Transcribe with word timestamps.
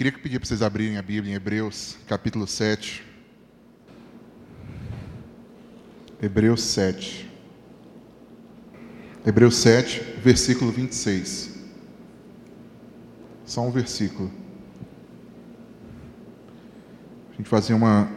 queria 0.00 0.12
pedir 0.12 0.38
para 0.38 0.48
vocês 0.48 0.62
abrirem 0.62 0.96
a 0.96 1.02
Bíblia 1.02 1.34
em 1.34 1.36
Hebreus, 1.36 1.98
capítulo 2.06 2.46
7. 2.46 3.04
Hebreus 6.22 6.62
7. 6.62 7.30
Hebreus 9.26 9.56
7, 9.56 10.00
versículo 10.22 10.72
26. 10.72 11.54
Só 13.44 13.60
um 13.60 13.70
versículo. 13.70 14.32
A 17.34 17.36
gente 17.36 17.50
fazer 17.50 17.74
uma 17.74 18.10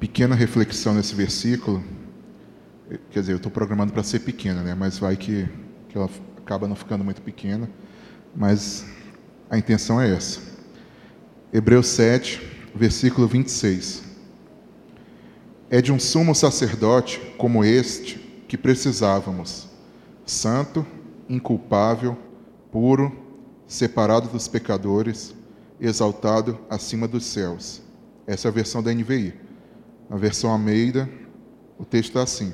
pequena 0.00 0.34
reflexão 0.34 0.94
nesse 0.94 1.14
versículo. 1.14 1.84
Quer 3.10 3.20
dizer, 3.20 3.32
eu 3.32 3.36
estou 3.36 3.52
programando 3.52 3.92
para 3.92 4.02
ser 4.02 4.20
pequena, 4.20 4.62
né? 4.62 4.74
mas 4.74 4.98
vai 4.98 5.14
que, 5.14 5.46
que 5.90 5.98
ela 5.98 6.08
acaba 6.38 6.66
não 6.66 6.74
ficando 6.74 7.04
muito 7.04 7.20
pequena. 7.20 7.68
Mas 8.34 8.86
a 9.50 9.58
intenção 9.58 10.00
é 10.00 10.10
essa. 10.10 10.53
Hebreus 11.56 11.86
7, 11.86 12.42
versículo 12.74 13.28
26. 13.28 14.02
É 15.70 15.80
de 15.80 15.92
um 15.92 16.00
sumo 16.00 16.34
sacerdote 16.34 17.20
como 17.38 17.64
este 17.64 18.18
que 18.48 18.58
precisávamos 18.58 19.68
santo, 20.26 20.84
inculpável, 21.28 22.18
puro, 22.72 23.16
separado 23.68 24.28
dos 24.30 24.48
pecadores, 24.48 25.32
exaltado 25.80 26.58
acima 26.68 27.06
dos 27.06 27.24
céus. 27.24 27.80
Essa 28.26 28.48
é 28.48 28.50
a 28.50 28.52
versão 28.52 28.82
da 28.82 28.92
NVI. 28.92 29.34
Na 30.10 30.16
versão 30.16 30.50
Almeida, 30.50 31.08
o 31.78 31.84
texto 31.84 32.08
está 32.08 32.24
assim: 32.24 32.52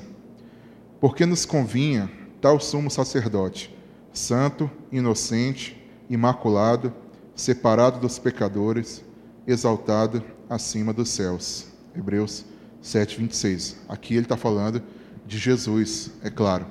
Porque 0.99 1.25
nos 1.25 1.43
convinha 1.43 2.07
tal 2.39 2.59
sumo 2.59 2.91
sacerdote, 2.91 3.75
santo, 4.13 4.69
inocente, 4.91 5.83
imaculado, 6.07 6.93
separado 7.41 7.99
dos 7.99 8.19
pecadores, 8.19 9.03
exaltado 9.47 10.23
acima 10.47 10.93
dos 10.93 11.09
céus. 11.09 11.65
Hebreus 11.95 12.45
7, 12.81 13.17
26. 13.17 13.77
Aqui 13.89 14.13
ele 14.13 14.25
está 14.25 14.37
falando 14.37 14.81
de 15.25 15.39
Jesus, 15.39 16.11
é 16.23 16.29
claro. 16.29 16.67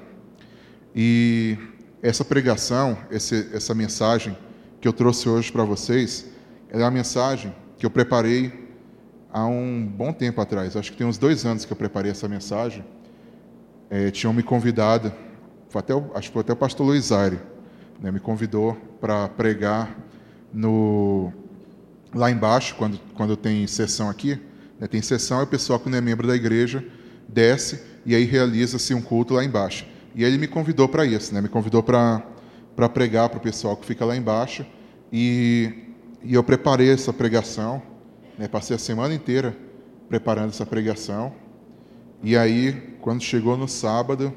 E 0.95 1.59
essa 2.01 2.25
pregação, 2.25 2.97
essa 3.11 3.75
mensagem 3.75 4.39
que 4.81 4.87
eu 4.87 4.93
trouxe 4.93 5.29
hoje 5.29 5.51
para 5.51 5.65
vocês, 5.65 6.27
é 6.69 6.79
uma 6.79 6.91
mensagem 6.91 7.53
que 7.77 7.85
eu 7.85 7.91
preparei 7.91 8.71
há 9.33 9.45
um 9.47 9.85
bom 9.85 10.13
tempo 10.13 10.41
atrás. 10.41 10.77
Acho 10.77 10.93
que 10.93 10.99
tem 10.99 11.07
uns 11.07 11.19
dois 11.19 11.45
anos 11.45 11.65
que 11.65 11.73
eu 11.73 11.77
preparei 11.77 12.13
essa 12.13 12.29
mensagem. 12.29 12.85
É, 13.91 14.09
tinham 14.13 14.33
me 14.33 14.43
convidado, 14.45 15.13
até, 15.75 15.93
acho 16.15 16.29
que 16.29 16.33
foi 16.33 16.43
até 16.43 16.53
o 16.53 16.57
pastor 16.57 16.87
Luiz 16.87 17.11
Aire, 17.11 17.41
né, 18.01 18.13
me 18.13 18.21
convidou 18.21 18.77
para 19.01 19.29
pregar 19.29 20.10
no, 20.53 21.33
lá 22.15 22.31
embaixo, 22.31 22.75
quando, 22.77 22.99
quando 23.15 23.37
tem 23.37 23.67
sessão 23.67 24.09
aqui. 24.09 24.39
Né, 24.79 24.87
tem 24.87 25.03
sessão, 25.03 25.41
e 25.41 25.45
o 25.45 25.47
pessoal 25.47 25.79
que 25.79 25.89
não 25.89 25.99
é 25.99 26.01
membro 26.01 26.27
da 26.27 26.35
igreja 26.35 26.85
desce 27.29 27.83
e 28.05 28.15
aí 28.15 28.25
realiza-se 28.25 28.95
um 28.95 29.03
culto 29.03 29.35
lá 29.35 29.45
embaixo. 29.45 29.87
E 30.15 30.25
ele 30.25 30.39
me 30.39 30.49
convidou 30.49 30.89
para 30.89 31.05
isso, 31.05 31.33
né? 31.35 31.41
me 31.41 31.49
convidou 31.49 31.83
para 31.83 32.23
pregar 32.93 33.29
para 33.29 33.39
o 33.39 33.41
pessoal 33.41 33.77
que 33.77 33.87
fica 33.87 34.05
lá 34.05 34.17
embaixo. 34.17 34.67
E, 35.13 35.73
e 36.23 36.35
eu 36.35 36.43
preparei 36.43 36.91
essa 36.91 37.13
pregação, 37.13 37.83
né? 38.39 38.49
passei 38.49 38.75
a 38.75 38.79
semana 38.79 39.15
inteira 39.15 39.57
preparando 40.09 40.49
essa 40.49 40.67
pregação. 40.67 41.33
E 42.23 42.37
aí, 42.37 42.97
quando 43.01 43.23
chegou 43.23 43.57
no 43.57 43.69
sábado, 43.69 44.33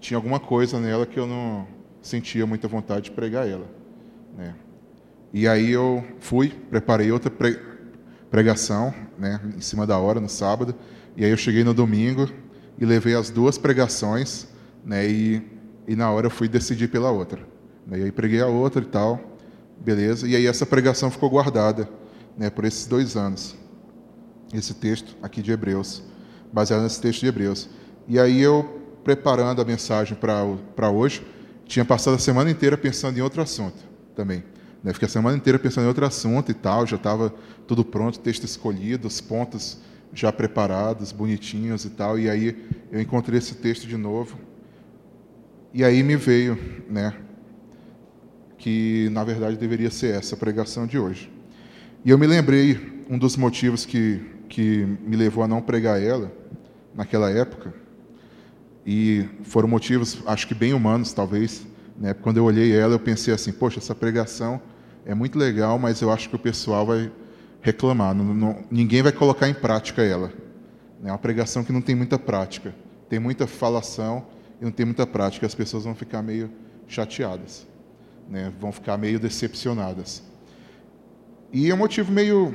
tinha 0.00 0.16
alguma 0.18 0.40
coisa 0.40 0.80
nela 0.80 1.06
que 1.06 1.18
eu 1.18 1.26
não 1.26 1.66
sentia 2.02 2.46
muita 2.46 2.66
vontade 2.66 3.06
de 3.06 3.10
pregar 3.12 3.48
ela. 3.48 3.75
Né? 4.36 4.54
E 5.32 5.48
aí 5.48 5.70
eu 5.70 6.04
fui, 6.20 6.48
preparei 6.48 7.10
outra 7.10 7.32
pregação, 8.30 8.94
né, 9.18 9.40
em 9.56 9.60
cima 9.60 9.86
da 9.86 9.98
hora, 9.98 10.20
no 10.20 10.28
sábado. 10.28 10.74
E 11.16 11.24
aí 11.24 11.30
eu 11.30 11.36
cheguei 11.36 11.64
no 11.64 11.74
domingo, 11.74 12.28
e 12.78 12.84
levei 12.84 13.14
as 13.14 13.30
duas 13.30 13.56
pregações, 13.56 14.46
né, 14.84 15.08
e, 15.08 15.42
e 15.88 15.96
na 15.96 16.10
hora 16.10 16.26
eu 16.26 16.30
fui 16.30 16.48
decidir 16.48 16.88
pela 16.88 17.10
outra. 17.10 17.40
Né, 17.86 18.00
e 18.00 18.02
aí 18.04 18.12
preguei 18.12 18.40
a 18.40 18.46
outra 18.46 18.82
e 18.82 18.86
tal, 18.86 19.38
beleza, 19.78 20.28
e 20.28 20.36
aí 20.36 20.46
essa 20.46 20.66
pregação 20.66 21.10
ficou 21.10 21.30
guardada 21.30 21.88
né, 22.36 22.50
por 22.50 22.64
esses 22.64 22.86
dois 22.86 23.16
anos. 23.16 23.56
Esse 24.52 24.74
texto 24.74 25.16
aqui 25.22 25.42
de 25.42 25.50
Hebreus, 25.50 26.02
baseado 26.52 26.82
nesse 26.82 27.00
texto 27.00 27.20
de 27.20 27.26
Hebreus. 27.26 27.68
E 28.06 28.18
aí 28.18 28.40
eu, 28.40 28.80
preparando 29.02 29.60
a 29.60 29.64
mensagem 29.64 30.16
para 30.16 30.90
hoje, 30.90 31.26
tinha 31.64 31.84
passado 31.84 32.14
a 32.14 32.18
semana 32.18 32.50
inteira 32.50 32.76
pensando 32.78 33.18
em 33.18 33.22
outro 33.22 33.42
assunto 33.42 33.95
também. 34.16 34.42
Né? 34.82 34.92
Fiquei 34.92 35.06
a 35.06 35.10
semana 35.10 35.36
inteira 35.36 35.58
pensando 35.58 35.84
em 35.84 35.88
outro 35.88 36.04
assunto 36.04 36.50
e 36.50 36.54
tal, 36.54 36.86
já 36.86 36.96
estava 36.96 37.32
tudo 37.66 37.84
pronto, 37.84 38.18
texto 38.18 38.44
escolhido, 38.44 39.06
os 39.06 39.20
pontos 39.20 39.78
já 40.12 40.32
preparados, 40.32 41.12
bonitinhos 41.12 41.84
e 41.84 41.90
tal. 41.90 42.18
E 42.18 42.28
aí 42.28 42.66
eu 42.90 43.00
encontrei 43.00 43.38
esse 43.38 43.54
texto 43.54 43.86
de 43.86 43.96
novo. 43.96 44.38
E 45.72 45.84
aí 45.84 46.02
me 46.02 46.16
veio, 46.16 46.58
né, 46.88 47.14
que 48.56 49.08
na 49.12 49.22
verdade 49.22 49.56
deveria 49.56 49.90
ser 49.90 50.14
essa 50.14 50.34
a 50.34 50.38
pregação 50.38 50.86
de 50.86 50.98
hoje. 50.98 51.30
E 52.04 52.10
eu 52.10 52.18
me 52.18 52.26
lembrei 52.26 53.04
um 53.10 53.18
dos 53.18 53.36
motivos 53.36 53.84
que 53.84 54.34
que 54.48 54.84
me 55.04 55.16
levou 55.16 55.44
a 55.44 55.48
não 55.48 55.60
pregar 55.60 56.02
ela 56.02 56.32
naquela 56.94 57.30
época. 57.30 57.74
E 58.86 59.28
foram 59.42 59.68
motivos, 59.68 60.22
acho 60.26 60.46
que 60.46 60.54
bem 60.54 60.72
humanos, 60.72 61.12
talvez. 61.12 61.66
Né? 61.98 62.14
Quando 62.14 62.36
eu 62.36 62.44
olhei 62.44 62.76
ela, 62.76 62.94
eu 62.94 62.98
pensei 62.98 63.32
assim: 63.32 63.52
poxa, 63.52 63.78
essa 63.78 63.94
pregação 63.94 64.60
é 65.04 65.14
muito 65.14 65.38
legal, 65.38 65.78
mas 65.78 66.00
eu 66.00 66.10
acho 66.10 66.28
que 66.28 66.36
o 66.36 66.38
pessoal 66.38 66.86
vai 66.86 67.10
reclamar, 67.60 68.14
não, 68.14 68.24
não, 68.32 68.64
ninguém 68.70 69.02
vai 69.02 69.12
colocar 69.12 69.48
em 69.48 69.54
prática 69.54 70.02
ela. 70.02 70.32
É 71.04 71.10
uma 71.10 71.18
pregação 71.18 71.64
que 71.64 71.72
não 71.72 71.80
tem 71.80 71.94
muita 71.94 72.18
prática, 72.18 72.74
tem 73.08 73.18
muita 73.18 73.46
falação 73.46 74.26
e 74.60 74.64
não 74.64 74.72
tem 74.72 74.86
muita 74.86 75.06
prática, 75.06 75.46
as 75.46 75.54
pessoas 75.54 75.84
vão 75.84 75.94
ficar 75.94 76.22
meio 76.22 76.50
chateadas, 76.86 77.66
né? 78.28 78.52
vão 78.60 78.72
ficar 78.72 78.96
meio 78.96 79.18
decepcionadas. 79.18 80.22
E 81.52 81.70
é 81.70 81.74
um 81.74 81.78
motivo 81.78 82.12
meio. 82.12 82.54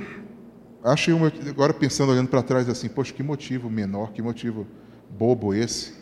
Achei 0.83 1.13
um, 1.13 1.25
agora 1.25 1.73
pensando, 1.73 2.11
olhando 2.11 2.27
para 2.27 2.41
trás, 2.41 2.67
assim, 2.67 2.89
poxa, 2.89 3.13
que 3.13 3.21
motivo 3.21 3.69
menor, 3.69 4.11
que 4.11 4.21
motivo 4.21 4.65
bobo 5.09 5.53
esse. 5.53 5.93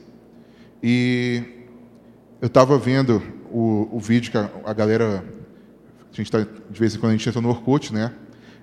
E 0.82 1.59
eu 2.42 2.48
estava 2.48 2.78
vendo 2.78 3.22
o, 3.52 3.90
o 3.92 4.00
vídeo 4.00 4.32
que 4.32 4.38
a, 4.38 4.50
a 4.66 4.74
galera. 4.74 5.24
A 6.12 6.16
gente 6.16 6.32
tá, 6.32 6.40
de 6.40 6.80
vez 6.80 6.96
em 6.96 7.00
quando 7.00 7.12
a 7.12 7.16
gente 7.16 7.28
entra 7.28 7.42
no 7.42 7.50
Orkut, 7.50 7.94
né? 7.94 8.14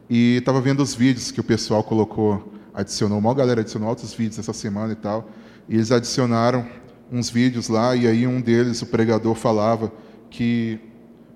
E 0.09 0.37
estava 0.39 0.61
vendo 0.61 0.83
os 0.83 0.95
vídeos 0.95 1.31
que 1.31 1.41
o 1.41 1.45
pessoal 1.45 1.85
colocou, 1.85 2.53
adicionou, 2.75 3.19
uma 3.19 3.35
galera 3.35 3.61
adicionou 3.61 3.89
outros 3.89 4.15
vídeos 4.15 4.39
essa 4.39 4.53
semana 4.53 4.93
e 4.93 4.97
tal. 4.97 5.31
E 5.69 5.75
eles 5.75 5.93
adicionaram 5.93 6.67
uns 7.13 7.29
vídeos 7.31 7.69
lá, 7.69 7.95
e 7.95 8.07
aí 8.07 8.27
um 8.27 8.41
deles, 8.41 8.83
o 8.83 8.87
pregador, 8.87 9.35
falava 9.35 9.93
que 10.31 10.81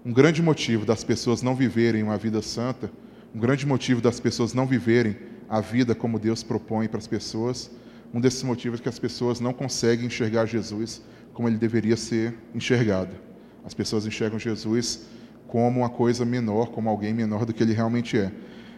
um 0.05 0.13
grande 0.13 0.43
motivo 0.43 0.85
das 0.85 1.05
pessoas 1.05 1.43
não 1.43 1.55
viverem 1.55 2.03
uma 2.03 2.17
vida 2.17 2.43
santa, 2.43 2.91
um 3.35 3.39
grande 3.39 3.67
motivo 3.67 4.01
das 4.01 4.19
pessoas 4.19 4.53
não 4.53 4.67
viverem 4.67 5.17
a 5.49 5.61
vida 5.61 5.95
como 5.95 6.19
Deus 6.19 6.43
propõe 6.43 6.89
para 6.89 6.99
as 6.99 7.07
pessoas, 7.07 7.71
um 8.13 8.21
desses 8.21 8.43
motivos 8.43 8.81
é 8.81 8.83
que 8.83 8.89
as 8.89 8.99
pessoas 8.99 9.39
não 9.39 9.53
conseguem 9.53 10.07
enxergar 10.07 10.47
Jesus 10.47 11.03
como 11.41 11.49
ele 11.49 11.57
deveria 11.57 11.97
ser 11.97 12.35
enxergado. 12.55 13.17
As 13.65 13.73
pessoas 13.73 14.05
enxergam 14.05 14.39
Jesus 14.39 15.07
como 15.49 15.81
uma 15.81 15.89
coisa 15.89 16.23
menor, 16.23 16.69
como 16.69 16.91
alguém 16.91 17.15
menor 17.15 17.47
do 17.47 17.55
que 17.55 17.63
ele 17.63 17.73
realmente 17.73 18.19
é. 18.19 18.31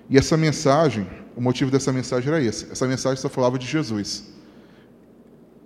E 0.09 0.17
essa 0.17 0.37
mensagem, 0.37 1.05
o 1.35 1.41
motivo 1.41 1.73
dessa 1.73 1.93
mensagem 1.93 2.33
era 2.33 2.41
esse. 2.41 2.71
Essa 2.71 2.87
mensagem 2.87 3.21
só 3.21 3.29
falava 3.29 3.59
de 3.59 3.67
Jesus. 3.67 4.33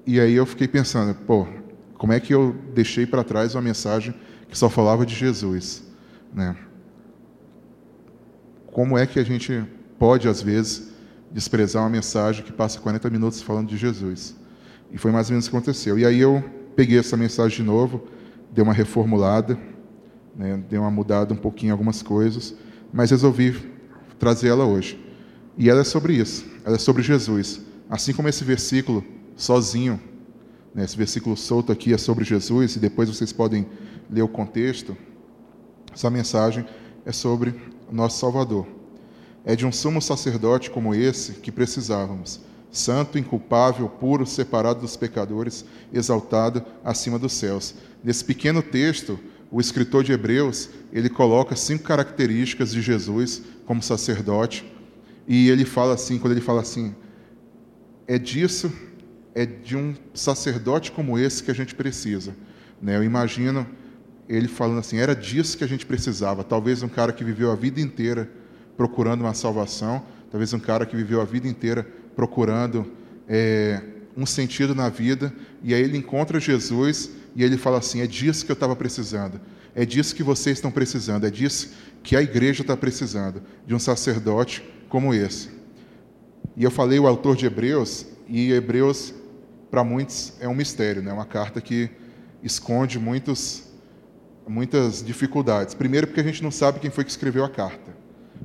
E 0.06 0.18
aí 0.18 0.32
eu 0.32 0.46
fiquei 0.46 0.66
pensando, 0.66 1.14
pô, 1.14 1.46
como 1.98 2.14
é 2.14 2.18
que 2.18 2.32
eu 2.32 2.56
deixei 2.74 3.04
para 3.04 3.22
trás 3.22 3.54
uma 3.54 3.60
mensagem 3.60 4.14
que 4.48 4.56
só 4.56 4.70
falava 4.70 5.04
de 5.04 5.14
Jesus, 5.14 5.82
né? 6.32 6.56
Como 8.68 8.96
é 8.96 9.06
que 9.06 9.20
a 9.20 9.22
gente 9.22 9.62
pode 9.98 10.26
às 10.30 10.40
vezes 10.40 10.94
desprezar 11.30 11.82
uma 11.82 11.90
mensagem 11.90 12.42
que 12.42 12.52
passa 12.52 12.80
40 12.80 13.10
minutos 13.10 13.42
falando 13.42 13.68
de 13.68 13.76
Jesus? 13.76 14.34
E 14.90 14.96
foi 14.96 15.10
mais 15.10 15.28
ou 15.28 15.32
menos 15.32 15.46
o 15.46 15.50
que 15.50 15.56
aconteceu. 15.56 15.98
E 15.98 16.06
aí 16.06 16.18
eu 16.18 16.55
peguei 16.76 16.98
essa 16.98 17.16
mensagem 17.16 17.56
de 17.56 17.62
novo, 17.62 18.02
dei 18.52 18.62
uma 18.62 18.74
reformulada, 18.74 19.58
né, 20.36 20.62
dei 20.68 20.78
uma 20.78 20.90
mudada 20.90 21.32
um 21.32 21.36
pouquinho 21.36 21.70
em 21.70 21.72
algumas 21.72 22.02
coisas, 22.02 22.54
mas 22.92 23.10
resolvi 23.10 23.56
trazer 24.18 24.48
ela 24.48 24.66
hoje. 24.66 25.02
E 25.56 25.70
ela 25.70 25.80
é 25.80 25.84
sobre 25.84 26.12
isso, 26.12 26.44
ela 26.64 26.76
é 26.76 26.78
sobre 26.78 27.02
Jesus. 27.02 27.62
Assim 27.88 28.12
como 28.12 28.28
esse 28.28 28.44
versículo 28.44 29.02
sozinho, 29.34 29.98
né, 30.74 30.84
esse 30.84 30.96
versículo 30.96 31.34
solto 31.36 31.72
aqui 31.72 31.94
é 31.94 31.98
sobre 31.98 32.24
Jesus, 32.24 32.76
e 32.76 32.78
depois 32.78 33.08
vocês 33.08 33.32
podem 33.32 33.66
ler 34.10 34.22
o 34.22 34.28
contexto, 34.28 34.94
essa 35.92 36.10
mensagem 36.10 36.66
é 37.06 37.12
sobre 37.12 37.54
o 37.90 37.94
nosso 37.94 38.18
Salvador. 38.18 38.66
É 39.46 39.56
de 39.56 39.64
um 39.64 39.72
sumo 39.72 40.02
sacerdote 40.02 40.70
como 40.70 40.94
esse 40.94 41.34
que 41.34 41.50
precisávamos, 41.50 42.40
santo, 42.70 43.18
inculpável, 43.18 43.88
puro, 43.88 44.26
separado 44.26 44.80
dos 44.80 44.96
pecadores, 44.96 45.64
exaltado 45.92 46.64
acima 46.84 47.18
dos 47.18 47.32
céus. 47.32 47.74
Nesse 48.02 48.24
pequeno 48.24 48.62
texto, 48.62 49.18
o 49.50 49.60
escritor 49.60 50.04
de 50.04 50.12
Hebreus, 50.12 50.68
ele 50.92 51.08
coloca 51.08 51.56
cinco 51.56 51.84
características 51.84 52.72
de 52.72 52.82
Jesus 52.82 53.42
como 53.64 53.82
sacerdote, 53.82 54.64
e 55.26 55.48
ele 55.48 55.64
fala 55.64 55.94
assim, 55.94 56.18
quando 56.18 56.32
ele 56.32 56.40
fala 56.40 56.60
assim, 56.60 56.94
é 58.06 58.18
disso, 58.18 58.72
é 59.34 59.44
de 59.44 59.76
um 59.76 59.94
sacerdote 60.14 60.92
como 60.92 61.18
esse 61.18 61.42
que 61.42 61.50
a 61.50 61.54
gente 61.54 61.74
precisa. 61.74 62.34
Né? 62.80 62.96
Eu 62.96 63.04
imagino 63.04 63.66
ele 64.28 64.48
falando 64.48 64.78
assim, 64.78 64.98
era 64.98 65.14
disso 65.14 65.56
que 65.58 65.64
a 65.64 65.66
gente 65.68 65.86
precisava. 65.86 66.42
Talvez 66.42 66.82
um 66.82 66.88
cara 66.88 67.12
que 67.12 67.24
viveu 67.24 67.50
a 67.50 67.54
vida 67.54 67.80
inteira 67.80 68.30
procurando 68.76 69.22
uma 69.22 69.34
salvação, 69.34 70.02
talvez 70.30 70.52
um 70.52 70.58
cara 70.58 70.84
que 70.84 70.96
viveu 70.96 71.20
a 71.20 71.24
vida 71.24 71.48
inteira 71.48 71.86
procurando 72.16 72.90
é, 73.28 73.82
um 74.16 74.24
sentido 74.24 74.74
na 74.74 74.88
vida, 74.88 75.32
e 75.62 75.74
aí 75.74 75.82
ele 75.82 75.98
encontra 75.98 76.40
Jesus 76.40 77.10
e 77.36 77.44
ele 77.44 77.58
fala 77.58 77.78
assim: 77.78 78.00
é 78.00 78.06
disso 78.06 78.46
que 78.46 78.50
eu 78.50 78.54
estava 78.54 78.74
precisando, 78.74 79.38
é 79.74 79.84
disso 79.84 80.16
que 80.16 80.22
vocês 80.22 80.56
estão 80.56 80.70
precisando, 80.70 81.26
é 81.26 81.30
disso 81.30 81.74
que 82.02 82.16
a 82.16 82.22
igreja 82.22 82.62
está 82.62 82.76
precisando, 82.76 83.42
de 83.66 83.74
um 83.74 83.78
sacerdote 83.78 84.64
como 84.88 85.12
esse. 85.12 85.50
E 86.56 86.64
eu 86.64 86.70
falei 86.70 86.98
o 86.98 87.06
autor 87.06 87.36
de 87.36 87.44
Hebreus, 87.44 88.06
e 88.26 88.50
Hebreus, 88.50 89.12
para 89.70 89.84
muitos, 89.84 90.32
é 90.40 90.48
um 90.48 90.54
mistério, 90.54 91.02
né? 91.02 91.12
uma 91.12 91.26
carta 91.26 91.60
que 91.60 91.90
esconde 92.42 92.98
muitos, 92.98 93.64
muitas 94.48 95.04
dificuldades. 95.04 95.74
Primeiro, 95.74 96.06
porque 96.06 96.20
a 96.20 96.24
gente 96.24 96.42
não 96.42 96.50
sabe 96.50 96.80
quem 96.80 96.90
foi 96.90 97.04
que 97.04 97.10
escreveu 97.10 97.44
a 97.44 97.50
carta. 97.50 97.94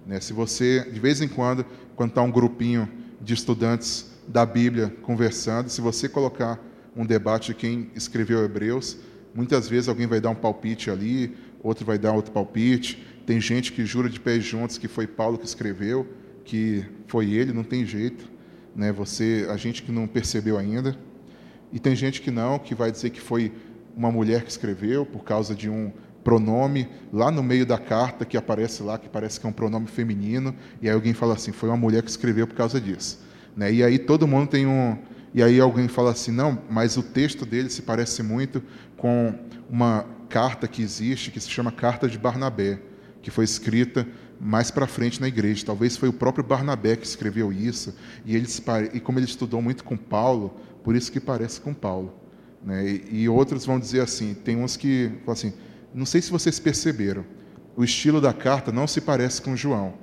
Né? 0.06 0.20
Se 0.20 0.34
você, 0.34 0.86
de 0.92 1.00
vez 1.00 1.22
em 1.22 1.28
quando, 1.28 1.66
quando 1.96 2.10
está 2.10 2.22
um 2.22 2.32
grupinho 2.32 2.90
de 3.22 3.34
estudantes 3.34 4.12
da 4.28 4.46
Bíblia 4.46 4.94
conversando, 5.02 5.70
se 5.70 5.82
você 5.82 6.08
colocar 6.08 6.60
um 6.96 7.06
debate 7.06 7.48
de 7.48 7.56
quem 7.56 7.92
escreveu 7.96 8.44
Hebreus, 8.44 8.98
muitas 9.34 9.68
vezes 9.68 9.88
alguém 9.88 10.08
vai 10.08 10.20
dar 10.20 10.30
um 10.30 10.36
palpite 10.36 10.90
ali, 10.90 11.36
outro 11.64 11.86
vai 11.86 11.98
dar 11.98 12.14
outro 12.14 12.32
palpite. 12.32 13.04
Tem 13.26 13.40
gente 13.40 13.72
que 13.72 13.86
jura 13.86 14.10
de 14.10 14.20
pés 14.20 14.44
juntos 14.44 14.78
que 14.78 14.88
foi 14.88 15.08
Paulo 15.08 15.38
que 15.38 15.46
escreveu, 15.46 16.08
que 16.44 16.84
foi 17.08 17.32
ele, 17.32 17.54
não 17.54 17.64
tem 17.64 17.86
jeito, 17.86 18.30
né? 18.76 18.92
Você, 18.92 19.48
a 19.50 19.58
gente 19.58 19.84
que 19.84 19.92
não 19.92 20.08
percebeu 20.08 20.58
ainda. 20.58 20.98
E 21.72 21.80
tem 21.80 21.96
gente 21.96 22.22
que 22.22 22.32
não, 22.32 22.60
que 22.60 22.76
vai 22.76 22.92
dizer 22.92 23.12
que 23.12 23.22
foi 23.22 23.52
uma 23.96 24.12
mulher 24.12 24.44
que 24.44 24.52
escreveu 24.52 25.06
por 25.06 25.24
causa 25.24 25.56
de 25.56 25.70
um 25.70 25.92
pronome 26.24 26.88
lá 27.12 27.32
no 27.32 27.44
meio 27.44 27.66
da 27.66 27.78
carta 27.78 28.26
que 28.26 28.38
aparece 28.38 28.84
lá, 28.84 28.98
que 28.98 29.10
parece 29.10 29.40
que 29.40 29.46
é 29.46 29.50
um 29.50 29.54
pronome 29.54 29.88
feminino, 29.88 30.56
e 30.82 30.88
aí 30.88 30.94
alguém 30.94 31.14
fala 31.14 31.34
assim, 31.34 31.52
foi 31.52 31.70
uma 31.70 31.78
mulher 31.78 32.04
que 32.04 32.10
escreveu 32.10 32.48
por 32.48 32.56
causa 32.56 32.80
disso. 32.80 33.20
Né? 33.56 33.74
E 33.74 33.84
aí 33.84 34.00
todo 34.00 34.28
mundo 34.28 34.48
tem 34.48 34.66
um. 34.66 34.98
E 35.34 35.42
aí 35.42 35.60
alguém 35.60 35.88
fala 35.88 36.12
assim, 36.12 36.32
não, 36.32 36.62
mas 36.70 36.98
o 36.98 37.04
texto 37.04 37.46
dele 37.46 37.70
se 37.70 37.82
parece 37.82 38.22
muito 38.22 38.62
com 38.98 39.34
uma 39.70 40.06
carta 40.28 40.68
que 40.68 40.82
existe, 40.82 41.32
que 41.32 41.40
se 41.40 41.50
chama 41.50 41.72
Carta 41.72 42.08
de 42.08 42.18
Barnabé, 42.18 42.80
que 43.22 43.32
foi 43.32 43.46
escrita 43.46 44.06
mais 44.40 44.72
para 44.72 44.88
frente 44.88 45.22
na 45.22 45.28
igreja. 45.28 45.66
Talvez 45.66 45.96
foi 45.96 46.10
o 46.10 46.14
próprio 46.14 46.44
Barnabé 46.44 46.96
que 46.98 47.06
escreveu 47.06 47.52
isso, 47.52 47.96
e, 48.26 48.36
ele, 48.36 48.48
e 48.94 49.00
como 49.00 49.20
ele 49.20 49.26
estudou 49.26 49.62
muito 49.62 49.84
com 49.84 49.96
Paulo, 49.96 50.60
por 50.84 50.96
isso 50.96 51.12
que 51.12 51.20
parece 51.20 51.62
com 51.62 51.74
Paulo. 51.74 52.14
Né? 52.64 52.86
E, 52.90 53.22
e 53.24 53.30
outros 53.30 53.66
vão 53.66 53.80
dizer 53.80 54.02
assim, 54.02 54.34
tem 54.34 54.58
uns 54.58 54.76
que 54.76 55.12
falam 55.26 55.34
assim, 55.34 55.54
não 55.94 56.06
sei 56.06 56.22
se 56.22 56.32
vocês 56.32 56.60
perceberam, 56.60 57.26
o 57.76 57.84
estilo 57.84 58.20
da 58.22 58.34
carta 58.34 58.72
não 58.72 58.88
se 58.88 59.02
parece 59.02 59.42
com 59.42 59.56
João 59.56 59.94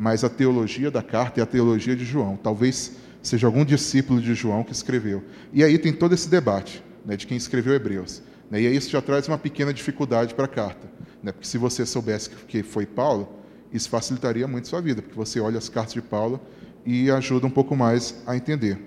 mas 0.00 0.24
a 0.24 0.30
teologia 0.30 0.90
da 0.90 1.02
carta 1.02 1.40
é 1.40 1.42
a 1.42 1.46
teologia 1.46 1.94
de 1.94 2.06
João. 2.06 2.34
Talvez 2.34 2.92
seja 3.22 3.46
algum 3.46 3.66
discípulo 3.66 4.18
de 4.18 4.34
João 4.34 4.64
que 4.64 4.72
escreveu. 4.72 5.22
E 5.52 5.62
aí 5.62 5.78
tem 5.78 5.92
todo 5.92 6.14
esse 6.14 6.26
debate 6.26 6.82
né, 7.04 7.18
de 7.18 7.26
quem 7.26 7.36
escreveu 7.36 7.74
Hebreus. 7.74 8.22
Né, 8.50 8.62
e 8.62 8.66
aí 8.66 8.74
isso 8.74 8.88
já 8.88 9.02
traz 9.02 9.28
uma 9.28 9.36
pequena 9.36 9.74
dificuldade 9.74 10.34
para 10.34 10.46
a 10.46 10.48
carta. 10.48 10.90
Né, 11.22 11.32
porque 11.32 11.46
se 11.46 11.58
você 11.58 11.84
soubesse 11.84 12.30
que 12.30 12.62
foi 12.62 12.86
Paulo, 12.86 13.28
isso 13.70 13.90
facilitaria 13.90 14.48
muito 14.48 14.68
sua 14.68 14.80
vida, 14.80 15.02
porque 15.02 15.14
você 15.14 15.38
olha 15.38 15.58
as 15.58 15.68
cartas 15.68 15.92
de 15.92 16.00
Paulo 16.00 16.40
e 16.86 17.10
ajuda 17.10 17.46
um 17.46 17.50
pouco 17.50 17.76
mais 17.76 18.22
a 18.26 18.34
entender. 18.34 18.78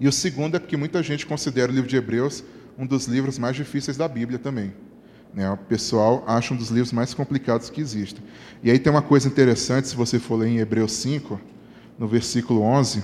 E 0.00 0.08
o 0.08 0.12
segundo 0.12 0.56
é 0.56 0.58
porque 0.58 0.76
muita 0.76 1.04
gente 1.04 1.24
considera 1.24 1.70
o 1.70 1.74
livro 1.74 1.88
de 1.88 1.94
Hebreus 1.94 2.42
um 2.76 2.84
dos 2.84 3.06
livros 3.06 3.38
mais 3.38 3.54
difíceis 3.54 3.96
da 3.96 4.08
Bíblia 4.08 4.40
também. 4.40 4.74
Né? 5.32 5.50
O 5.50 5.56
pessoal 5.56 6.24
acha 6.26 6.52
um 6.52 6.56
dos 6.56 6.70
livros 6.70 6.92
mais 6.92 7.14
complicados 7.14 7.70
que 7.70 7.80
existem. 7.80 8.22
E 8.62 8.70
aí 8.70 8.78
tem 8.78 8.92
uma 8.92 9.02
coisa 9.02 9.28
interessante, 9.28 9.88
se 9.88 9.96
você 9.96 10.18
for 10.18 10.36
ler 10.36 10.48
em 10.48 10.58
Hebreus 10.58 10.92
5, 10.92 11.40
no 11.98 12.08
versículo 12.08 12.62
11, 12.62 13.02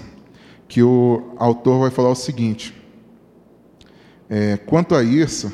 que 0.69 0.82
o 0.82 1.34
autor 1.37 1.81
vai 1.81 1.90
falar 1.90 2.11
o 2.11 2.14
seguinte: 2.14 2.75
é, 4.28 4.56
Quanto 4.56 4.94
a 4.94 5.02
isso, 5.02 5.52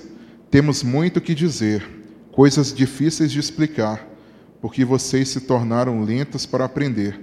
temos 0.50 0.82
muito 0.82 1.20
que 1.20 1.34
dizer, 1.34 1.86
coisas 2.32 2.72
difíceis 2.72 3.30
de 3.30 3.38
explicar, 3.38 4.08
porque 4.60 4.84
vocês 4.84 5.28
se 5.28 5.40
tornaram 5.40 6.02
lentos 6.02 6.46
para 6.46 6.64
aprender. 6.64 7.20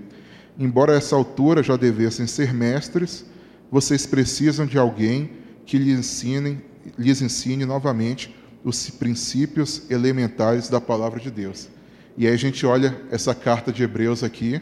Embora 0.58 0.94
a 0.94 0.98
essa 0.98 1.16
altura 1.16 1.64
já 1.64 1.78
devessem 1.78 2.28
ser 2.28 2.54
mestres, 2.54 3.26
vocês 3.72 4.06
precisam 4.06 4.66
de 4.66 4.78
alguém 4.78 5.32
que 5.66 5.78
lhes 5.78 6.00
ensine, 6.00 6.60
lhes 6.98 7.22
ensine 7.22 7.66
novamente 7.66 8.36
os 8.64 8.90
princípios 8.90 9.90
elementares 9.90 10.70
da 10.70 10.82
palavra 10.82 11.20
de 11.20 11.32
Deus. 11.32 11.70
E 12.18 12.28
aí 12.28 12.34
a 12.34 12.38
gente 12.38 12.66
olha 12.66 13.00
essa 13.12 13.34
carta 13.34 13.72
de 13.72 13.84
Hebreus 13.84 14.24
aqui 14.24 14.62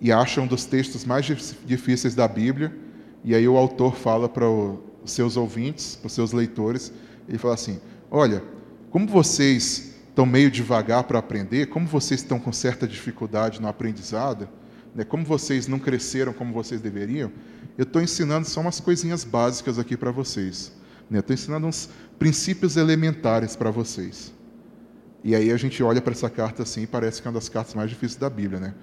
e 0.00 0.12
acha 0.12 0.40
um 0.40 0.46
dos 0.46 0.64
textos 0.66 1.04
mais 1.04 1.24
difíceis 1.64 2.14
da 2.14 2.28
Bíblia, 2.28 2.76
e 3.24 3.34
aí 3.34 3.48
o 3.48 3.56
autor 3.56 3.96
fala 3.96 4.28
para 4.28 4.46
os 4.48 5.10
seus 5.12 5.36
ouvintes, 5.36 5.96
para 5.96 6.08
os 6.08 6.12
seus 6.12 6.32
leitores, 6.32 6.92
ele 7.26 7.38
fala 7.38 7.54
assim: 7.54 7.80
Olha, 8.10 8.42
como 8.90 9.06
vocês 9.06 9.94
estão 10.08 10.26
meio 10.26 10.50
devagar 10.50 11.04
para 11.04 11.18
aprender, 11.18 11.66
como 11.66 11.86
vocês 11.86 12.20
estão 12.20 12.38
com 12.38 12.52
certa 12.52 12.86
dificuldade 12.86 13.60
no 13.60 13.66
aprendizado, 13.66 14.48
né, 14.94 15.02
como 15.02 15.24
vocês 15.24 15.66
não 15.66 15.78
cresceram 15.78 16.32
como 16.32 16.52
vocês 16.52 16.80
deveriam, 16.80 17.32
eu 17.76 17.82
estou 17.82 18.00
ensinando 18.00 18.46
só 18.46 18.60
umas 18.60 18.78
coisinhas 18.78 19.24
básicas 19.24 19.78
aqui 19.78 19.96
para 19.96 20.12
vocês. 20.12 20.70
Né? 21.10 21.18
Estou 21.20 21.34
ensinando 21.34 21.66
uns 21.66 21.88
princípios 22.18 22.76
elementares 22.76 23.56
para 23.56 23.70
vocês. 23.70 24.32
E 25.22 25.34
aí 25.34 25.50
a 25.50 25.56
gente 25.56 25.82
olha 25.82 26.02
para 26.02 26.12
essa 26.12 26.28
carta 26.28 26.62
assim 26.62 26.82
e 26.82 26.86
parece 26.86 27.22
que 27.22 27.26
é 27.26 27.30
uma 27.30 27.38
das 27.38 27.48
cartas 27.48 27.74
mais 27.74 27.88
difíceis 27.88 28.16
da 28.16 28.28
Bíblia, 28.28 28.60
né? 28.60 28.74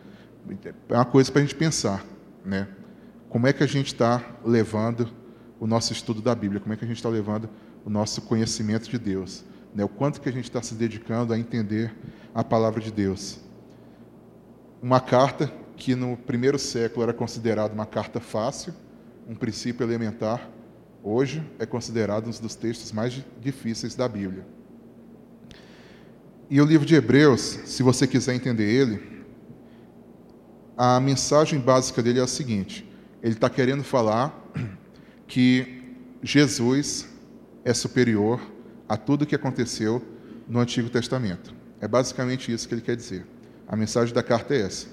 É 0.89 0.95
uma 0.95 1.05
coisa 1.05 1.31
para 1.31 1.39
a 1.39 1.43
gente 1.43 1.55
pensar, 1.55 2.03
né? 2.43 2.67
Como 3.29 3.45
é 3.45 3.53
que 3.53 3.63
a 3.63 3.67
gente 3.67 3.87
está 3.87 4.23
levando 4.43 5.07
o 5.59 5.67
nosso 5.67 5.93
estudo 5.93 6.21
da 6.21 6.33
Bíblia? 6.33 6.59
Como 6.59 6.73
é 6.73 6.75
que 6.75 6.83
a 6.83 6.87
gente 6.87 6.97
está 6.97 7.09
levando 7.09 7.47
o 7.85 7.89
nosso 7.89 8.23
conhecimento 8.23 8.89
de 8.89 8.97
Deus? 8.97 9.45
Né? 9.73 9.83
O 9.83 9.87
quanto 9.87 10.19
que 10.19 10.27
a 10.27 10.31
gente 10.31 10.45
está 10.45 10.61
se 10.61 10.73
dedicando 10.73 11.31
a 11.31 11.39
entender 11.39 11.95
a 12.33 12.43
palavra 12.43 12.81
de 12.81 12.91
Deus? 12.91 13.39
Uma 14.81 14.99
carta 14.99 15.51
que 15.77 15.95
no 15.95 16.17
primeiro 16.17 16.57
século 16.57 17.03
era 17.03 17.13
considerada 17.13 17.73
uma 17.73 17.85
carta 17.85 18.19
fácil, 18.19 18.73
um 19.27 19.35
princípio 19.35 19.85
elementar, 19.85 20.49
hoje 21.03 21.43
é 21.59 21.65
considerado 21.65 22.27
um 22.27 22.31
dos 22.31 22.55
textos 22.55 22.91
mais 22.91 23.23
difíceis 23.39 23.95
da 23.95 24.07
Bíblia. 24.07 24.45
E 26.49 26.59
o 26.59 26.65
livro 26.65 26.85
de 26.85 26.95
Hebreus, 26.95 27.41
se 27.65 27.81
você 27.81 28.05
quiser 28.05 28.35
entender 28.35 28.69
ele, 28.69 29.23
a 30.77 30.99
mensagem 30.99 31.59
básica 31.59 32.01
dele 32.01 32.19
é 32.19 32.23
a 32.23 32.27
seguinte: 32.27 32.89
ele 33.21 33.33
está 33.33 33.49
querendo 33.49 33.83
falar 33.83 34.37
que 35.27 35.95
Jesus 36.21 37.07
é 37.63 37.73
superior 37.73 38.41
a 38.87 38.97
tudo 38.97 39.25
que 39.25 39.35
aconteceu 39.35 40.03
no 40.47 40.59
Antigo 40.59 40.89
Testamento. 40.89 41.53
É 41.79 41.87
basicamente 41.87 42.51
isso 42.51 42.67
que 42.67 42.73
ele 42.73 42.81
quer 42.81 42.95
dizer. 42.95 43.25
A 43.67 43.75
mensagem 43.75 44.13
da 44.13 44.21
carta 44.21 44.53
é 44.53 44.61
essa. 44.61 44.87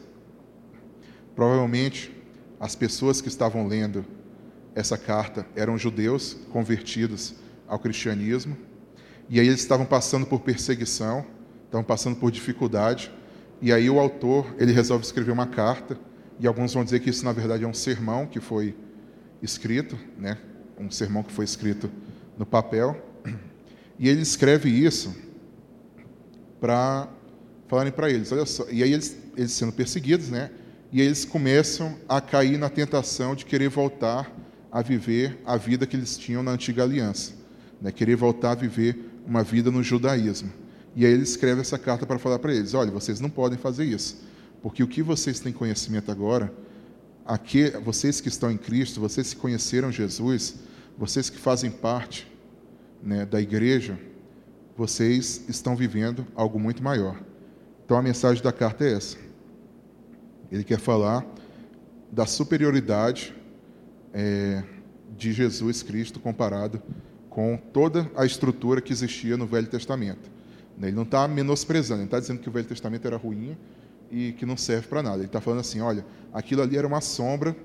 Provavelmente, 1.34 2.14
as 2.60 2.74
pessoas 2.74 3.20
que 3.20 3.28
estavam 3.28 3.66
lendo 3.66 4.04
essa 4.78 4.96
carta 4.96 5.44
eram 5.56 5.76
judeus 5.76 6.36
convertidos 6.52 7.34
ao 7.66 7.80
cristianismo, 7.80 8.56
e 9.28 9.40
aí 9.40 9.46
eles 9.48 9.58
estavam 9.58 9.84
passando 9.84 10.24
por 10.24 10.40
perseguição, 10.40 11.26
estavam 11.64 11.84
passando 11.84 12.14
por 12.14 12.30
dificuldade, 12.30 13.12
e 13.60 13.72
aí 13.72 13.90
o 13.90 13.98
autor, 13.98 14.54
ele 14.56 14.70
resolve 14.70 15.04
escrever 15.04 15.32
uma 15.32 15.48
carta, 15.48 15.98
e 16.38 16.46
alguns 16.46 16.72
vão 16.72 16.84
dizer 16.84 17.00
que 17.00 17.10
isso 17.10 17.24
na 17.24 17.32
verdade 17.32 17.64
é 17.64 17.66
um 17.66 17.74
sermão 17.74 18.24
que 18.24 18.38
foi 18.38 18.76
escrito, 19.42 19.98
né? 20.16 20.38
Um 20.78 20.92
sermão 20.92 21.24
que 21.24 21.32
foi 21.32 21.44
escrito 21.44 21.90
no 22.38 22.46
papel. 22.46 23.04
E 23.98 24.08
ele 24.08 24.22
escreve 24.22 24.70
isso 24.70 25.12
para 26.60 27.08
falarem 27.66 27.92
para 27.92 28.08
eles, 28.08 28.30
olha 28.30 28.46
só. 28.46 28.64
E 28.70 28.84
aí 28.84 28.92
eles, 28.92 29.16
eles 29.36 29.50
sendo 29.50 29.72
perseguidos, 29.72 30.30
né? 30.30 30.52
E 30.92 31.00
eles 31.00 31.24
começam 31.24 31.98
a 32.08 32.20
cair 32.20 32.56
na 32.56 32.68
tentação 32.68 33.34
de 33.34 33.44
querer 33.44 33.68
voltar 33.68 34.32
a 34.70 34.82
viver 34.82 35.38
a 35.44 35.56
vida 35.56 35.86
que 35.86 35.96
eles 35.96 36.16
tinham 36.16 36.42
na 36.42 36.52
antiga 36.52 36.82
aliança, 36.82 37.32
né? 37.80 37.90
querer 37.90 38.16
voltar 38.16 38.52
a 38.52 38.54
viver 38.54 39.10
uma 39.26 39.42
vida 39.42 39.70
no 39.70 39.82
judaísmo. 39.82 40.52
E 40.94 41.04
aí 41.06 41.12
ele 41.12 41.22
escreve 41.22 41.60
essa 41.60 41.78
carta 41.78 42.06
para 42.06 42.18
falar 42.18 42.38
para 42.38 42.52
eles: 42.52 42.74
olha, 42.74 42.90
vocês 42.90 43.20
não 43.20 43.30
podem 43.30 43.58
fazer 43.58 43.84
isso, 43.84 44.22
porque 44.62 44.82
o 44.82 44.88
que 44.88 45.02
vocês 45.02 45.40
têm 45.40 45.52
conhecimento 45.52 46.10
agora, 46.10 46.52
aqui, 47.24 47.70
vocês 47.84 48.20
que 48.20 48.28
estão 48.28 48.50
em 48.50 48.56
Cristo, 48.56 49.00
vocês 49.00 49.32
que 49.32 49.40
conheceram 49.40 49.92
Jesus, 49.92 50.56
vocês 50.96 51.30
que 51.30 51.38
fazem 51.38 51.70
parte 51.70 52.26
né, 53.02 53.24
da 53.24 53.40
igreja, 53.40 53.98
vocês 54.76 55.44
estão 55.48 55.76
vivendo 55.76 56.26
algo 56.34 56.58
muito 56.58 56.82
maior. 56.82 57.20
Então 57.84 57.96
a 57.96 58.02
mensagem 58.02 58.42
da 58.42 58.52
carta 58.52 58.84
é 58.84 58.92
essa. 58.92 59.16
Ele 60.50 60.64
quer 60.64 60.78
falar 60.78 61.26
da 62.10 62.26
superioridade 62.26 63.34
é, 64.18 64.64
de 65.16 65.32
Jesus 65.32 65.80
Cristo 65.80 66.18
comparado 66.18 66.82
com 67.30 67.56
toda 67.56 68.10
a 68.16 68.26
estrutura 68.26 68.80
que 68.80 68.92
existia 68.92 69.36
no 69.36 69.46
Velho 69.46 69.68
Testamento. 69.68 70.28
Ele 70.82 70.90
não 70.90 71.04
está 71.04 71.28
menosprezando, 71.28 72.00
ele 72.00 72.06
está 72.06 72.18
dizendo 72.18 72.40
que 72.40 72.48
o 72.48 72.52
Velho 72.52 72.66
Testamento 72.66 73.06
era 73.06 73.16
ruim 73.16 73.56
e 74.10 74.32
que 74.32 74.44
não 74.44 74.56
serve 74.56 74.88
para 74.88 75.04
nada. 75.04 75.18
Ele 75.18 75.26
está 75.26 75.40
falando 75.40 75.60
assim: 75.60 75.80
olha, 75.80 76.04
aquilo 76.32 76.62
ali 76.62 76.76
era 76.76 76.86
uma 76.86 77.00
sombra 77.00 77.56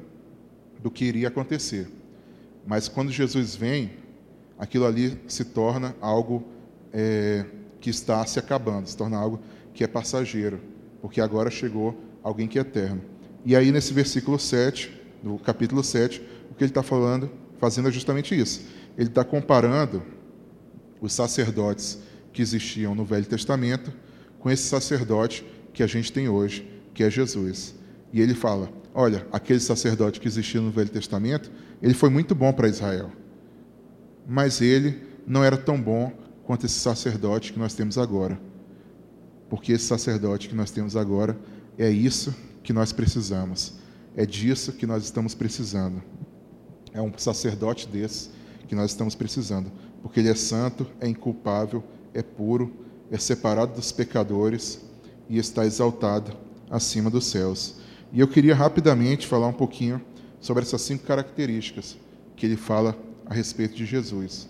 do 0.82 0.92
que 0.92 1.06
iria 1.06 1.28
acontecer. 1.28 1.88
Mas 2.68 2.88
quando 2.88 3.12
Jesus 3.12 3.56
vem, 3.56 3.92
aquilo 4.58 4.86
ali 4.86 5.20
se 5.28 5.46
torna 5.46 5.96
algo 6.00 6.44
é, 6.94 7.46
que 7.82 7.90
está 7.90 8.24
se 8.28 8.38
acabando, 8.38 8.88
se 8.88 8.96
torna 8.96 9.18
algo 9.18 9.40
que 9.74 9.84
é 9.84 9.88
passageiro, 9.88 10.60
porque 11.02 11.20
agora 11.20 11.50
chegou 11.50 11.98
alguém 12.22 12.48
que 12.48 12.60
é 12.60 12.62
eterno. 12.62 13.02
E 13.44 13.56
aí, 13.56 13.72
nesse 13.72 13.92
versículo 13.92 14.38
7, 14.38 15.02
do 15.24 15.38
capítulo 15.40 15.84
7, 15.84 16.33
o 16.54 16.56
que 16.56 16.64
ele 16.64 16.70
está 16.70 16.84
falando, 16.84 17.32
fazendo 17.58 17.88
é 17.88 17.92
justamente 17.92 18.40
isso. 18.40 18.62
Ele 18.96 19.10
está 19.10 19.24
comparando 19.24 20.04
os 21.02 21.12
sacerdotes 21.12 21.98
que 22.32 22.44
existiam 22.44 22.94
no 22.94 23.04
Velho 23.04 23.26
Testamento 23.26 23.92
com 24.38 24.52
esse 24.52 24.62
sacerdote 24.64 25.44
que 25.74 25.82
a 25.82 25.88
gente 25.88 26.14
tem 26.14 26.30
hoje, 26.30 26.70
que 26.94 27.04
é 27.04 27.10
Jesus. 27.10 27.74
E 28.14 28.22
ele 28.22 28.36
fala: 28.36 28.72
olha, 28.94 29.26
aquele 29.32 29.60
sacerdote 29.60 30.20
que 30.20 30.28
existia 30.28 30.62
no 30.62 30.70
Velho 30.70 30.90
Testamento, 30.90 31.52
ele 31.82 31.96
foi 31.96 32.12
muito 32.12 32.36
bom 32.36 32.54
para 32.54 32.68
Israel, 32.68 33.12
mas 34.28 34.62
ele 34.62 35.02
não 35.26 35.44
era 35.44 35.58
tão 35.58 35.82
bom 35.82 36.14
quanto 36.44 36.68
esse 36.68 36.80
sacerdote 36.80 37.52
que 37.52 37.58
nós 37.58 37.74
temos 37.74 37.98
agora. 37.98 38.40
Porque 39.50 39.72
esse 39.72 39.86
sacerdote 39.86 40.48
que 40.48 40.56
nós 40.56 40.70
temos 40.70 40.96
agora 40.96 41.36
é 41.80 41.90
isso 41.90 42.36
que 42.62 42.72
nós 42.72 42.92
precisamos. 42.92 43.74
É 44.16 44.24
disso 44.24 44.72
que 44.74 44.86
nós 44.86 45.04
estamos 45.04 45.34
precisando. 45.34 46.13
É 46.94 47.02
um 47.02 47.12
sacerdote 47.18 47.88
desse 47.88 48.30
que 48.68 48.76
nós 48.76 48.92
estamos 48.92 49.16
precisando, 49.16 49.72
porque 50.02 50.20
ele 50.20 50.30
é 50.30 50.36
santo, 50.36 50.88
é 51.02 51.08
inculpável, 51.08 51.84
é 52.14 52.22
puro, 52.22 52.72
é 53.12 53.18
separado 53.18 53.74
dos 53.74 53.92
pecadores 53.92 54.80
e 55.30 55.38
está 55.38 55.66
exaltado 55.66 56.36
acima 56.70 57.10
dos 57.10 57.26
céus. 57.26 57.76
E 58.12 58.20
eu 58.20 58.28
queria 58.28 58.54
rapidamente 58.54 59.26
falar 59.26 59.48
um 59.48 59.54
pouquinho 59.54 60.02
sobre 60.40 60.64
essas 60.64 60.82
cinco 60.82 61.04
características 61.06 61.98
que 62.36 62.46
ele 62.46 62.56
fala 62.56 62.96
a 63.26 63.34
respeito 63.34 63.76
de 63.76 63.86
Jesus. 63.86 64.48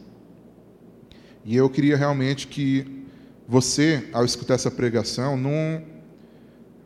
E 1.46 1.56
eu 1.56 1.70
queria 1.70 1.96
realmente 1.96 2.48
que 2.48 3.06
você, 3.48 4.10
ao 4.14 4.26
escutar 4.26 4.56
essa 4.56 4.72
pregação, 4.72 5.38
não 5.38 5.84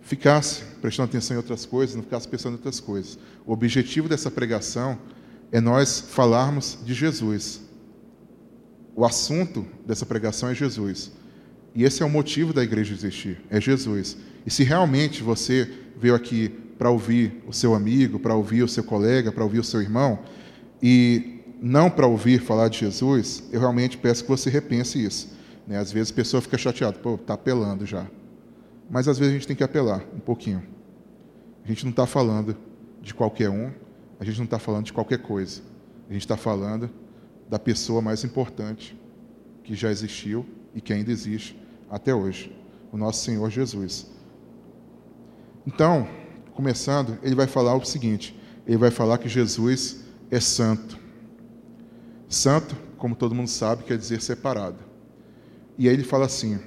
ficasse 0.01 0.63
prestando 0.81 1.09
atenção 1.09 1.35
em 1.35 1.37
outras 1.37 1.65
coisas, 1.65 1.95
não 1.95 2.03
ficasse 2.03 2.27
pensando 2.27 2.53
em 2.53 2.57
outras 2.57 2.79
coisas. 2.79 3.17
O 3.45 3.53
objetivo 3.53 4.07
dessa 4.09 4.31
pregação 4.31 4.97
é 5.51 5.61
nós 5.61 5.99
falarmos 5.99 6.77
de 6.83 6.93
Jesus. 6.93 7.61
O 8.95 9.05
assunto 9.05 9.65
dessa 9.85 10.05
pregação 10.05 10.49
é 10.49 10.55
Jesus. 10.55 11.11
E 11.75 11.83
esse 11.83 12.01
é 12.01 12.05
o 12.05 12.09
motivo 12.09 12.53
da 12.53 12.63
igreja 12.63 12.93
existir, 12.93 13.39
é 13.49 13.61
Jesus. 13.61 14.17
E 14.45 14.49
se 14.51 14.63
realmente 14.63 15.21
você 15.21 15.71
veio 15.97 16.15
aqui 16.15 16.49
para 16.77 16.89
ouvir 16.89 17.43
o 17.47 17.53
seu 17.53 17.75
amigo, 17.75 18.19
para 18.19 18.35
ouvir 18.35 18.63
o 18.63 18.67
seu 18.67 18.83
colega, 18.83 19.31
para 19.31 19.43
ouvir 19.43 19.59
o 19.59 19.63
seu 19.63 19.81
irmão, 19.81 20.19
e 20.81 21.43
não 21.61 21.89
para 21.89 22.07
ouvir 22.07 22.39
falar 22.39 22.69
de 22.69 22.79
Jesus, 22.79 23.43
eu 23.51 23.59
realmente 23.59 23.97
peço 23.97 24.23
que 24.23 24.29
você 24.29 24.49
repense 24.49 25.03
isso. 25.03 25.35
Né? 25.67 25.77
Às 25.77 25.91
vezes 25.91 26.11
a 26.11 26.15
pessoa 26.15 26.41
fica 26.41 26.57
chateada, 26.57 26.97
pô, 26.99 27.15
está 27.15 27.33
apelando 27.33 27.85
já. 27.85 28.07
Mas 28.89 29.07
às 29.07 29.17
vezes 29.17 29.33
a 29.33 29.37
gente 29.37 29.47
tem 29.47 29.55
que 29.55 29.63
apelar 29.63 30.03
um 30.15 30.19
pouquinho. 30.19 30.63
A 31.63 31.67
gente 31.67 31.83
não 31.83 31.91
está 31.91 32.05
falando 32.05 32.55
de 33.01 33.13
qualquer 33.13 33.49
um, 33.49 33.71
a 34.19 34.25
gente 34.25 34.37
não 34.37 34.45
está 34.45 34.59
falando 34.59 34.85
de 34.85 34.93
qualquer 34.93 35.21
coisa. 35.21 35.61
A 36.09 36.13
gente 36.13 36.21
está 36.21 36.37
falando 36.37 36.89
da 37.49 37.59
pessoa 37.59 38.01
mais 38.01 38.23
importante 38.23 38.97
que 39.63 39.75
já 39.75 39.91
existiu 39.91 40.45
e 40.73 40.81
que 40.81 40.93
ainda 40.93 41.11
existe 41.11 41.59
até 41.89 42.13
hoje, 42.13 42.55
o 42.91 42.97
nosso 42.97 43.23
Senhor 43.23 43.49
Jesus. 43.49 44.07
Então, 45.65 46.07
começando, 46.53 47.17
ele 47.21 47.35
vai 47.35 47.47
falar 47.47 47.75
o 47.75 47.85
seguinte: 47.85 48.37
ele 48.65 48.77
vai 48.77 48.91
falar 48.91 49.17
que 49.17 49.29
Jesus 49.29 50.03
é 50.31 50.39
santo. 50.39 50.97
Santo, 52.29 52.75
como 52.97 53.15
todo 53.15 53.35
mundo 53.35 53.49
sabe, 53.49 53.83
quer 53.83 53.97
dizer 53.97 54.21
separado. 54.21 54.77
E 55.77 55.87
aí 55.87 55.93
ele 55.93 56.03
fala 56.03 56.25
assim: 56.25 56.59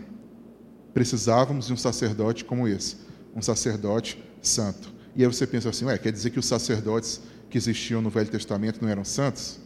precisávamos 0.95 1.67
de 1.67 1.73
um 1.73 1.77
sacerdote 1.77 2.45
como 2.45 2.69
esse, 2.69 2.97
um 3.35 3.43
sacerdote 3.43 4.23
santo. 4.41 4.93
E 5.15 5.23
aí 5.23 5.27
você 5.27 5.47
pensa 5.47 5.69
assim: 5.69 5.85
ué, 5.85 5.99
quer 5.99 6.13
dizer 6.13 6.31
que 6.31 6.39
os 6.39 6.47
sacerdotes 6.47 7.21
que 7.51 7.59
existiam 7.59 8.01
no 8.01 8.09
Velho 8.09 8.31
Testamento 8.31 8.81
não 8.81 8.89
eram 8.89 9.05
santos? 9.05 9.61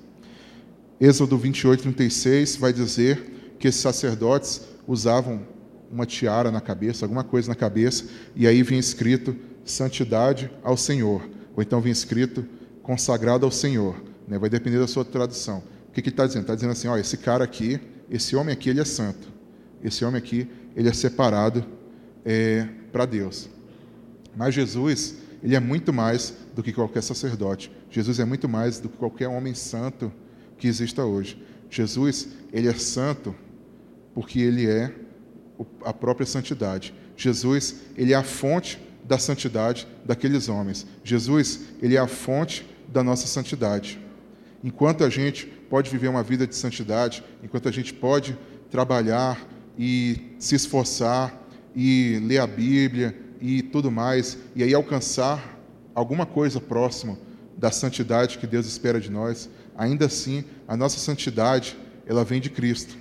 Êxodo 1.00 1.36
28, 1.36 1.82
36 1.82 2.56
vai 2.56 2.72
dizer 2.72 3.54
que 3.58 3.68
esses 3.68 3.80
sacerdotes 3.80 4.62
usavam 4.86 5.46
uma 5.90 6.06
tiara 6.06 6.50
na 6.50 6.60
cabeça, 6.60 7.04
alguma 7.04 7.22
coisa 7.22 7.48
na 7.48 7.54
cabeça, 7.54 8.06
e 8.34 8.46
aí 8.46 8.62
vinha 8.62 8.80
escrito 8.80 9.36
santidade 9.64 10.50
ao 10.62 10.76
Senhor, 10.76 11.28
ou 11.54 11.62
então 11.62 11.80
vinha 11.80 11.92
escrito 11.92 12.44
consagrado 12.82 13.44
ao 13.44 13.52
Senhor. 13.52 14.02
Né? 14.26 14.38
Vai 14.38 14.50
depender 14.50 14.78
da 14.78 14.86
sua 14.86 15.04
tradução. 15.04 15.62
O 15.88 15.92
que, 15.92 16.02
que 16.02 16.08
ele 16.08 16.14
está 16.14 16.26
dizendo? 16.26 16.42
Está 16.42 16.54
dizendo 16.54 16.72
assim: 16.72 16.88
ó, 16.88 16.96
esse 16.96 17.16
cara 17.16 17.44
aqui, 17.44 17.80
esse 18.10 18.34
homem 18.34 18.52
aqui, 18.52 18.70
ele 18.70 18.80
é 18.80 18.84
santo. 18.84 19.28
Esse 19.82 20.04
homem 20.04 20.18
aqui, 20.18 20.48
ele 20.74 20.88
é 20.88 20.92
separado 20.92 21.64
é, 22.24 22.66
para 22.90 23.06
Deus. 23.06 23.48
Mas 24.36 24.54
Jesus, 24.54 25.16
ele 25.44 25.54
é 25.54 25.60
muito 25.60 25.92
mais 25.92 26.34
do 26.54 26.62
que 26.62 26.72
qualquer 26.72 27.02
sacerdote. 27.02 27.70
Jesus 27.90 28.18
é 28.18 28.24
muito 28.24 28.48
mais 28.48 28.80
do 28.80 28.88
que 28.88 28.96
qualquer 28.96 29.28
homem 29.28 29.52
santo 29.52 30.10
que 30.56 30.66
exista 30.66 31.04
hoje. 31.04 31.40
Jesus, 31.68 32.28
ele 32.50 32.66
é 32.66 32.72
santo 32.72 33.34
porque 34.14 34.40
ele 34.40 34.66
é 34.66 34.90
a 35.84 35.92
própria 35.92 36.26
santidade. 36.26 36.94
Jesus, 37.14 37.82
ele 37.94 38.14
é 38.14 38.16
a 38.16 38.22
fonte 38.22 38.80
da 39.04 39.18
santidade 39.18 39.86
daqueles 40.02 40.48
homens. 40.48 40.86
Jesus, 41.04 41.60
ele 41.82 41.96
é 41.96 42.00
a 42.00 42.06
fonte 42.06 42.66
da 42.88 43.04
nossa 43.04 43.26
santidade. 43.26 44.00
Enquanto 44.62 45.04
a 45.04 45.10
gente 45.10 45.46
pode 45.68 45.90
viver 45.90 46.08
uma 46.08 46.22
vida 46.22 46.46
de 46.46 46.56
santidade, 46.56 47.22
enquanto 47.42 47.68
a 47.68 47.72
gente 47.72 47.92
pode 47.92 48.38
trabalhar 48.70 49.46
e 49.78 50.34
se 50.38 50.54
esforçar 50.54 51.38
e 51.76 52.18
ler 52.24 52.38
a 52.38 52.46
Bíblia 52.46 53.23
e 53.44 53.60
tudo 53.60 53.90
mais, 53.90 54.38
e 54.56 54.62
aí 54.62 54.72
alcançar 54.72 55.60
alguma 55.94 56.24
coisa 56.24 56.58
próximo 56.58 57.18
da 57.58 57.70
santidade 57.70 58.38
que 58.38 58.46
Deus 58.46 58.64
espera 58.64 58.98
de 58.98 59.10
nós, 59.10 59.50
ainda 59.76 60.06
assim, 60.06 60.44
a 60.66 60.74
nossa 60.74 60.98
santidade, 60.98 61.76
ela 62.06 62.24
vem 62.24 62.40
de 62.40 62.48
Cristo. 62.48 62.96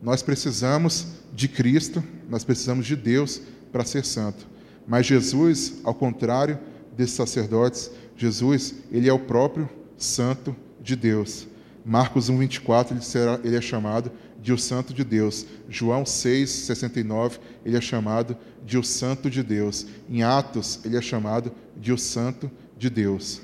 Nós 0.00 0.22
precisamos 0.22 1.08
de 1.32 1.48
Cristo, 1.48 2.04
nós 2.30 2.44
precisamos 2.44 2.86
de 2.86 2.94
Deus 2.94 3.40
para 3.72 3.84
ser 3.84 4.04
santo. 4.04 4.46
Mas 4.86 5.06
Jesus, 5.06 5.80
ao 5.82 5.92
contrário 5.92 6.56
desses 6.96 7.16
sacerdotes, 7.16 7.90
Jesus, 8.16 8.76
ele 8.92 9.08
é 9.08 9.12
o 9.12 9.18
próprio 9.18 9.68
santo 9.98 10.54
de 10.80 10.94
Deus. 10.94 11.48
Marcos 11.84 12.30
1:24 12.30 12.92
ele 12.92 13.02
será 13.02 13.40
ele 13.42 13.56
é 13.56 13.60
chamado 13.60 14.12
de 14.44 14.52
o 14.52 14.58
santo 14.58 14.92
de 14.92 15.02
Deus. 15.02 15.46
João 15.70 16.04
6:69 16.04 17.40
ele 17.64 17.78
é 17.78 17.80
chamado 17.80 18.36
de 18.62 18.76
o 18.76 18.84
santo 18.84 19.30
de 19.30 19.42
Deus. 19.42 19.86
Em 20.06 20.22
Atos 20.22 20.80
ele 20.84 20.98
é 20.98 21.00
chamado 21.00 21.50
de 21.74 21.90
o 21.90 21.96
santo 21.96 22.50
de 22.76 22.90
Deus. 22.90 23.40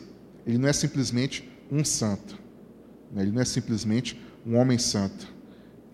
Ele 0.46 0.58
não 0.58 0.68
é 0.68 0.74
simplesmente 0.74 1.50
um 1.72 1.82
santo. 1.82 2.38
Né? 3.10 3.22
Ele 3.22 3.32
não 3.32 3.40
é 3.40 3.46
simplesmente 3.46 4.20
um 4.46 4.58
homem 4.58 4.76
santo. 4.76 5.26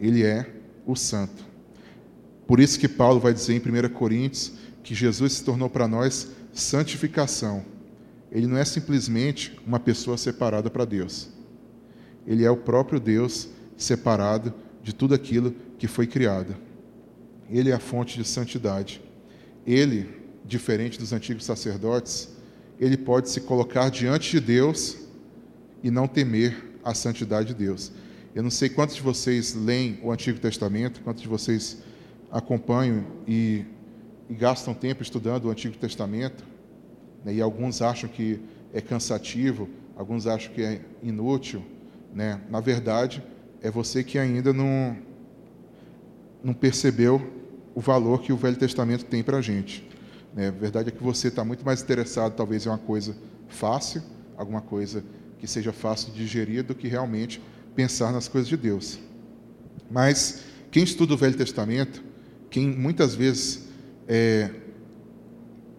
Ele 0.00 0.24
é 0.24 0.44
o 0.84 0.96
santo. 0.96 1.46
Por 2.44 2.58
isso 2.58 2.78
que 2.78 2.88
Paulo 2.88 3.20
vai 3.20 3.32
dizer 3.32 3.54
em 3.54 3.60
1 3.60 3.88
Coríntios 3.90 4.54
que 4.82 4.92
Jesus 4.92 5.34
se 5.34 5.44
tornou 5.44 5.70
para 5.70 5.86
nós 5.86 6.32
santificação. 6.52 7.64
Ele 8.32 8.48
não 8.48 8.56
é 8.56 8.64
simplesmente 8.64 9.56
uma 9.64 9.78
pessoa 9.78 10.18
separada 10.18 10.68
para 10.68 10.84
Deus. 10.84 11.28
Ele 12.26 12.44
é 12.44 12.50
o 12.50 12.56
próprio 12.56 12.98
Deus 12.98 13.48
separado 13.76 14.52
de 14.86 14.94
tudo 14.94 15.16
aquilo 15.16 15.52
que 15.80 15.88
foi 15.88 16.06
criado. 16.06 16.54
Ele 17.50 17.70
é 17.70 17.74
a 17.74 17.78
fonte 17.80 18.16
de 18.16 18.24
santidade. 18.24 19.02
Ele, 19.66 20.08
diferente 20.44 20.96
dos 20.96 21.12
antigos 21.12 21.44
sacerdotes, 21.44 22.28
ele 22.78 22.96
pode 22.96 23.28
se 23.28 23.40
colocar 23.40 23.90
diante 23.90 24.30
de 24.30 24.40
Deus 24.40 24.96
e 25.82 25.90
não 25.90 26.06
temer 26.06 26.78
a 26.84 26.94
santidade 26.94 27.48
de 27.48 27.54
Deus. 27.54 27.90
Eu 28.32 28.44
não 28.44 28.50
sei 28.50 28.68
quantos 28.68 28.94
de 28.94 29.02
vocês 29.02 29.54
leem 29.54 29.98
o 30.04 30.12
Antigo 30.12 30.38
Testamento, 30.38 31.00
quantos 31.00 31.20
de 31.20 31.28
vocês 31.28 31.78
acompanham 32.30 33.04
e, 33.26 33.64
e 34.30 34.34
gastam 34.34 34.72
tempo 34.72 35.02
estudando 35.02 35.46
o 35.46 35.50
Antigo 35.50 35.76
Testamento, 35.76 36.44
né, 37.24 37.34
e 37.34 37.40
alguns 37.42 37.82
acham 37.82 38.08
que 38.08 38.38
é 38.72 38.80
cansativo, 38.80 39.68
alguns 39.96 40.28
acham 40.28 40.52
que 40.52 40.62
é 40.62 40.80
inútil. 41.02 41.64
Né? 42.14 42.40
Na 42.48 42.60
verdade, 42.60 43.20
é 43.66 43.70
você 43.70 44.04
que 44.04 44.16
ainda 44.16 44.52
não, 44.52 44.96
não 46.42 46.54
percebeu 46.54 47.20
o 47.74 47.80
valor 47.80 48.22
que 48.22 48.32
o 48.32 48.36
Velho 48.36 48.56
Testamento 48.56 49.04
tem 49.04 49.24
para 49.24 49.38
a 49.38 49.42
gente. 49.42 49.84
Né? 50.32 50.48
A 50.48 50.52
verdade 50.52 50.90
é 50.90 50.92
que 50.92 51.02
você 51.02 51.26
está 51.28 51.44
muito 51.44 51.64
mais 51.66 51.82
interessado, 51.82 52.36
talvez, 52.36 52.64
em 52.64 52.68
uma 52.68 52.78
coisa 52.78 53.16
fácil, 53.48 54.02
alguma 54.36 54.60
coisa 54.60 55.02
que 55.40 55.48
seja 55.48 55.72
fácil 55.72 56.12
de 56.12 56.18
digerir, 56.18 56.62
do 56.62 56.76
que 56.76 56.86
realmente 56.86 57.42
pensar 57.74 58.12
nas 58.12 58.28
coisas 58.28 58.48
de 58.48 58.56
Deus. 58.56 59.00
Mas 59.90 60.44
quem 60.70 60.84
estuda 60.84 61.14
o 61.14 61.16
Velho 61.16 61.36
Testamento, 61.36 62.04
quem 62.48 62.68
muitas 62.68 63.16
vezes 63.16 63.64
é, 64.06 64.48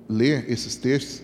lê 0.09 0.45
esses 0.51 0.75
textos, 0.75 1.21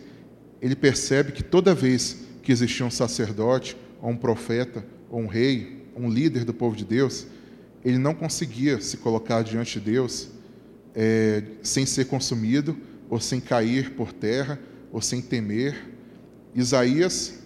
ele 0.61 0.77
percebe 0.77 1.33
que 1.33 1.43
toda 1.43 1.75
vez 1.75 2.23
que 2.41 2.53
existia 2.53 2.85
um 2.85 2.91
sacerdote, 2.91 3.75
ou 4.01 4.11
um 4.11 4.17
profeta, 4.17 4.85
ou 5.09 5.19
um 5.19 5.27
rei, 5.27 5.82
um 5.95 6.09
líder 6.09 6.45
do 6.45 6.53
povo 6.53 6.75
de 6.75 6.85
Deus, 6.85 7.27
ele 7.83 7.97
não 7.97 8.13
conseguia 8.13 8.79
se 8.79 8.97
colocar 8.97 9.41
diante 9.43 9.79
de 9.79 9.91
Deus 9.91 10.29
é, 10.95 11.43
sem 11.61 11.85
ser 11.85 12.05
consumido, 12.05 12.77
ou 13.09 13.19
sem 13.19 13.39
cair 13.39 13.91
por 13.91 14.13
terra, 14.13 14.59
ou 14.91 15.01
sem 15.01 15.21
temer. 15.21 15.89
Isaías 16.55 17.39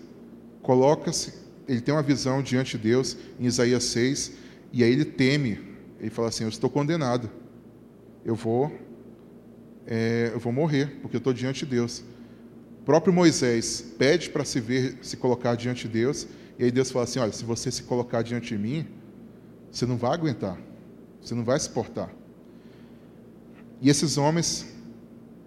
coloca-se, 0.61 1.33
ele 1.67 1.81
tem 1.81 1.93
uma 1.93 2.03
visão 2.03 2.41
diante 2.41 2.77
de 2.77 2.83
Deus 2.83 3.17
em 3.39 3.45
Isaías 3.45 3.83
6, 3.85 4.33
e 4.71 4.83
aí 4.83 4.91
ele 4.91 5.05
teme, 5.05 5.59
ele 5.99 6.09
fala 6.09 6.27
assim: 6.27 6.43
Eu 6.43 6.49
estou 6.49 6.69
condenado, 6.69 7.29
eu 8.23 8.35
vou, 8.35 8.71
é, 9.85 10.31
eu 10.33 10.39
vou 10.39 10.51
morrer, 10.53 10.97
porque 11.01 11.15
eu 11.15 11.19
estou 11.19 11.33
diante 11.33 11.65
de 11.65 11.71
Deus. 11.71 12.03
O 12.81 12.85
próprio 12.85 13.13
Moisés 13.13 13.81
pede 13.97 14.29
para 14.29 14.45
se 14.45 14.59
ver, 14.59 14.97
se 15.01 15.17
colocar 15.17 15.55
diante 15.55 15.87
de 15.87 15.93
Deus, 15.93 16.27
e 16.57 16.65
aí 16.65 16.71
Deus 16.71 16.91
fala 16.91 17.03
assim: 17.03 17.19
Olha, 17.19 17.31
se 17.31 17.45
você 17.45 17.71
se 17.71 17.83
colocar 17.83 18.21
diante 18.21 18.49
de 18.49 18.57
mim, 18.57 18.87
você 19.71 19.85
não 19.85 19.97
vai 19.97 20.11
aguentar, 20.11 20.57
você 21.21 21.35
não 21.35 21.43
vai 21.43 21.59
suportar. 21.59 22.09
E 23.81 23.89
esses 23.89 24.17
homens 24.17 24.65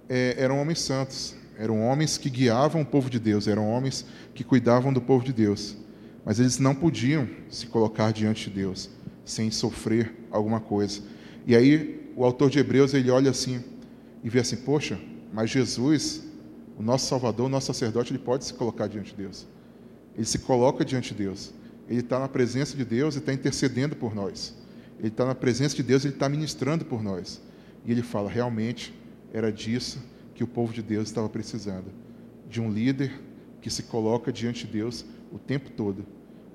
é, 0.09 0.37
eram 0.39 0.61
homens 0.61 0.81
santos, 0.81 1.35
eram 1.59 1.81
homens 1.83 2.17
que 2.17 2.31
guiavam 2.31 2.83
o 2.83 2.87
povo 2.87 3.11
de 3.11 3.19
Deus, 3.19 3.49
eram 3.49 3.69
homens 3.69 4.05
que 4.35 4.45
cuidavam 4.45 4.93
do 4.93 5.01
povo 5.01 5.25
de 5.25 5.33
Deus, 5.33 5.77
mas 6.25 6.39
eles 6.39 6.59
não 6.59 6.75
podiam 6.75 7.29
se 7.49 7.67
colocar 7.67 8.13
diante 8.13 8.49
de 8.49 8.57
Deus 8.57 8.91
sem 9.25 9.51
sofrer 9.51 10.15
alguma 10.31 10.61
coisa. 10.61 11.03
E 11.47 11.57
aí 11.57 12.13
o 12.17 12.25
autor 12.25 12.51
de 12.51 12.59
Hebreus 12.59 12.95
ele 12.95 13.11
olha 13.11 13.31
assim 13.31 13.63
e 14.23 14.29
vê 14.29 14.41
assim: 14.41 14.57
poxa, 14.57 15.01
mas 15.33 15.51
Jesus, 15.51 16.23
o 16.79 16.83
nosso 16.83 17.07
Salvador, 17.07 17.47
o 17.47 17.49
nosso 17.49 17.67
sacerdote, 17.67 18.13
ele 18.13 18.19
pode 18.19 18.45
se 18.45 18.55
colocar 18.55 18.87
diante 18.87 19.11
de 19.11 19.23
Deus. 19.23 19.47
Ele 20.21 20.27
se 20.27 20.41
coloca 20.41 20.85
diante 20.85 21.15
de 21.15 21.23
Deus. 21.23 21.51
Ele 21.89 22.01
está 22.01 22.19
na 22.19 22.29
presença 22.29 22.77
de 22.77 22.85
Deus 22.85 23.15
e 23.15 23.21
está 23.21 23.33
intercedendo 23.33 23.97
por 23.97 24.15
nós. 24.15 24.55
Ele 24.99 25.09
está 25.09 25.25
na 25.25 25.35
presença 25.35 25.75
de 25.75 25.83
Deus, 25.83 26.05
ele 26.05 26.13
está 26.13 26.29
ministrando 26.29 26.85
por 26.85 27.03
nós. 27.03 27.41
E 27.87 27.91
ele 27.91 28.03
fala: 28.03 28.29
realmente 28.29 28.93
era 29.33 29.51
disso 29.51 29.99
que 30.35 30.45
o 30.45 30.47
povo 30.47 30.75
de 30.75 30.83
Deus 30.83 31.09
estava 31.09 31.27
precisando. 31.27 31.87
De 32.51 32.61
um 32.61 32.71
líder 32.71 33.19
que 33.63 33.71
se 33.71 33.85
coloca 33.85 34.31
diante 34.31 34.67
de 34.67 34.75
Deus 34.75 35.07
o 35.33 35.39
tempo 35.39 35.71
todo. 35.71 36.05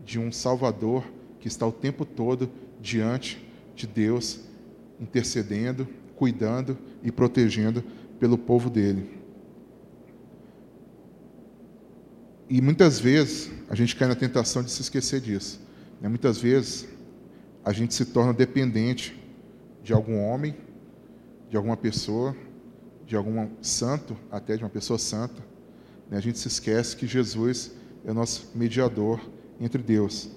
De 0.05 0.19
um 0.19 0.31
Salvador 0.31 1.03
que 1.39 1.47
está 1.47 1.65
o 1.65 1.71
tempo 1.71 2.05
todo 2.05 2.51
diante 2.79 3.43
de 3.75 3.87
Deus, 3.87 4.41
intercedendo, 4.99 5.87
cuidando 6.15 6.77
e 7.01 7.11
protegendo 7.11 7.83
pelo 8.19 8.37
povo 8.37 8.69
dele. 8.69 9.09
E 12.47 12.61
muitas 12.61 12.99
vezes 12.99 13.54
a 13.69 13.75
gente 13.75 13.95
cai 13.95 14.07
na 14.07 14.15
tentação 14.15 14.63
de 14.63 14.71
se 14.71 14.81
esquecer 14.81 15.19
disso. 15.19 15.59
Né? 15.99 16.07
Muitas 16.07 16.37
vezes 16.37 16.87
a 17.63 17.73
gente 17.73 17.93
se 17.93 18.05
torna 18.05 18.33
dependente 18.33 19.19
de 19.83 19.93
algum 19.93 20.19
homem, 20.19 20.55
de 21.49 21.57
alguma 21.57 21.75
pessoa, 21.75 22.35
de 23.05 23.15
algum 23.15 23.49
santo, 23.61 24.15
até 24.31 24.57
de 24.57 24.63
uma 24.63 24.69
pessoa 24.69 24.99
santa. 24.99 25.41
Né? 26.09 26.17
A 26.17 26.21
gente 26.21 26.37
se 26.37 26.47
esquece 26.47 26.95
que 26.95 27.07
Jesus 27.07 27.71
é 28.05 28.11
o 28.11 28.13
nosso 28.13 28.51
mediador 28.53 29.19
entre 29.59 29.81
Deus. 29.81 30.29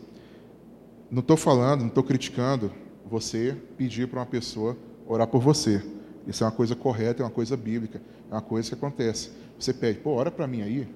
Não 1.10 1.20
estou 1.20 1.36
falando, 1.36 1.80
não 1.80 1.88
estou 1.88 2.04
criticando 2.04 2.70
você 3.08 3.56
pedir 3.76 4.08
para 4.08 4.20
uma 4.20 4.26
pessoa 4.26 4.76
orar 5.06 5.26
por 5.26 5.40
você. 5.40 5.82
Isso 6.26 6.44
é 6.44 6.46
uma 6.46 6.52
coisa 6.52 6.76
correta, 6.76 7.22
é 7.22 7.24
uma 7.24 7.30
coisa 7.30 7.56
bíblica, 7.56 8.02
é 8.30 8.34
uma 8.34 8.42
coisa 8.42 8.68
que 8.68 8.74
acontece. 8.74 9.30
Você 9.58 9.72
pede, 9.72 9.98
pô, 10.00 10.12
ora 10.12 10.30
para 10.30 10.46
mim 10.46 10.60
aí, 10.60 10.86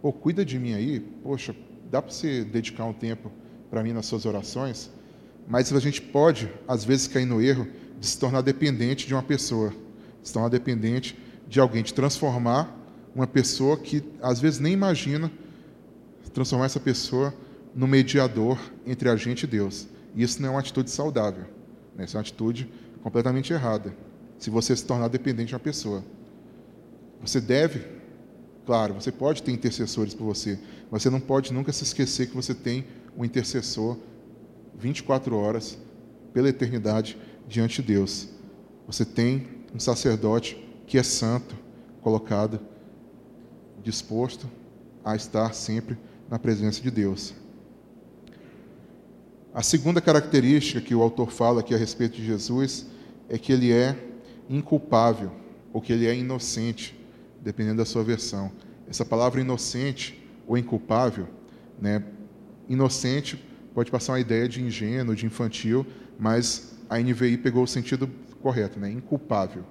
pô, 0.00 0.12
cuida 0.12 0.44
de 0.44 0.58
mim 0.58 0.74
aí, 0.74 1.00
poxa, 1.00 1.54
dá 1.90 2.00
para 2.02 2.12
você 2.12 2.44
dedicar 2.44 2.84
um 2.84 2.92
tempo 2.92 3.30
para 3.70 3.82
mim 3.82 3.92
nas 3.92 4.06
suas 4.06 4.26
orações? 4.26 4.90
Mas 5.46 5.72
a 5.72 5.80
gente 5.80 6.02
pode, 6.02 6.50
às 6.66 6.84
vezes, 6.84 7.06
cair 7.06 7.26
no 7.26 7.40
erro 7.40 7.66
de 7.98 8.06
se 8.06 8.18
tornar 8.18 8.42
dependente 8.42 9.06
de 9.06 9.14
uma 9.14 9.22
pessoa, 9.22 9.70
de 10.22 10.28
se 10.28 10.32
tornar 10.32 10.48
dependente 10.48 11.18
de 11.48 11.58
alguém, 11.58 11.82
de 11.82 11.94
transformar 11.94 12.76
uma 13.14 13.26
pessoa 13.26 13.76
que, 13.76 14.04
às 14.20 14.40
vezes, 14.40 14.60
nem 14.60 14.72
imagina, 14.72 15.30
transformar 16.32 16.66
essa 16.66 16.78
pessoa 16.78 17.34
no 17.74 17.88
mediador 17.88 18.58
entre 18.86 19.08
a 19.08 19.16
gente 19.16 19.42
e 19.42 19.46
Deus. 19.46 19.88
E 20.14 20.22
isso 20.22 20.40
não 20.40 20.48
é 20.48 20.52
uma 20.52 20.60
atitude 20.60 20.90
saudável. 20.90 21.44
Né? 21.96 22.04
Isso 22.04 22.16
é 22.16 22.18
uma 22.18 22.22
atitude 22.22 22.70
completamente 23.02 23.52
errada. 23.52 23.94
Se 24.38 24.50
você 24.50 24.76
se 24.76 24.84
tornar 24.84 25.08
dependente 25.08 25.48
de 25.48 25.54
uma 25.54 25.60
pessoa. 25.60 26.04
Você 27.20 27.40
deve, 27.40 27.84
claro, 28.68 28.92
você 28.92 29.10
pode 29.10 29.42
ter 29.42 29.50
intercessores 29.50 30.12
por 30.12 30.26
você, 30.26 30.58
mas 30.90 31.02
você 31.02 31.08
não 31.08 31.20
pode 31.20 31.54
nunca 31.54 31.72
se 31.72 31.84
esquecer 31.84 32.28
que 32.28 32.36
você 32.36 32.54
tem 32.54 32.84
um 33.16 33.24
intercessor 33.24 33.96
24 34.78 35.34
horas, 35.34 35.78
pela 36.34 36.50
eternidade, 36.50 37.16
diante 37.48 37.80
de 37.80 37.94
Deus. 37.94 38.28
Você 38.86 39.06
tem 39.06 39.48
um 39.74 39.80
sacerdote 39.80 40.62
que 40.86 40.98
é 40.98 41.02
santo, 41.02 41.56
colocado, 42.02 42.60
disposto 43.82 44.46
a 45.02 45.16
estar 45.16 45.54
sempre 45.54 45.96
na 46.28 46.38
presença 46.38 46.82
de 46.82 46.90
Deus. 46.90 47.32
A 49.54 49.62
segunda 49.62 50.02
característica 50.02 50.82
que 50.82 50.94
o 50.94 51.00
autor 51.00 51.32
fala 51.32 51.60
aqui 51.60 51.74
a 51.74 51.78
respeito 51.78 52.18
de 52.18 52.26
Jesus 52.26 52.84
é 53.30 53.38
que 53.38 53.50
ele 53.50 53.72
é 53.72 53.96
inculpável, 54.46 55.32
ou 55.72 55.80
que 55.80 55.90
ele 55.90 56.06
é 56.06 56.14
inocente, 56.14 56.97
dependendo 57.40 57.78
da 57.78 57.84
sua 57.84 58.02
versão. 58.02 58.50
Essa 58.88 59.04
palavra 59.04 59.40
inocente 59.40 60.26
ou 60.46 60.56
inculpável, 60.56 61.28
né, 61.80 62.02
inocente 62.68 63.42
pode 63.74 63.90
passar 63.90 64.12
uma 64.12 64.20
ideia 64.20 64.48
de 64.48 64.62
ingênuo, 64.62 65.14
de 65.14 65.26
infantil, 65.26 65.86
mas 66.18 66.74
a 66.88 66.98
NVI 66.98 67.36
pegou 67.38 67.62
o 67.62 67.68
sentido 67.68 68.10
correto, 68.40 68.78
né, 68.78 68.90
inculpável. 68.90 69.64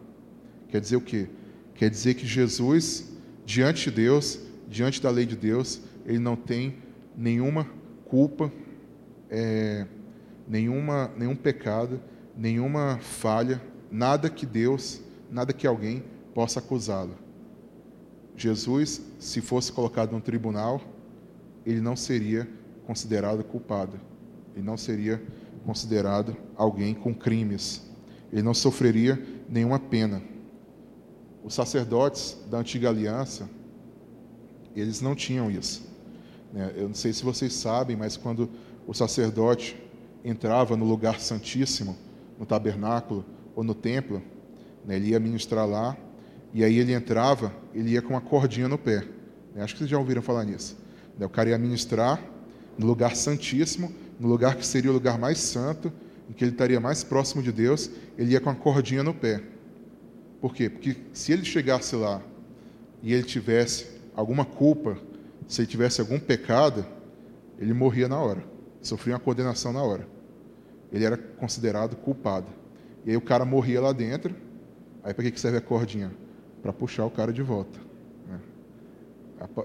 Quer 0.69 0.82
dizer 0.82 0.95
o 0.95 1.01
quê? 1.01 1.27
Quer 1.75 1.89
dizer 1.89 2.13
que 2.13 2.25
Jesus, 2.25 3.12
diante 3.45 3.89
de 3.89 3.95
Deus, 3.95 4.39
diante 4.67 5.01
da 5.01 5.10
lei 5.10 5.25
de 5.25 5.36
Deus, 5.36 5.82
ele 6.06 6.19
não 6.19 6.36
tem 6.36 6.77
nenhuma 7.15 7.67
culpa, 8.06 8.51
é, 9.30 9.86
nenhuma, 10.47 11.12
nenhum 11.17 11.36
pecado, 11.36 11.99
nenhuma 12.36 12.99
falha, 13.01 13.62
nada 13.91 14.30
que 14.30 14.45
Deus, 14.45 15.01
nada 15.30 15.53
que 15.53 15.67
alguém 15.67 16.03
possa 16.34 16.60
acusá-lo. 16.60 17.26
Jesus, 18.38 19.02
se 19.19 19.41
fosse 19.41 19.71
colocado 19.71 20.12
num 20.12 20.21
tribunal, 20.21 20.80
ele 21.65 21.82
não 21.82 21.95
seria 21.95 22.47
considerado 22.86 23.43
culpado. 23.43 24.00
Ele 24.56 24.63
não 24.63 24.78
seria 24.78 25.21
considerado 25.65 26.38
alguém 26.56 26.93
com 26.93 27.13
crimes. 27.13 27.84
Ele 28.32 28.43
não 28.43 28.54
sofreria 28.54 29.21
nenhuma 29.50 29.80
pena. 29.80 30.21
Os 31.43 31.54
sacerdotes 31.54 32.38
da 32.50 32.60
antiga 32.60 32.89
aliança, 32.89 33.50
eles 34.76 35.02
não 35.02 35.15
tinham 35.15 35.50
isso. 35.50 35.88
Né? 36.54 36.73
Eu 36.76 36.88
não 36.88 36.95
sei 36.95 37.12
se 37.12 37.23
vocês 37.23 37.54
sabem, 37.54 37.97
mas 37.97 38.15
quando 38.15 38.50
o 38.86 38.93
sacerdote 38.93 39.76
entrava 40.23 40.78
no 40.78 40.86
lugar 40.86 41.19
santíssimo, 41.19 41.97
no 42.39 42.45
tabernáculo 42.45 43.26
ou 43.56 43.63
no 43.63 43.73
templo, 43.73 44.21
né, 44.86 44.95
ele 44.95 45.10
ia 45.10 45.19
ministrar 45.19 45.67
lá, 45.67 45.97
e 46.53 46.63
aí 46.63 46.77
ele 46.77 46.93
entrava, 46.93 47.53
ele 47.73 47.91
ia 47.91 48.01
com 48.01 48.10
uma 48.10 48.21
cordinha 48.21 48.67
no 48.67 48.77
pé. 48.77 49.03
Acho 49.57 49.73
que 49.73 49.79
vocês 49.79 49.89
já 49.89 49.97
ouviram 49.97 50.21
falar 50.21 50.45
nisso. 50.45 50.77
Né, 51.17 51.25
o 51.25 51.29
cara 51.29 51.49
ia 51.49 51.57
ministrar 51.57 52.21
no 52.77 52.86
lugar 52.86 53.15
santíssimo, 53.15 53.91
no 54.19 54.27
lugar 54.27 54.55
que 54.55 54.65
seria 54.65 54.91
o 54.91 54.93
lugar 54.93 55.17
mais 55.17 55.39
santo, 55.39 55.91
em 56.29 56.33
que 56.33 56.43
ele 56.43 56.51
estaria 56.51 56.79
mais 56.79 57.03
próximo 57.03 57.41
de 57.41 57.51
Deus, 57.51 57.89
ele 58.17 58.33
ia 58.33 58.39
com 58.39 58.49
a 58.49 58.55
cordinha 58.55 59.03
no 59.03 59.13
pé. 59.13 59.41
Por 60.39 60.53
quê? 60.53 60.69
Porque 60.69 60.95
se 61.13 61.31
ele 61.31 61.43
chegasse 61.43 61.95
lá 61.95 62.21
e 63.01 63.13
ele 63.13 63.23
tivesse 63.23 63.88
alguma 64.15 64.45
culpa, 64.45 64.97
se 65.47 65.62
ele 65.62 65.67
tivesse 65.67 66.01
algum 66.01 66.19
pecado, 66.19 66.86
ele 67.57 67.73
morria 67.73 68.07
na 68.07 68.19
hora 68.19 68.57
sofria 68.88 69.13
uma 69.13 69.19
condenação 69.19 69.73
na 69.73 69.83
hora. 69.83 70.07
Ele 70.91 71.05
era 71.05 71.17
considerado 71.17 71.95
culpado. 71.95 72.47
E 73.05 73.12
aí 73.12 73.17
o 73.17 73.21
cara 73.21 73.45
morria 73.45 73.81
lá 73.81 73.91
dentro. 73.91 74.36
Aí 75.03 75.13
para 75.13 75.29
que 75.29 75.39
serve 75.39 75.57
a 75.57 75.62
cordinha? 75.62 76.12
Para 76.67 76.73
puxar 76.73 77.06
o 77.06 77.10
cara 77.10 77.32
de 77.32 77.41
volta. 77.41 77.80
Né? 78.27 78.39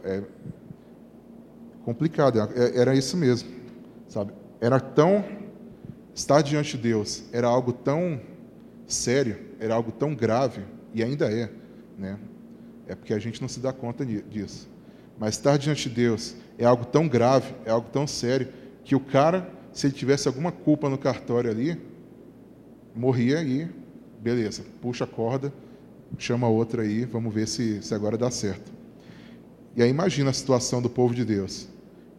É 0.04 0.22
complicado. 1.84 2.38
É, 2.38 2.78
era 2.78 2.94
isso 2.94 3.16
mesmo, 3.16 3.50
sabe? 4.06 4.32
Era 4.60 4.78
tão 4.78 5.24
estar 6.14 6.42
diante 6.42 6.76
de 6.76 6.82
Deus 6.84 7.24
era 7.32 7.48
algo 7.48 7.72
tão 7.72 8.20
sério, 8.86 9.36
era 9.58 9.74
algo 9.74 9.90
tão 9.90 10.14
grave, 10.14 10.62
e 10.94 11.02
ainda 11.02 11.26
é, 11.26 11.50
né? 11.98 12.20
É 12.86 12.94
porque 12.94 13.12
a 13.12 13.18
gente 13.18 13.42
não 13.42 13.48
se 13.48 13.58
dá 13.58 13.72
conta 13.72 14.06
disso. 14.06 14.70
Mas 15.18 15.34
estar 15.34 15.56
diante 15.56 15.88
de 15.88 15.96
Deus 15.96 16.36
é 16.56 16.64
algo 16.64 16.84
tão 16.84 17.08
grave, 17.08 17.52
é 17.64 17.72
algo 17.72 17.88
tão 17.90 18.06
sério, 18.06 18.46
que 18.84 18.94
o 18.94 19.00
cara, 19.00 19.50
se 19.72 19.88
ele 19.88 19.94
tivesse 19.94 20.28
alguma 20.28 20.52
culpa 20.52 20.88
no 20.88 20.96
cartório 20.96 21.50
ali, 21.50 21.82
morria 22.94 23.42
e, 23.42 23.68
beleza, 24.20 24.62
puxa 24.80 25.02
a 25.02 25.08
corda, 25.08 25.52
chama 26.18 26.48
outra 26.48 26.82
aí, 26.82 27.04
vamos 27.04 27.32
ver 27.32 27.48
se, 27.48 27.82
se 27.82 27.94
agora 27.94 28.16
dá 28.16 28.30
certo. 28.30 28.72
E 29.74 29.82
aí 29.82 29.88
imagina 29.88 30.30
a 30.30 30.32
situação 30.32 30.82
do 30.82 30.90
povo 30.90 31.14
de 31.14 31.24
Deus. 31.24 31.68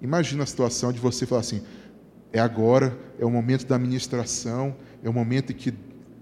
Imagina 0.02 0.44
a 0.44 0.46
situação 0.46 0.92
de 0.92 1.00
você 1.00 1.26
falar 1.26 1.42
assim: 1.42 1.62
é 2.32 2.40
agora, 2.40 2.98
é 3.20 3.26
o 3.26 3.30
momento 3.30 3.66
da 3.66 3.78
ministração, 3.78 4.76
é 5.04 5.10
o 5.10 5.14
momento 5.14 5.52
em 5.52 5.56
que 5.56 5.74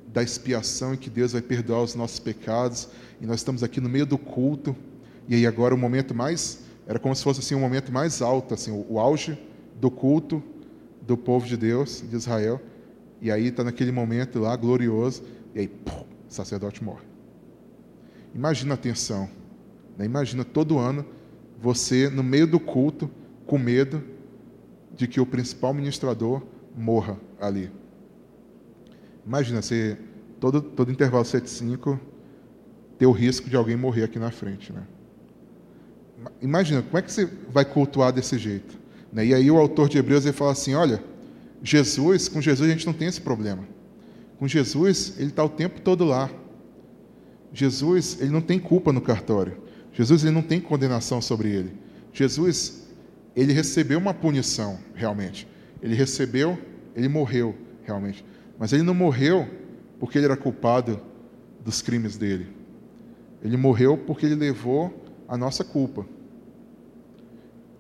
da 0.08 0.22
expiação 0.22 0.94
em 0.94 0.98
que 0.98 1.10
Deus 1.10 1.32
vai 1.32 1.42
perdoar 1.42 1.82
os 1.82 1.96
nossos 1.96 2.20
pecados, 2.20 2.90
e 3.22 3.26
nós 3.26 3.40
estamos 3.40 3.64
aqui 3.64 3.80
no 3.80 3.88
meio 3.88 4.06
do 4.06 4.18
culto, 4.18 4.76
e 5.28 5.36
aí 5.36 5.48
agora 5.48 5.74
o 5.74 5.78
momento 5.78 6.14
mais 6.14 6.60
era 6.86 7.00
como 7.00 7.16
se 7.16 7.24
fosse 7.24 7.40
assim 7.40 7.56
o 7.56 7.58
um 7.58 7.62
momento 7.62 7.92
mais 7.92 8.22
alto, 8.22 8.54
assim, 8.54 8.72
o, 8.72 8.86
o 8.90 9.00
auge 9.00 9.38
do 9.80 9.90
culto 9.90 10.44
do 11.02 11.16
povo 11.16 11.48
de 11.48 11.56
Deus, 11.56 12.04
de 12.08 12.16
Israel. 12.16 12.62
E 13.22 13.32
aí 13.32 13.48
está 13.48 13.64
naquele 13.64 13.92
momento 13.92 14.40
lá 14.40 14.56
glorioso, 14.56 15.24
e 15.56 15.60
aí 15.60 15.68
pum, 15.68 16.06
o 16.30 16.34
sacerdote 16.34 16.84
morre. 16.84 17.11
Imagina 18.34 18.74
a 18.74 18.78
tensão. 18.78 19.30
Né? 19.98 20.06
Imagina 20.06 20.44
todo 20.44 20.78
ano 20.78 21.06
você 21.60 22.10
no 22.10 22.24
meio 22.24 22.48
do 22.48 22.60
culto 22.60 23.10
com 23.46 23.58
medo 23.58 24.04
de 24.96 25.08
que 25.08 25.20
o 25.20 25.26
principal 25.26 25.74
ministrador 25.74 26.42
morra 26.76 27.20
ali. 27.40 27.72
Imagina 29.26 29.62
você 29.62 29.98
todo 30.40 30.62
todo 30.62 30.92
intervalo 30.92 31.24
7 31.24 31.50
ter 32.98 33.06
o 33.06 33.12
risco 33.12 33.50
de 33.50 33.56
alguém 33.56 33.76
morrer 33.76 34.04
aqui 34.04 34.20
na 34.20 34.32
frente, 34.32 34.72
né? 34.72 34.84
Imagina, 36.40 36.82
como 36.84 36.98
é 36.98 37.02
que 37.02 37.12
você 37.12 37.26
vai 37.50 37.66
cultuar 37.66 38.14
desse 38.14 38.38
jeito? 38.38 38.78
Né? 39.12 39.28
E 39.28 39.34
aí 39.34 39.50
o 39.50 39.58
autor 39.58 39.90
de 39.90 39.98
Hebreus 39.98 40.24
ele 40.24 40.34
fala 40.34 40.52
assim, 40.52 40.76
olha, 40.76 41.04
Jesus, 41.64 42.28
com 42.28 42.42
Jesus 42.42 42.70
a 42.70 42.74
gente 42.74 42.86
não 42.86 42.94
tem 42.94 43.08
esse 43.08 43.22
problema. 43.22 43.68
Com 44.38 44.48
Jesus, 44.48 45.16
ele 45.18 45.30
está 45.30 45.44
o 45.44 45.50
tempo 45.50 45.82
todo 45.82 46.04
lá. 46.04 46.30
Jesus, 47.54 48.18
ele 48.20 48.30
não 48.30 48.42
tem 48.42 48.60
culpa 48.60 48.94
no 48.94 49.02
cartório. 49.02 49.58
Jesus, 49.94 50.24
ele 50.24 50.34
não 50.34 50.42
tem 50.42 50.60
condenação 50.60 51.22
sobre 51.22 51.50
ele. 51.50 51.74
Jesus, 52.14 52.88
ele 53.36 53.54
recebeu 53.54 54.00
uma 54.00 54.14
punição, 54.14 54.80
realmente. 54.94 55.48
Ele 55.82 55.96
recebeu, 55.96 56.58
ele 56.96 57.08
morreu, 57.08 57.56
realmente. 57.84 58.24
Mas 58.58 58.74
ele 58.74 58.84
não 58.84 58.94
morreu 58.94 59.48
porque 60.00 60.18
ele 60.18 60.26
era 60.26 60.38
culpado 60.38 61.00
dos 61.64 61.82
crimes 61.82 62.18
dele. 62.18 62.48
Ele 63.44 63.58
morreu 63.58 63.98
porque 63.98 64.26
ele 64.26 64.36
levou 64.36 64.94
a 65.28 65.38
nossa 65.38 65.64
culpa. 65.64 66.06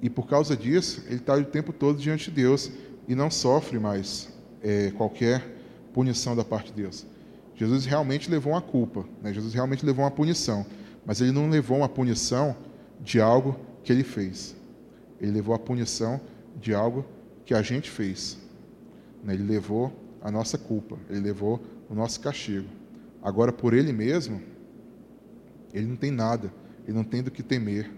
E 0.01 0.09
por 0.09 0.27
causa 0.27 0.55
disso, 0.57 1.03
ele 1.07 1.17
está 1.17 1.35
o 1.35 1.45
tempo 1.45 1.71
todo 1.71 1.99
diante 1.99 2.29
de 2.29 2.35
Deus 2.37 2.71
e 3.07 3.13
não 3.13 3.29
sofre 3.29 3.77
mais 3.77 4.29
é, 4.63 4.91
qualquer 4.91 5.43
punição 5.93 6.35
da 6.35 6.43
parte 6.43 6.67
de 6.67 6.81
Deus. 6.81 7.05
Jesus 7.61 7.85
realmente 7.85 8.27
levou 8.27 8.53
uma 8.53 8.61
culpa, 8.61 9.05
né? 9.21 9.31
Jesus 9.31 9.53
realmente 9.53 9.85
levou 9.85 10.03
uma 10.03 10.09
punição, 10.09 10.65
mas 11.05 11.21
ele 11.21 11.31
não 11.31 11.47
levou 11.47 11.77
uma 11.77 11.87
punição 11.87 12.55
de 12.99 13.21
algo 13.21 13.55
que 13.83 13.93
ele 13.93 14.03
fez. 14.03 14.55
Ele 15.19 15.31
levou 15.31 15.53
a 15.53 15.59
punição 15.59 16.19
de 16.59 16.73
algo 16.73 17.05
que 17.45 17.53
a 17.53 17.61
gente 17.61 17.87
fez. 17.87 18.39
Né? 19.23 19.35
Ele 19.35 19.43
levou 19.43 19.93
a 20.23 20.31
nossa 20.31 20.57
culpa, 20.57 20.97
ele 21.07 21.19
levou 21.19 21.61
o 21.87 21.93
nosso 21.93 22.19
castigo. 22.19 22.67
Agora, 23.21 23.53
por 23.53 23.75
ele 23.75 23.93
mesmo, 23.93 24.41
ele 25.71 25.85
não 25.85 25.95
tem 25.95 26.09
nada 26.09 26.51
e 26.87 26.91
não 26.91 27.03
tem 27.03 27.21
do 27.21 27.29
que 27.29 27.43
temer. 27.43 27.91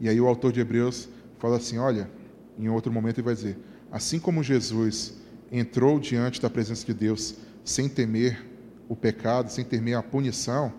E 0.00 0.08
aí 0.08 0.18
o 0.18 0.26
autor 0.26 0.52
de 0.52 0.60
Hebreus 0.60 1.06
fala 1.38 1.58
assim: 1.58 1.76
olha, 1.76 2.10
em 2.58 2.70
outro 2.70 2.90
momento 2.90 3.18
ele 3.18 3.26
vai 3.26 3.34
dizer: 3.34 3.58
assim 3.92 4.18
como 4.18 4.42
Jesus 4.42 5.18
entrou 5.52 6.00
diante 6.00 6.40
da 6.40 6.48
presença 6.48 6.86
de 6.86 6.94
Deus 6.94 7.34
sem 7.62 7.90
temer 7.90 8.55
o 8.88 8.96
pecado, 8.96 9.50
sem 9.50 9.64
temer 9.64 9.96
a 9.96 10.02
punição, 10.02 10.72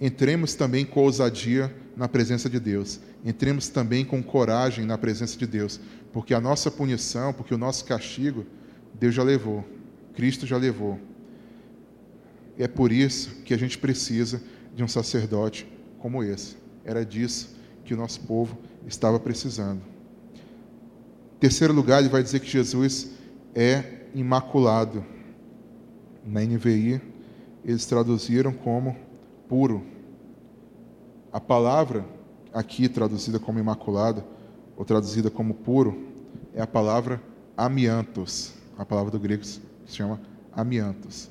entremos 0.00 0.54
também 0.54 0.84
com 0.84 1.00
ousadia 1.00 1.74
na 1.96 2.08
presença 2.08 2.48
de 2.48 2.60
Deus. 2.60 3.00
Entremos 3.24 3.68
também 3.68 4.04
com 4.04 4.22
coragem 4.22 4.84
na 4.84 4.96
presença 4.96 5.36
de 5.36 5.46
Deus, 5.46 5.80
porque 6.12 6.34
a 6.34 6.40
nossa 6.40 6.70
punição, 6.70 7.32
porque 7.32 7.54
o 7.54 7.58
nosso 7.58 7.84
castigo, 7.84 8.46
Deus 8.94 9.14
já 9.14 9.22
levou, 9.22 9.64
Cristo 10.14 10.46
já 10.46 10.56
levou. 10.56 10.98
É 12.58 12.66
por 12.66 12.90
isso 12.90 13.42
que 13.44 13.54
a 13.54 13.58
gente 13.58 13.78
precisa 13.78 14.42
de 14.74 14.82
um 14.82 14.88
sacerdote 14.88 15.66
como 15.98 16.22
esse. 16.22 16.56
Era 16.84 17.04
disso 17.04 17.56
que 17.84 17.94
o 17.94 17.96
nosso 17.96 18.20
povo 18.20 18.58
estava 18.86 19.18
precisando. 19.18 19.80
Em 21.36 21.40
terceiro 21.40 21.72
lugar, 21.72 22.00
ele 22.00 22.08
vai 22.08 22.22
dizer 22.22 22.40
que 22.40 22.48
Jesus 22.48 23.10
é 23.54 24.06
imaculado. 24.14 25.04
Na 26.26 26.42
NVI, 26.42 27.00
eles 27.68 27.84
traduziram 27.84 28.50
como 28.50 28.96
puro. 29.46 29.84
A 31.30 31.38
palavra 31.38 32.02
aqui 32.52 32.88
traduzida 32.88 33.38
como 33.38 33.58
imaculado, 33.58 34.24
ou 34.74 34.86
traduzida 34.86 35.30
como 35.30 35.52
puro, 35.52 36.08
é 36.54 36.62
a 36.62 36.66
palavra 36.66 37.22
amiantos. 37.54 38.54
A 38.78 38.86
palavra 38.86 39.10
do 39.10 39.20
grego 39.20 39.44
se 39.44 39.60
chama 39.86 40.18
amiantos, 40.50 41.28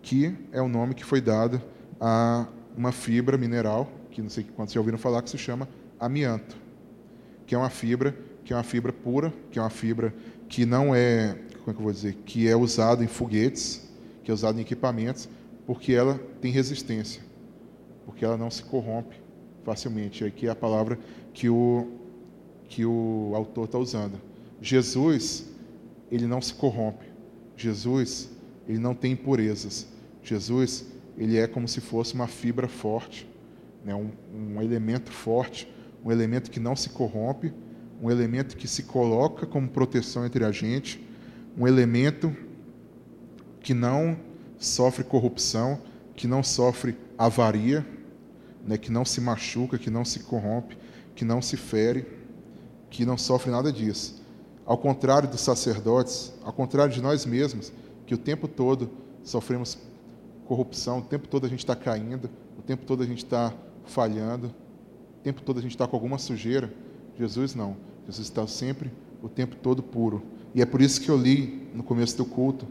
que 0.00 0.32
é 0.52 0.62
o 0.62 0.68
nome 0.68 0.94
que 0.94 1.04
foi 1.04 1.20
dado 1.20 1.60
a 2.00 2.46
uma 2.76 2.92
fibra 2.92 3.36
mineral 3.36 3.90
que 4.12 4.22
não 4.22 4.28
sei 4.28 4.44
quantos 4.44 4.74
já 4.74 4.80
ouviram 4.80 4.98
falar, 4.98 5.22
que 5.22 5.30
se 5.30 5.38
chama 5.38 5.68
amianto, 5.98 6.56
que 7.46 7.54
é 7.54 7.58
uma 7.58 7.70
fibra, 7.70 8.14
que 8.44 8.52
é 8.52 8.56
uma 8.56 8.62
fibra 8.62 8.92
pura, 8.92 9.32
que 9.50 9.58
é 9.58 9.62
uma 9.62 9.70
fibra 9.70 10.14
que 10.48 10.64
não 10.64 10.94
é, 10.94 11.36
como 11.58 11.70
é 11.70 11.72
que 11.72 11.78
eu 11.80 11.84
vou 11.84 11.92
dizer, 11.92 12.14
que 12.24 12.48
é 12.48 12.56
usada 12.56 13.02
em 13.02 13.08
foguetes, 13.08 13.88
que 14.22 14.30
é 14.30 14.34
usada 14.34 14.58
em 14.58 14.62
equipamentos, 14.62 15.28
porque 15.70 15.92
ela 15.92 16.18
tem 16.40 16.50
resistência, 16.50 17.22
porque 18.04 18.24
ela 18.24 18.36
não 18.36 18.50
se 18.50 18.60
corrompe 18.60 19.14
facilmente. 19.62 20.24
Aqui 20.24 20.48
é 20.48 20.50
a 20.50 20.56
palavra 20.56 20.98
que 21.32 21.48
o 21.48 21.86
que 22.68 22.84
o 22.84 23.30
autor 23.36 23.66
está 23.66 23.78
usando. 23.78 24.20
Jesus, 24.60 25.48
ele 26.10 26.26
não 26.26 26.42
se 26.42 26.52
corrompe. 26.54 27.06
Jesus, 27.56 28.30
ele 28.66 28.80
não 28.80 28.96
tem 28.96 29.12
impurezas. 29.12 29.86
Jesus, 30.24 30.86
ele 31.16 31.38
é 31.38 31.46
como 31.46 31.68
se 31.68 31.80
fosse 31.80 32.14
uma 32.14 32.26
fibra 32.26 32.66
forte 32.66 33.30
né, 33.84 33.94
um, 33.94 34.10
um 34.34 34.60
elemento 34.60 35.12
forte, 35.12 35.72
um 36.04 36.10
elemento 36.10 36.50
que 36.50 36.58
não 36.58 36.74
se 36.74 36.90
corrompe, 36.90 37.54
um 38.02 38.10
elemento 38.10 38.56
que 38.56 38.66
se 38.66 38.82
coloca 38.82 39.46
como 39.46 39.68
proteção 39.68 40.26
entre 40.26 40.44
a 40.44 40.50
gente, 40.50 41.00
um 41.56 41.64
elemento 41.64 42.34
que 43.60 43.72
não 43.72 44.18
sofre 44.60 45.02
corrupção, 45.02 45.80
que 46.14 46.28
não 46.28 46.42
sofre 46.42 46.96
avaria, 47.16 47.84
né, 48.64 48.76
que 48.76 48.92
não 48.92 49.04
se 49.04 49.20
machuca, 49.20 49.78
que 49.78 49.90
não 49.90 50.04
se 50.04 50.20
corrompe, 50.20 50.76
que 51.16 51.24
não 51.24 51.40
se 51.40 51.56
fere, 51.56 52.06
que 52.90 53.06
não 53.06 53.16
sofre 53.16 53.50
nada 53.50 53.72
disso. 53.72 54.22
Ao 54.66 54.76
contrário 54.76 55.28
dos 55.28 55.40
sacerdotes, 55.40 56.32
ao 56.44 56.52
contrário 56.52 56.92
de 56.92 57.00
nós 57.00 57.24
mesmos, 57.24 57.72
que 58.06 58.14
o 58.14 58.18
tempo 58.18 58.46
todo 58.46 58.90
sofremos 59.24 59.78
corrupção, 60.46 60.98
o 60.98 61.02
tempo 61.02 61.26
todo 61.26 61.46
a 61.46 61.48
gente 61.48 61.60
está 61.60 61.74
caindo, 61.74 62.28
o 62.58 62.62
tempo 62.62 62.84
todo 62.84 63.02
a 63.02 63.06
gente 63.06 63.24
está 63.24 63.54
falhando, 63.86 64.48
o 64.48 65.22
tempo 65.22 65.40
todo 65.42 65.58
a 65.58 65.62
gente 65.62 65.72
está 65.72 65.86
com 65.86 65.96
alguma 65.96 66.18
sujeira. 66.18 66.72
Jesus 67.18 67.54
não. 67.54 67.76
Jesus 68.06 68.26
está 68.26 68.46
sempre, 68.46 68.90
o 69.22 69.28
tempo 69.28 69.56
todo 69.56 69.82
puro. 69.82 70.22
E 70.54 70.60
é 70.60 70.66
por 70.66 70.80
isso 70.82 71.00
que 71.00 71.08
eu 71.08 71.16
li 71.16 71.68
no 71.74 71.82
começo 71.82 72.16
do 72.16 72.24
culto 72.24 72.66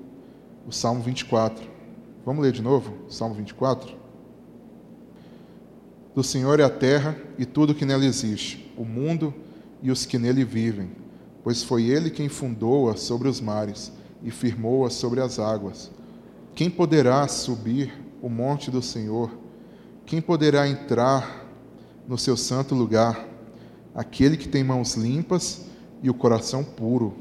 o 0.68 0.72
Salmo 0.72 1.02
24. 1.02 1.79
Vamos 2.26 2.44
ler 2.44 2.52
de 2.52 2.62
novo? 2.62 2.94
Salmo 3.08 3.34
24. 3.34 3.96
Do 6.14 6.22
Senhor 6.22 6.60
é 6.60 6.64
a 6.64 6.70
terra 6.70 7.16
e 7.38 7.46
tudo 7.46 7.74
que 7.74 7.86
nela 7.86 8.04
existe, 8.04 8.74
o 8.78 8.84
mundo 8.84 9.34
e 9.82 9.90
os 9.90 10.06
que 10.06 10.20
nele 10.20 10.44
vivem, 10.44 10.92
pois 11.44 11.64
foi 11.64 11.84
ele 11.86 12.10
quem 12.10 12.28
fundou-a 12.28 12.98
sobre 12.98 13.30
os 13.30 13.40
mares 13.40 13.92
e 14.22 14.30
firmou-a 14.30 14.90
sobre 14.90 15.22
as 15.22 15.40
águas. 15.40 15.90
Quem 16.54 16.70
poderá 16.70 17.26
subir 17.30 17.94
o 18.22 18.28
monte 18.28 18.70
do 18.70 18.82
Senhor? 18.82 19.32
Quem 20.06 20.20
poderá 20.20 20.68
entrar 20.68 21.48
no 22.06 22.18
seu 22.18 22.36
santo 22.36 22.76
lugar? 22.76 23.28
Aquele 23.96 24.36
que 24.36 24.50
tem 24.50 24.62
mãos 24.62 24.96
limpas 24.96 25.62
e 26.04 26.10
o 26.10 26.14
coração 26.14 26.66
puro, 26.66 27.16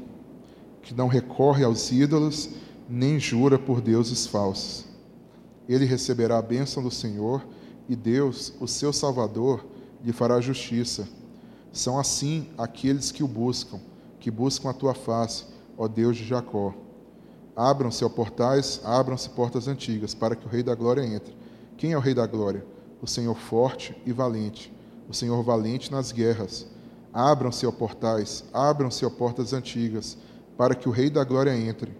que 0.81 0.93
não 0.93 1.07
recorre 1.07 1.63
aos 1.63 1.89
ídolos, 1.89 2.49
nem 2.89 3.17
jura 3.17 3.57
por 3.57 3.79
deuses 3.79 4.27
falsos. 4.27 4.88
Ele 5.69 5.85
receberá 5.85 6.39
a 6.39 6.41
bênção 6.41 6.81
do 6.81 6.89
Senhor 6.89 7.45
e 7.87 7.95
Deus, 7.95 8.51
o 8.59 8.67
seu 8.67 8.91
Salvador, 8.91 9.63
lhe 10.03 10.11
fará 10.11 10.41
justiça. 10.41 11.07
São 11.71 11.99
assim 11.99 12.49
aqueles 12.57 13.11
que 13.11 13.23
o 13.23 13.27
buscam, 13.27 13.79
que 14.19 14.31
buscam 14.31 14.71
a 14.71 14.73
tua 14.73 14.95
face, 14.95 15.45
ó 15.77 15.87
Deus 15.87 16.17
de 16.17 16.25
Jacó. 16.25 16.73
Abram-se, 17.55 18.03
ó 18.03 18.09
portais, 18.09 18.81
abram-se 18.83 19.29
portas 19.29 19.67
antigas, 19.67 20.15
para 20.15 20.35
que 20.35 20.47
o 20.47 20.49
Rei 20.49 20.63
da 20.63 20.73
Glória 20.73 21.05
entre. 21.05 21.37
Quem 21.77 21.91
é 21.91 21.97
o 21.97 22.01
Rei 22.01 22.15
da 22.15 22.25
Glória? 22.25 22.65
O 22.99 23.05
Senhor 23.05 23.35
forte 23.35 23.95
e 24.07 24.11
valente, 24.11 24.73
o 25.07 25.13
Senhor 25.13 25.43
valente 25.43 25.91
nas 25.91 26.11
guerras. 26.11 26.65
Abram-se, 27.13 27.67
ó 27.67 27.71
portais, 27.71 28.43
abram-se, 28.51 29.05
ó 29.05 29.09
portas 29.09 29.53
antigas, 29.53 30.17
para 30.57 30.73
que 30.73 30.89
o 30.89 30.91
Rei 30.91 31.11
da 31.11 31.23
Glória 31.23 31.55
entre. 31.55 31.95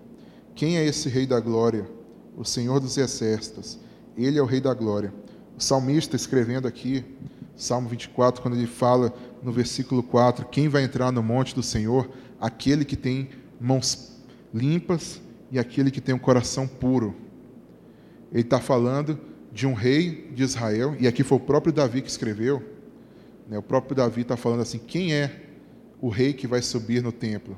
Quem 0.55 0.77
é 0.77 0.85
esse 0.85 1.07
Rei 1.07 1.27
da 1.27 1.39
Glória? 1.39 1.98
O 2.39 2.45
Senhor 2.45 2.79
dos 2.79 2.97
Exércitos. 2.97 3.77
Ele 4.17 4.39
é 4.39 4.41
o 4.41 4.45
Rei 4.45 4.61
da 4.61 4.73
Glória. 4.73 5.13
O 5.57 5.61
salmista, 5.61 6.15
escrevendo 6.15 6.69
aqui, 6.69 7.03
Salmo 7.53 7.89
24, 7.89 8.41
quando 8.41 8.55
ele 8.55 8.65
fala 8.65 9.13
no 9.43 9.51
versículo 9.51 10.01
4: 10.01 10.45
Quem 10.45 10.69
vai 10.69 10.83
entrar 10.83 11.11
no 11.11 11.21
monte 11.21 11.53
do 11.53 11.61
Senhor? 11.61 12.09
Aquele 12.39 12.85
que 12.85 12.95
tem 12.95 13.27
mãos 13.59 14.15
limpas 14.53 15.21
e 15.51 15.59
aquele 15.59 15.91
que 15.91 15.99
tem 15.99 16.15
um 16.15 16.19
coração 16.19 16.65
puro. 16.65 17.13
Ele 18.31 18.43
está 18.43 18.61
falando 18.61 19.19
de 19.51 19.67
um 19.67 19.73
rei 19.73 20.31
de 20.33 20.41
Israel, 20.41 20.95
e 20.97 21.09
aqui 21.09 21.21
foi 21.21 21.37
o 21.37 21.41
próprio 21.41 21.73
Davi 21.73 22.01
que 22.01 22.09
escreveu. 22.09 22.63
Né, 23.49 23.57
o 23.57 23.63
próprio 23.63 23.97
Davi 23.97 24.21
está 24.21 24.37
falando 24.37 24.61
assim: 24.61 24.77
quem 24.77 25.13
é 25.13 25.43
o 25.99 26.07
rei 26.07 26.31
que 26.31 26.47
vai 26.47 26.61
subir 26.61 27.03
no 27.03 27.11
templo? 27.11 27.57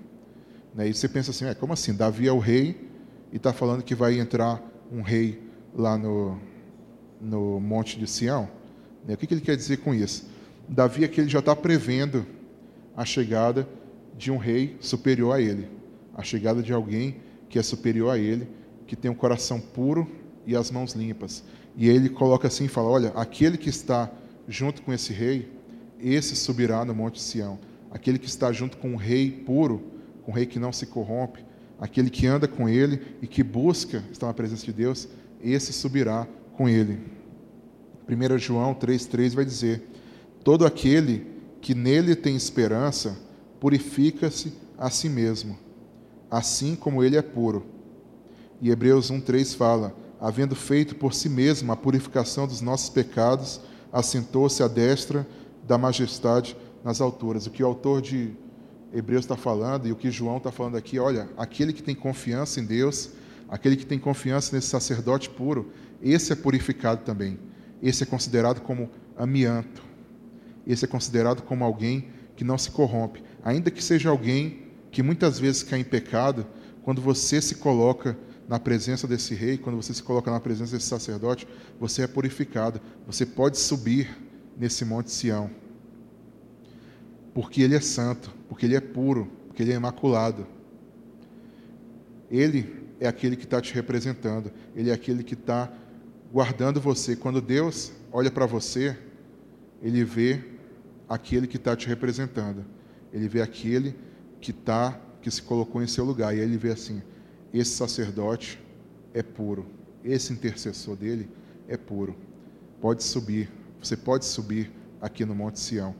Né, 0.73 0.89
e 0.89 0.93
você 0.95 1.07
pensa 1.07 1.29
assim: 1.29 1.45
é, 1.45 1.53
como 1.53 1.71
assim? 1.71 1.93
Davi 1.93 2.27
é 2.27 2.31
o 2.31 2.39
rei 2.39 2.89
e 3.31 3.37
está 3.37 3.53
falando 3.53 3.83
que 3.83 3.93
vai 3.93 4.19
entrar 4.19 4.70
um 4.91 5.01
rei 5.01 5.41
lá 5.73 5.97
no, 5.97 6.37
no 7.19 7.59
Monte 7.59 7.97
de 7.97 8.07
Sião? 8.07 8.49
Né? 9.07 9.13
O 9.13 9.17
que, 9.17 9.33
ele 9.33 9.41
quer 9.41 9.55
dizer 9.55 9.77
com 9.77 9.93
isso? 9.93 10.29
Davi 10.67 11.03
aqui 11.05 11.21
ele 11.21 11.29
já 11.29 11.39
está 11.39 11.55
prevendo 11.55 12.25
a 12.95 13.05
chegada 13.05 13.67
de 14.17 14.31
um 14.31 14.37
rei 14.37 14.77
superior 14.79 15.35
a 15.35 15.41
ele, 15.41 15.67
a 16.13 16.23
chegada 16.23 16.61
de 16.61 16.73
alguém 16.73 17.17
que 17.49 17.57
é 17.57 17.63
superior 17.63 18.13
a 18.13 18.17
ele, 18.17 18.47
que 18.85 18.95
tem 18.95 19.09
um 19.09 19.15
coração 19.15 19.59
puro 19.59 20.07
e 20.45 20.55
as 20.55 20.69
mãos 20.69 20.93
limpas. 20.93 21.43
E 21.75 21.87
ele 21.87 22.09
coloca 22.09 22.47
assim 22.47 22.65
e 22.65 22.69
fala: 22.69 22.89
Olha, 22.89 23.09
aquele 23.09 23.57
que 23.57 23.69
está 23.69 24.11
junto 24.47 24.81
com 24.81 24.93
esse 24.93 25.13
rei, 25.13 25.49
esse 25.99 26.35
subirá 26.35 26.83
no 26.83 26.93
Monte 26.93 27.21
Sião. 27.21 27.59
Aquele 27.89 28.17
que 28.17 28.27
está 28.27 28.51
junto 28.51 28.77
com 28.77 28.91
um 28.91 28.95
rei 28.95 29.31
puro, 29.31 29.83
com 30.23 30.31
um 30.31 30.33
rei 30.33 30.45
que 30.45 30.59
não 30.59 30.71
se 30.71 30.85
corrompe, 30.85 31.43
aquele 31.81 32.11
que 32.11 32.27
anda 32.27 32.47
com 32.47 32.69
ele 32.69 33.17
e 33.23 33.27
que 33.27 33.41
busca 33.41 34.03
estar 34.11 34.27
na 34.27 34.33
presença 34.35 34.63
de 34.63 34.71
Deus, 34.71 35.09
esse 35.41 35.73
subirá 35.73 36.27
com 36.53 36.69
ele. 36.69 36.99
1 38.07 38.37
João 38.37 38.75
3,3 38.75 39.33
vai 39.33 39.43
dizer: 39.43 39.81
Todo 40.43 40.63
aquele 40.63 41.25
que 41.59 41.73
nele 41.73 42.15
tem 42.15 42.35
esperança 42.35 43.17
purifica-se 43.59 44.53
a 44.77 44.91
si 44.91 45.09
mesmo, 45.09 45.57
assim 46.29 46.75
como 46.75 47.03
ele 47.03 47.17
é 47.17 47.21
puro. 47.21 47.65
E 48.61 48.69
Hebreus 48.69 49.11
1,3 49.11 49.55
fala: 49.55 49.95
Havendo 50.19 50.55
feito 50.55 50.95
por 50.95 51.15
si 51.15 51.29
mesmo 51.29 51.71
a 51.71 51.75
purificação 51.75 52.45
dos 52.45 52.61
nossos 52.61 52.89
pecados, 52.89 53.59
assentou-se 53.91 54.61
à 54.61 54.67
destra 54.67 55.27
da 55.67 55.79
majestade 55.79 56.55
nas 56.83 57.01
alturas. 57.01 57.47
O 57.47 57.51
que 57.51 57.63
o 57.63 57.67
autor 57.67 58.01
de 58.01 58.35
Hebreus 58.93 59.23
está 59.25 59.37
falando 59.37 59.87
e 59.87 59.91
o 59.91 59.95
que 59.95 60.11
João 60.11 60.37
está 60.37 60.51
falando 60.51 60.77
aqui, 60.77 60.99
olha, 60.99 61.29
aquele 61.37 61.73
que 61.73 61.81
tem 61.81 61.95
confiança 61.95 62.59
em 62.59 62.65
Deus, 62.65 63.11
aquele 63.47 63.75
que 63.75 63.85
tem 63.85 63.97
confiança 63.99 64.55
nesse 64.55 64.67
sacerdote 64.67 65.29
puro, 65.29 65.71
esse 66.01 66.33
é 66.33 66.35
purificado 66.35 67.03
também 67.03 67.39
esse 67.81 68.03
é 68.03 68.05
considerado 68.05 68.61
como 68.61 68.89
amianto. 69.17 69.81
Esse 70.67 70.85
é 70.85 70.87
considerado 70.87 71.41
como 71.41 71.63
alguém 71.63 72.09
que 72.35 72.43
não 72.43 72.57
se 72.57 72.69
corrompe. 72.69 73.23
Ainda 73.43 73.71
que 73.71 73.83
seja 73.83 74.09
alguém 74.09 74.67
que 74.91 75.01
muitas 75.01 75.39
vezes 75.39 75.63
cai 75.63 75.79
em 75.79 75.83
pecado, 75.83 76.45
quando 76.83 77.01
você 77.01 77.41
se 77.41 77.55
coloca 77.55 78.17
na 78.47 78.59
presença 78.59 79.07
desse 79.07 79.33
rei, 79.33 79.57
quando 79.57 79.77
você 79.77 79.93
se 79.93 80.03
coloca 80.03 80.29
na 80.29 80.39
presença 80.39 80.75
desse 80.75 80.87
sacerdote, 80.87 81.47
você 81.79 82.03
é 82.03 82.07
purificado. 82.07 82.79
Você 83.07 83.25
pode 83.25 83.57
subir 83.57 84.15
nesse 84.57 84.85
monte 84.85 85.09
Sião. 85.09 85.49
Porque 87.33 87.61
ele 87.61 87.75
é 87.75 87.81
santo, 87.81 88.33
porque 88.49 88.65
ele 88.65 88.75
é 88.75 88.81
puro, 88.81 89.31
porque 89.47 89.63
ele 89.63 89.71
é 89.71 89.75
imaculado. 89.75 90.45
Ele 92.29 92.81
é 92.99 93.07
aquele 93.07 93.35
que 93.35 93.45
está 93.45 93.61
te 93.61 93.73
representando, 93.73 94.51
ele 94.75 94.89
é 94.89 94.93
aquele 94.93 95.23
que 95.23 95.33
está 95.33 95.71
guardando 96.31 96.79
você. 96.79 97.15
Quando 97.15 97.41
Deus 97.41 97.91
olha 98.11 98.31
para 98.31 98.45
você, 98.45 98.97
Ele 99.81 100.03
vê 100.03 100.43
aquele 101.09 101.47
que 101.47 101.57
está 101.57 101.75
te 101.75 101.87
representando. 101.87 102.65
Ele 103.11 103.27
vê 103.27 103.41
aquele 103.41 103.95
que 104.39 104.53
tá, 104.53 104.99
que 105.21 105.29
se 105.29 105.41
colocou 105.41 105.83
em 105.83 105.87
seu 105.87 106.05
lugar. 106.05 106.35
E 106.35 106.39
aí 106.39 106.45
ele 106.45 106.57
vê 106.57 106.71
assim: 106.71 107.01
esse 107.53 107.71
sacerdote 107.71 108.59
é 109.13 109.21
puro. 109.21 109.65
Esse 110.03 110.31
intercessor 110.33 110.95
dele 110.95 111.29
é 111.67 111.77
puro. 111.77 112.15
Pode 112.79 113.03
subir. 113.03 113.49
Você 113.81 113.97
pode 113.97 114.25
subir 114.25 114.71
aqui 115.01 115.25
no 115.25 115.35
Monte 115.35 115.59
Sião. 115.59 115.95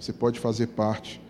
Você 0.00 0.12
pode 0.12 0.38
fazer 0.38 0.68
parte 0.68 1.20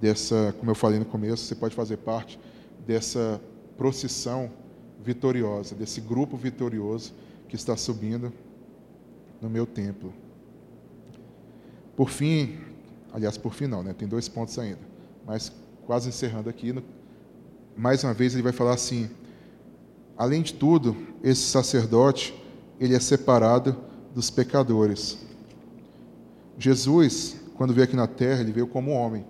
dessa, 0.00 0.54
como 0.58 0.70
eu 0.70 0.74
falei 0.74 0.98
no 0.98 1.04
começo, 1.04 1.44
você 1.44 1.54
pode 1.54 1.74
fazer 1.74 1.96
parte 1.98 2.38
dessa 2.86 3.40
procissão 3.76 4.50
vitoriosa, 5.02 5.74
desse 5.74 6.00
grupo 6.00 6.36
vitorioso 6.36 7.12
que 7.48 7.56
está 7.56 7.76
subindo 7.76 8.32
no 9.40 9.48
meu 9.48 9.66
templo. 9.66 10.12
Por 11.96 12.10
fim, 12.10 12.58
aliás, 13.12 13.38
por 13.38 13.54
fim 13.54 13.66
não, 13.66 13.82
né? 13.82 13.92
Tem 13.92 14.06
dois 14.06 14.28
pontos 14.28 14.58
ainda, 14.58 14.80
mas 15.26 15.52
quase 15.86 16.08
encerrando 16.08 16.48
aqui, 16.48 16.72
no, 16.72 16.82
mais 17.76 18.04
uma 18.04 18.12
vez 18.12 18.34
ele 18.34 18.42
vai 18.42 18.52
falar 18.52 18.74
assim: 18.74 19.08
além 20.16 20.42
de 20.42 20.54
tudo, 20.54 20.96
esse 21.22 21.42
sacerdote 21.42 22.34
ele 22.78 22.94
é 22.94 23.00
separado 23.00 23.76
dos 24.14 24.30
pecadores. 24.30 25.18
Jesus, 26.58 27.36
quando 27.58 27.74
veio 27.74 27.84
aqui 27.84 27.96
na 27.96 28.06
terra, 28.06 28.40
ele 28.40 28.52
veio 28.52 28.68
como 28.68 28.92
homem. 28.92 29.26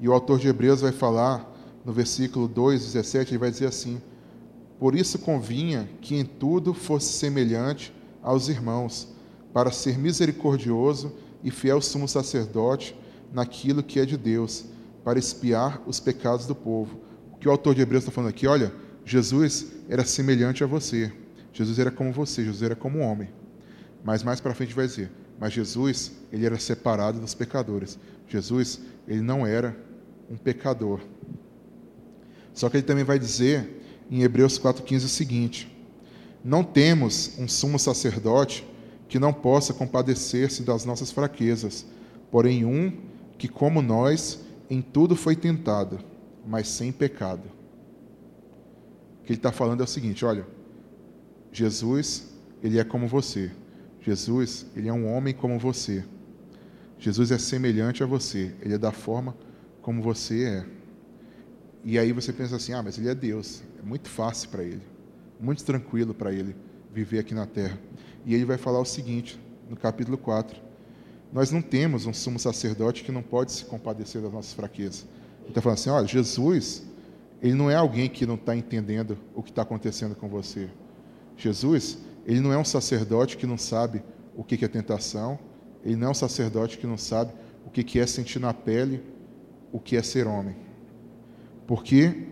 E 0.00 0.08
o 0.08 0.14
autor 0.14 0.38
de 0.38 0.48
Hebreus 0.48 0.80
vai 0.80 0.92
falar 0.92 1.46
no 1.84 1.92
versículo 1.92 2.48
2, 2.48 2.82
17, 2.86 3.32
ele 3.32 3.38
vai 3.38 3.50
dizer 3.50 3.66
assim: 3.66 4.00
por 4.78 4.96
isso 4.96 5.18
convinha 5.18 5.86
que 6.00 6.16
em 6.16 6.24
tudo 6.24 6.72
fosse 6.72 7.12
semelhante 7.12 7.94
aos 8.22 8.48
irmãos, 8.48 9.08
para 9.52 9.70
ser 9.70 9.98
misericordioso 9.98 11.12
e 11.44 11.50
fiel 11.50 11.82
sumo 11.82 12.08
sacerdote 12.08 12.96
naquilo 13.30 13.82
que 13.82 14.00
é 14.00 14.06
de 14.06 14.16
Deus, 14.16 14.64
para 15.04 15.18
espiar 15.18 15.82
os 15.86 16.00
pecados 16.00 16.46
do 16.46 16.54
povo. 16.54 16.98
O 17.30 17.36
que 17.36 17.46
o 17.46 17.50
autor 17.50 17.74
de 17.74 17.82
Hebreus 17.82 18.04
está 18.04 18.10
falando 18.10 18.30
aqui, 18.30 18.46
olha, 18.46 18.72
Jesus 19.04 19.66
era 19.86 20.02
semelhante 20.02 20.64
a 20.64 20.66
você. 20.66 21.12
Jesus 21.52 21.78
era 21.78 21.90
como 21.90 22.10
você, 22.10 22.42
Jesus 22.42 22.62
era 22.62 22.74
como 22.74 23.00
um 23.00 23.02
homem. 23.02 23.28
Mas 24.02 24.22
mais 24.22 24.40
para 24.40 24.54
frente 24.54 24.72
vai 24.74 24.86
dizer, 24.86 25.10
mas 25.40 25.54
Jesus, 25.54 26.12
ele 26.30 26.44
era 26.44 26.58
separado 26.58 27.18
dos 27.18 27.34
pecadores. 27.34 27.98
Jesus, 28.28 28.78
ele 29.08 29.22
não 29.22 29.46
era 29.46 29.74
um 30.30 30.36
pecador. 30.36 31.00
Só 32.52 32.68
que 32.68 32.76
ele 32.76 32.86
também 32.86 33.04
vai 33.04 33.18
dizer 33.18 33.82
em 34.10 34.22
Hebreus 34.22 34.58
4,15 34.58 34.96
o 34.96 35.08
seguinte: 35.08 35.74
Não 36.44 36.62
temos 36.62 37.38
um 37.38 37.48
sumo 37.48 37.78
sacerdote 37.78 38.66
que 39.08 39.18
não 39.18 39.32
possa 39.32 39.72
compadecer-se 39.72 40.62
das 40.62 40.84
nossas 40.84 41.10
fraquezas, 41.10 41.86
porém 42.30 42.66
um 42.66 42.92
que, 43.38 43.48
como 43.48 43.80
nós, 43.80 44.40
em 44.68 44.82
tudo 44.82 45.16
foi 45.16 45.34
tentado, 45.34 45.98
mas 46.46 46.68
sem 46.68 46.92
pecado. 46.92 47.44
O 49.20 49.24
que 49.24 49.32
ele 49.32 49.38
está 49.38 49.50
falando 49.50 49.80
é 49.80 49.84
o 49.84 49.88
seguinte: 49.88 50.22
olha, 50.22 50.46
Jesus, 51.50 52.28
ele 52.62 52.78
é 52.78 52.84
como 52.84 53.08
você. 53.08 53.50
Jesus, 54.00 54.66
ele 54.74 54.88
é 54.88 54.92
um 54.92 55.12
homem 55.12 55.34
como 55.34 55.58
você. 55.58 56.04
Jesus 56.98 57.30
é 57.30 57.38
semelhante 57.38 58.02
a 58.02 58.06
você, 58.06 58.54
ele 58.60 58.74
é 58.74 58.78
da 58.78 58.92
forma 58.92 59.36
como 59.82 60.02
você 60.02 60.44
é. 60.44 60.66
E 61.84 61.98
aí 61.98 62.12
você 62.12 62.32
pensa 62.32 62.56
assim: 62.56 62.72
ah, 62.72 62.82
mas 62.82 62.98
ele 62.98 63.08
é 63.08 63.14
Deus. 63.14 63.62
É 63.78 63.82
muito 63.82 64.08
fácil 64.08 64.48
para 64.50 64.62
ele, 64.62 64.82
muito 65.40 65.64
tranquilo 65.64 66.14
para 66.14 66.32
ele 66.32 66.54
viver 66.92 67.20
aqui 67.20 67.34
na 67.34 67.46
terra. 67.46 67.78
E 68.26 68.34
ele 68.34 68.44
vai 68.44 68.58
falar 68.58 68.80
o 68.80 68.84
seguinte, 68.84 69.40
no 69.68 69.76
capítulo 69.76 70.18
4. 70.18 70.60
Nós 71.32 71.50
não 71.50 71.62
temos 71.62 72.06
um 72.06 72.12
sumo 72.12 72.38
sacerdote 72.38 73.04
que 73.04 73.12
não 73.12 73.22
pode 73.22 73.52
se 73.52 73.64
compadecer 73.64 74.20
das 74.20 74.32
nossas 74.32 74.52
fraquezas. 74.52 75.06
Ele 75.40 75.50
está 75.50 75.62
falando 75.62 75.78
assim: 75.78 75.90
olha, 75.90 76.06
Jesus, 76.06 76.82
ele 77.40 77.54
não 77.54 77.70
é 77.70 77.76
alguém 77.76 78.08
que 78.08 78.26
não 78.26 78.34
está 78.34 78.54
entendendo 78.54 79.16
o 79.34 79.42
que 79.42 79.50
está 79.50 79.62
acontecendo 79.62 80.14
com 80.14 80.28
você. 80.28 80.68
Jesus, 81.36 81.98
ele 82.30 82.40
não 82.40 82.52
é 82.52 82.56
um 82.56 82.64
sacerdote 82.64 83.36
que 83.36 83.44
não 83.44 83.58
sabe 83.58 84.04
o 84.36 84.44
que 84.44 84.64
é 84.64 84.68
tentação, 84.68 85.36
ele 85.84 85.96
não 85.96 86.06
é 86.06 86.10
um 86.12 86.14
sacerdote 86.14 86.78
que 86.78 86.86
não 86.86 86.96
sabe 86.96 87.32
o 87.66 87.70
que 87.70 87.98
é 87.98 88.06
sentir 88.06 88.38
na 88.38 88.54
pele 88.54 89.02
o 89.72 89.80
que 89.80 89.96
é 89.96 90.02
ser 90.02 90.28
homem. 90.28 90.54
Porque 91.66 92.28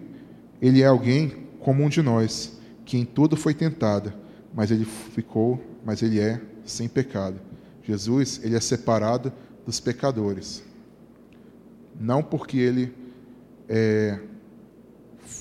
ele 0.62 0.82
é 0.82 0.86
alguém 0.86 1.48
como 1.58 1.82
um 1.82 1.88
de 1.88 2.00
nós, 2.00 2.60
que 2.84 2.96
em 2.96 3.04
tudo 3.04 3.36
foi 3.36 3.52
tentado, 3.52 4.12
mas 4.54 4.70
ele 4.70 4.84
ficou, 4.84 5.60
mas 5.84 6.00
ele 6.00 6.20
é 6.20 6.40
sem 6.64 6.88
pecado. 6.88 7.40
Jesus, 7.82 8.40
ele 8.44 8.54
é 8.54 8.60
separado 8.60 9.32
dos 9.66 9.80
pecadores. 9.80 10.62
Não 11.98 12.22
porque 12.22 12.58
ele 12.58 12.94
é, 13.68 14.20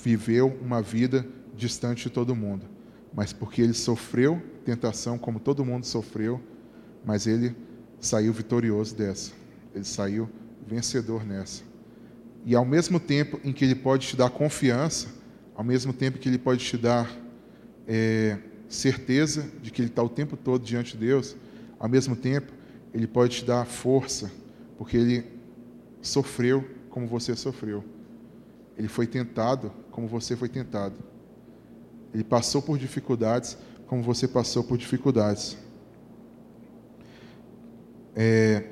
viveu 0.04 0.58
uma 0.60 0.82
vida 0.82 1.28
distante 1.56 2.06
de 2.06 2.10
todo 2.10 2.36
mundo, 2.36 2.66
mas 3.18 3.34
porque 3.34 3.64
ele 3.64 3.74
sofreu 3.74 4.40
tentação 4.64 5.18
como 5.18 5.40
todo 5.40 5.66
mundo 5.66 5.88
sofreu, 5.88 6.40
mas 7.04 7.26
ele 7.26 7.56
saiu 8.00 8.32
vitorioso 8.32 8.96
dessa. 8.96 9.32
Ele 9.74 9.86
saiu 9.86 10.30
vencedor 10.68 11.26
nessa. 11.26 11.64
E 12.46 12.56
ao 12.56 12.64
mesmo 12.64 13.00
tempo 13.00 13.40
em 13.44 13.52
que 13.52 13.66
ele 13.66 13.74
pode 13.74 14.06
te 14.06 14.16
dar 14.16 14.30
confiança, 14.30 15.08
ao 15.56 15.64
mesmo 15.64 15.94
tempo 15.94 16.20
que 16.20 16.30
ele 16.30 16.38
pode 16.38 16.64
te 16.64 16.78
dar 16.78 17.10
é, 17.88 18.38
certeza 18.70 19.50
de 19.64 19.72
que 19.72 19.82
ele 19.82 19.90
está 19.90 20.04
o 20.04 20.10
tempo 20.10 20.38
todo 20.38 20.64
diante 20.64 20.92
de 20.96 21.08
Deus, 21.08 21.36
ao 21.80 21.90
mesmo 21.90 22.16
tempo 22.16 22.54
ele 22.94 23.08
pode 23.08 23.38
te 23.38 23.46
dar 23.46 23.66
força, 23.66 24.32
porque 24.78 24.96
ele 24.96 25.26
sofreu 26.04 26.64
como 26.92 27.08
você 27.08 27.36
sofreu. 27.36 27.84
Ele 28.78 28.88
foi 28.88 29.08
tentado 29.08 29.72
como 29.90 30.08
você 30.08 30.36
foi 30.36 30.50
tentado. 30.50 31.17
Ele 32.18 32.24
passou 32.24 32.64
por 32.64 32.80
dificuldades 32.80 33.56
como 33.86 34.02
você 34.02 34.28
passou 34.28 34.64
por 34.64 34.76
dificuldades. 34.76 35.56
É, 38.16 38.64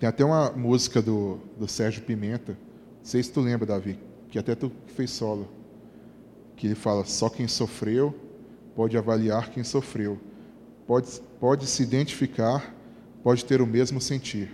tem 0.00 0.08
até 0.08 0.24
uma 0.24 0.50
música 0.52 1.02
do, 1.02 1.38
do 1.58 1.68
Sérgio 1.68 2.02
Pimenta, 2.04 2.52
não 2.52 3.04
sei 3.04 3.22
se 3.22 3.30
tu 3.30 3.42
lembra, 3.42 3.66
Davi, 3.66 3.98
que 4.30 4.38
até 4.38 4.54
tu 4.54 4.72
fez 4.86 5.10
solo, 5.10 5.46
que 6.56 6.68
ele 6.68 6.74
fala: 6.74 7.04
só 7.04 7.28
quem 7.28 7.46
sofreu 7.46 8.18
pode 8.74 8.96
avaliar 8.96 9.50
quem 9.50 9.62
sofreu, 9.62 10.18
pode, 10.86 11.20
pode 11.38 11.66
se 11.66 11.82
identificar, 11.82 12.74
pode 13.22 13.44
ter 13.44 13.60
o 13.60 13.66
mesmo 13.66 14.00
sentir. 14.00 14.50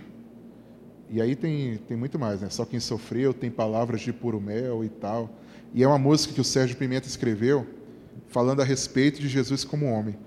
E 1.09 1.21
aí 1.21 1.33
tem, 1.33 1.77
tem 1.77 1.95
muito 1.95 2.19
mais, 2.19 2.41
né? 2.41 2.49
Só 2.49 2.65
quem 2.65 2.81
sofreu 2.81 3.33
tem 3.33 3.49
palavras 3.49 4.01
de 4.01 4.11
puro 4.11 4.41
mel 4.41 4.83
e 4.83 4.89
tal. 4.89 5.29
E 5.73 5.81
é 5.81 5.87
uma 5.87 5.97
música 5.97 6.33
que 6.33 6.41
o 6.41 6.43
Sérgio 6.43 6.75
Pimenta 6.75 7.07
escreveu 7.07 7.65
falando 8.27 8.61
a 8.61 8.65
respeito 8.65 9.19
de 9.19 9.27
Jesus 9.27 9.63
como 9.63 9.85
homem. 9.85 10.17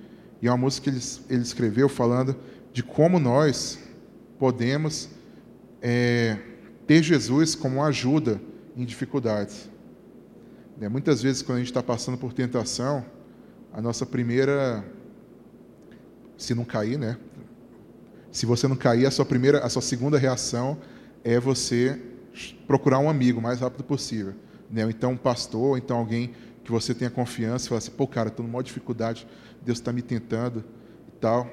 E 0.40 0.46
é 0.46 0.50
uma 0.50 0.56
música 0.56 0.90
que 0.90 0.96
ele, 0.96 1.04
ele 1.28 1.42
escreveu 1.42 1.88
falando 1.88 2.36
de 2.72 2.82
como 2.82 3.18
nós 3.18 3.78
podemos 4.38 5.08
é, 5.80 6.38
ter 6.86 7.02
Jesus 7.02 7.54
como 7.54 7.82
ajuda 7.82 8.40
em 8.76 8.84
dificuldades. 8.84 9.68
É, 10.80 10.88
muitas 10.88 11.22
vezes, 11.22 11.42
quando 11.42 11.56
a 11.56 11.60
gente 11.60 11.70
está 11.70 11.82
passando 11.82 12.18
por 12.18 12.32
tentação, 12.32 13.04
a 13.72 13.80
nossa 13.80 14.04
primeira, 14.04 14.84
se 16.36 16.54
não 16.54 16.64
cair, 16.64 16.98
né? 16.98 17.16
Se 18.30 18.44
você 18.44 18.68
não 18.68 18.76
cair, 18.76 19.06
a 19.06 19.10
sua 19.10 19.24
primeira, 19.24 19.64
a 19.64 19.68
sua 19.68 19.80
segunda 19.80 20.18
reação 20.18 20.78
é 21.24 21.40
você 21.40 21.98
procurar 22.66 22.98
um 22.98 23.08
amigo 23.08 23.38
o 23.38 23.42
mais 23.42 23.60
rápido 23.60 23.84
possível, 23.84 24.34
né? 24.70 24.84
Ou 24.84 24.90
então 24.90 25.12
um 25.12 25.16
pastor, 25.16 25.70
ou 25.70 25.78
então 25.78 25.96
alguém 25.96 26.34
que 26.66 26.72
você 26.72 26.92
tenha 26.92 27.08
confiança, 27.08 27.66
e 27.66 27.68
falar 27.68 27.78
assim, 27.78 27.92
pô, 27.92 28.08
cara, 28.08 28.28
estou 28.28 28.44
numa 28.44 28.60
dificuldade, 28.60 29.24
Deus 29.64 29.78
está 29.78 29.92
me 29.92 30.02
tentando 30.02 30.64
e 31.06 31.12
tal. 31.20 31.48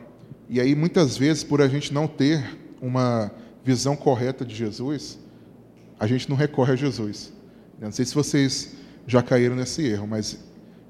E 0.50 0.60
aí, 0.60 0.74
muitas 0.74 1.16
vezes, 1.16 1.44
por 1.44 1.62
a 1.62 1.68
gente 1.68 1.94
não 1.94 2.08
ter 2.08 2.58
uma 2.82 3.32
visão 3.64 3.96
correta 3.96 4.44
de 4.44 4.56
Jesus, 4.56 5.20
a 6.00 6.08
gente 6.08 6.28
não 6.28 6.36
recorre 6.36 6.74
a 6.74 6.76
Jesus. 6.76 7.32
Eu 7.80 7.86
não 7.86 7.92
sei 7.92 8.06
se 8.06 8.16
vocês 8.16 8.74
já 9.06 9.22
caíram 9.22 9.56
nesse 9.56 9.86
erro, 9.86 10.08
mas 10.08 10.40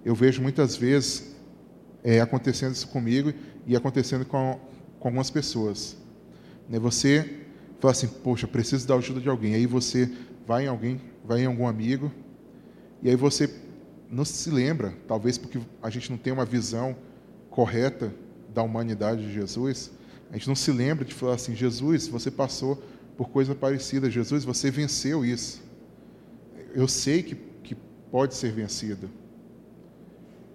eu 0.05 0.15
vejo 0.15 0.41
muitas 0.41 0.77
vezes 0.77 1.35
é, 2.01 2.21
acontecendo 2.21 2.73
isso 2.73 2.87
comigo 2.87 3.33
e 3.67 3.75
acontecendo 3.75 4.23
com, 4.23 4.57
com 4.99 5.07
algumas 5.09 5.29
pessoas. 5.29 5.97
Né? 6.69 6.79
Você 6.79 7.39
fala 7.81 7.91
assim, 7.91 8.07
poxa, 8.07 8.47
preciso 8.47 8.87
da 8.87 8.95
ajuda 8.95 9.19
de 9.19 9.27
alguém. 9.27 9.53
Aí 9.55 9.65
você 9.65 10.09
vai 10.47 10.63
em 10.63 10.67
alguém, 10.67 11.01
vai 11.25 11.41
em 11.41 11.45
algum 11.45 11.67
amigo, 11.67 12.09
e 13.01 13.09
aí 13.09 13.17
você 13.17 13.49
não 14.13 14.23
se 14.23 14.49
lembra, 14.49 14.93
talvez 15.07 15.37
porque 15.37 15.59
a 15.81 15.89
gente 15.89 16.11
não 16.11 16.17
tem 16.17 16.31
uma 16.31 16.45
visão 16.45 16.95
correta 17.49 18.13
da 18.53 18.61
humanidade 18.61 19.25
de 19.25 19.33
Jesus, 19.33 19.91
a 20.29 20.37
gente 20.37 20.47
não 20.47 20.55
se 20.55 20.71
lembra 20.71 21.03
de 21.03 21.13
falar 21.13 21.35
assim: 21.35 21.55
Jesus, 21.55 22.07
você 22.07 22.29
passou 22.29 22.81
por 23.17 23.29
coisa 23.29 23.53
parecida, 23.55 24.09
Jesus, 24.09 24.43
você 24.43 24.69
venceu 24.69 25.25
isso. 25.25 25.61
Eu 26.73 26.87
sei 26.87 27.23
que, 27.23 27.35
que 27.63 27.75
pode 28.09 28.35
ser 28.35 28.51
vencido. 28.51 29.09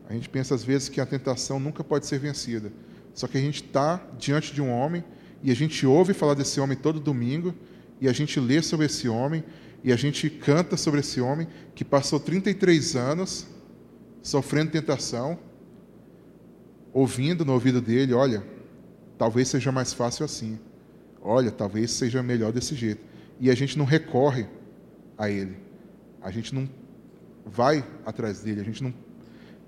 A 0.08 0.14
gente 0.14 0.28
pensa 0.28 0.54
às 0.54 0.64
vezes 0.64 0.88
que 0.88 1.00
a 1.00 1.06
tentação 1.06 1.60
nunca 1.60 1.84
pode 1.84 2.06
ser 2.06 2.18
vencida. 2.18 2.72
Só 3.12 3.26
que 3.26 3.36
a 3.36 3.40
gente 3.40 3.62
está 3.62 4.02
diante 4.18 4.54
de 4.54 4.62
um 4.62 4.70
homem 4.70 5.04
e 5.42 5.50
a 5.50 5.54
gente 5.54 5.86
ouve 5.86 6.14
falar 6.14 6.34
desse 6.34 6.60
homem 6.60 6.76
todo 6.76 6.98
domingo 6.98 7.54
e 8.00 8.08
a 8.08 8.12
gente 8.12 8.40
lê 8.40 8.62
sobre 8.62 8.86
esse 8.86 9.08
homem 9.08 9.44
e 9.82 9.92
a 9.92 9.96
gente 9.96 10.28
canta 10.28 10.76
sobre 10.76 11.00
esse 11.00 11.20
homem 11.20 11.46
que 11.74 11.84
passou 11.84 12.18
33 12.18 12.96
anos 12.96 13.46
sofrendo 14.22 14.72
tentação, 14.72 15.38
ouvindo 16.92 17.44
no 17.44 17.52
ouvido 17.52 17.80
dele, 17.80 18.12
olha, 18.12 18.44
talvez 19.16 19.48
seja 19.48 19.70
mais 19.70 19.92
fácil 19.92 20.24
assim. 20.24 20.58
Olha, 21.20 21.50
talvez 21.50 21.90
seja 21.92 22.22
melhor 22.22 22.52
desse 22.52 22.74
jeito. 22.74 23.02
E 23.40 23.50
a 23.50 23.54
gente 23.54 23.78
não 23.78 23.84
recorre 23.84 24.46
a 25.16 25.30
ele. 25.30 25.56
A 26.20 26.30
gente 26.30 26.54
não 26.54 26.68
vai 27.46 27.84
atrás 28.04 28.40
dele, 28.40 28.60
a 28.60 28.64
gente 28.64 28.82
não 28.82 28.92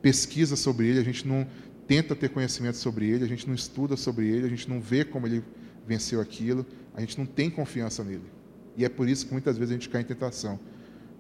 pesquisa 0.03 0.57
sobre 0.57 0.89
ele, 0.89 0.99
a 0.99 1.05
gente 1.05 1.27
não 1.27 1.47
tenta 1.87 2.15
ter 2.15 2.31
conhecimento 2.31 2.77
sobre 2.77 3.09
ele, 3.09 3.25
a 3.25 3.29
gente 3.29 3.47
não 3.47 3.55
estuda 3.55 3.97
sobre 3.97 4.29
ele, 4.29 4.47
a 4.47 4.51
gente 4.51 4.69
não 4.69 4.81
vê 4.81 5.05
como 5.05 5.27
ele 5.27 5.43
venceu 5.87 6.21
aquilo, 6.21 6.65
a 6.95 7.01
gente 7.01 7.19
não 7.19 7.27
tem 7.27 7.51
confiança 7.51 8.03
nele. 8.03 8.40
E 8.81 8.85
é 8.87 8.89
por 8.89 9.07
isso 9.07 9.27
que 9.27 9.33
muitas 9.33 9.59
vezes 9.59 9.73
a 9.73 9.75
gente 9.75 9.91
cai 9.91 10.01
em 10.01 10.05
tentação. 10.05 10.59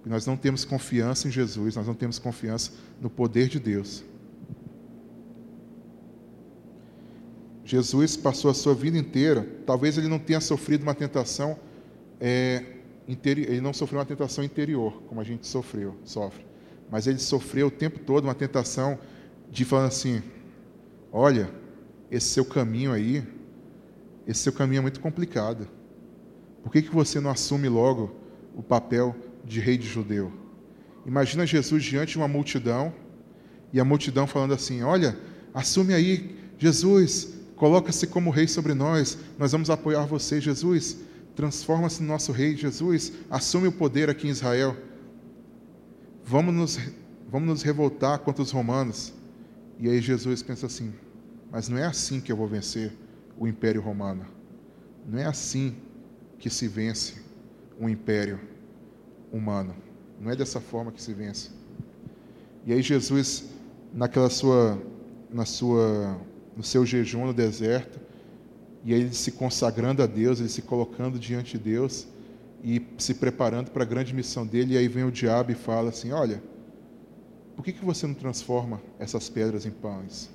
Nós 0.07 0.25
não 0.25 0.35
temos 0.35 0.64
confiança 0.64 1.29
em 1.29 1.31
Jesus, 1.31 1.77
nós 1.77 1.87
não 1.87 1.92
temos 1.92 2.18
confiança 2.18 2.73
no 2.99 3.11
poder 3.11 3.49
de 3.49 3.61
Deus. 3.61 4.03
Jesus 7.62 8.16
passou 8.16 8.51
a 8.51 8.55
sua 8.55 8.75
vida 8.75 8.96
inteira, 8.96 9.46
talvez 9.66 9.99
ele 9.99 10.09
não 10.09 10.18
tenha 10.18 10.40
sofrido 10.40 10.85
uma 10.85 10.94
tentação, 10.94 11.59
é, 12.18 12.64
ele 13.07 13.61
não 13.61 13.75
sofreu 13.75 13.99
uma 13.99 14.07
tentação 14.07 14.42
interior, 14.42 15.03
como 15.07 15.20
a 15.20 15.25
gente 15.25 15.46
sofreu, 15.46 15.94
sofre, 16.03 16.46
mas 16.90 17.07
ele 17.07 17.18
sofreu 17.18 17.66
o 17.66 17.70
tempo 17.70 17.99
todo 17.99 18.25
uma 18.25 18.35
tentação 18.35 18.99
de 19.51 19.66
falar 19.66 19.85
assim: 19.85 20.23
olha, 21.12 21.51
esse 22.11 22.29
seu 22.29 22.44
caminho 22.44 22.90
aí, 22.90 23.23
esse 24.27 24.40
seu 24.40 24.53
caminho 24.55 24.79
é 24.79 24.83
muito 24.83 24.99
complicado. 24.99 25.68
Por 26.62 26.73
que, 26.73 26.83
que 26.83 26.94
você 26.94 27.20
não 27.20 27.31
assume 27.31 27.68
logo 27.68 28.14
o 28.55 28.62
papel 28.62 29.16
de 29.44 29.61
rei 29.61 29.79
de 29.79 29.87
judeu? 29.87 30.33
Imagina 31.07 31.46
Jesus 31.46 31.83
diante 31.83 32.12
de 32.12 32.18
uma 32.18 32.29
multidão 32.29 32.92
e 33.73 33.81
a 33.81 33.85
multidão 33.85 34.27
falando 34.27 34.55
assim: 34.55 34.83
Olha, 34.83 35.16
assume 35.55 35.94
aí, 35.94 36.37
Jesus, 36.59 37.40
Coloca-se 37.61 38.07
como 38.07 38.31
rei 38.31 38.49
sobre 38.49 38.73
nós, 38.73 39.18
nós 39.38 39.53
vamos 39.53 39.68
apoiar 39.68 40.07
você, 40.07 40.40
Jesus. 40.40 40.96
Transforma-se 41.37 42.01
no 42.01 42.09
nosso 42.09 42.33
rei, 42.33 42.57
Jesus. 42.57 43.12
Assume 43.29 43.68
o 43.68 43.73
poder 43.73 44.09
aqui 44.09 44.27
em 44.27 44.31
Israel. 44.31 44.75
Vamos 46.25 46.55
nos, 46.55 46.79
vamos 47.31 47.51
nos 47.51 47.62
revoltar 47.62 48.20
contra 48.20 48.42
os 48.42 48.51
romanos. 48.51 49.12
E 49.79 49.90
aí 49.90 50.01
Jesus 50.01 50.42
pensa 50.42 50.64
assim: 50.64 50.90
mas 51.53 51.68
não 51.68 51.77
é 51.77 51.85
assim 51.85 52.18
que 52.18 52.33
eu 52.33 52.37
vou 52.38 52.49
vencer 52.49 52.94
o 53.38 53.46
Império 53.46 53.83
Romano. 53.83 54.25
Não 55.07 55.18
é 55.18 55.27
assim 55.27 55.77
que 56.40 56.50
se 56.50 56.66
vence 56.66 57.22
um 57.79 57.88
império 57.88 58.40
humano. 59.31 59.76
Não 60.18 60.31
é 60.31 60.35
dessa 60.35 60.61
forma 60.61 60.90
que 60.90 61.00
se 61.00 61.12
vence. 61.12 61.50
E 62.66 62.72
aí 62.72 62.83
Jesus, 62.83 63.50
naquela 63.92 64.29
sua, 64.29 64.83
na 65.31 65.44
sua 65.44 66.18
no 66.57 66.64
seu 66.64 66.85
jejum 66.85 67.26
no 67.26 67.33
deserto, 67.33 68.00
e 68.85 68.92
ele 68.92 69.12
se 69.12 69.33
consagrando 69.33 70.03
a 70.03 70.07
Deus, 70.07 70.40
ele 70.40 70.48
se 70.48 70.62
colocando 70.62 71.18
diante 71.18 71.59
de 71.59 71.64
Deus 71.64 72.07
e 72.64 72.83
se 72.98 73.14
preparando 73.14 73.70
para 73.70 73.83
a 73.83 73.87
grande 73.87 74.14
missão 74.14 74.46
dele. 74.46 74.74
E 74.74 74.79
aí 74.79 74.88
vem 74.88 75.05
o 75.05 75.12
diabo 75.12 75.53
e 75.53 75.55
fala 75.55 75.90
assim: 75.90 76.12
Olha, 76.12 76.43
por 77.55 77.64
que, 77.64 77.72
que 77.72 77.84
você 77.84 78.07
não 78.07 78.14
transforma 78.14 78.80
essas 78.99 79.28
pedras 79.28 79.66
em 79.66 79.70
pães? 79.70 80.30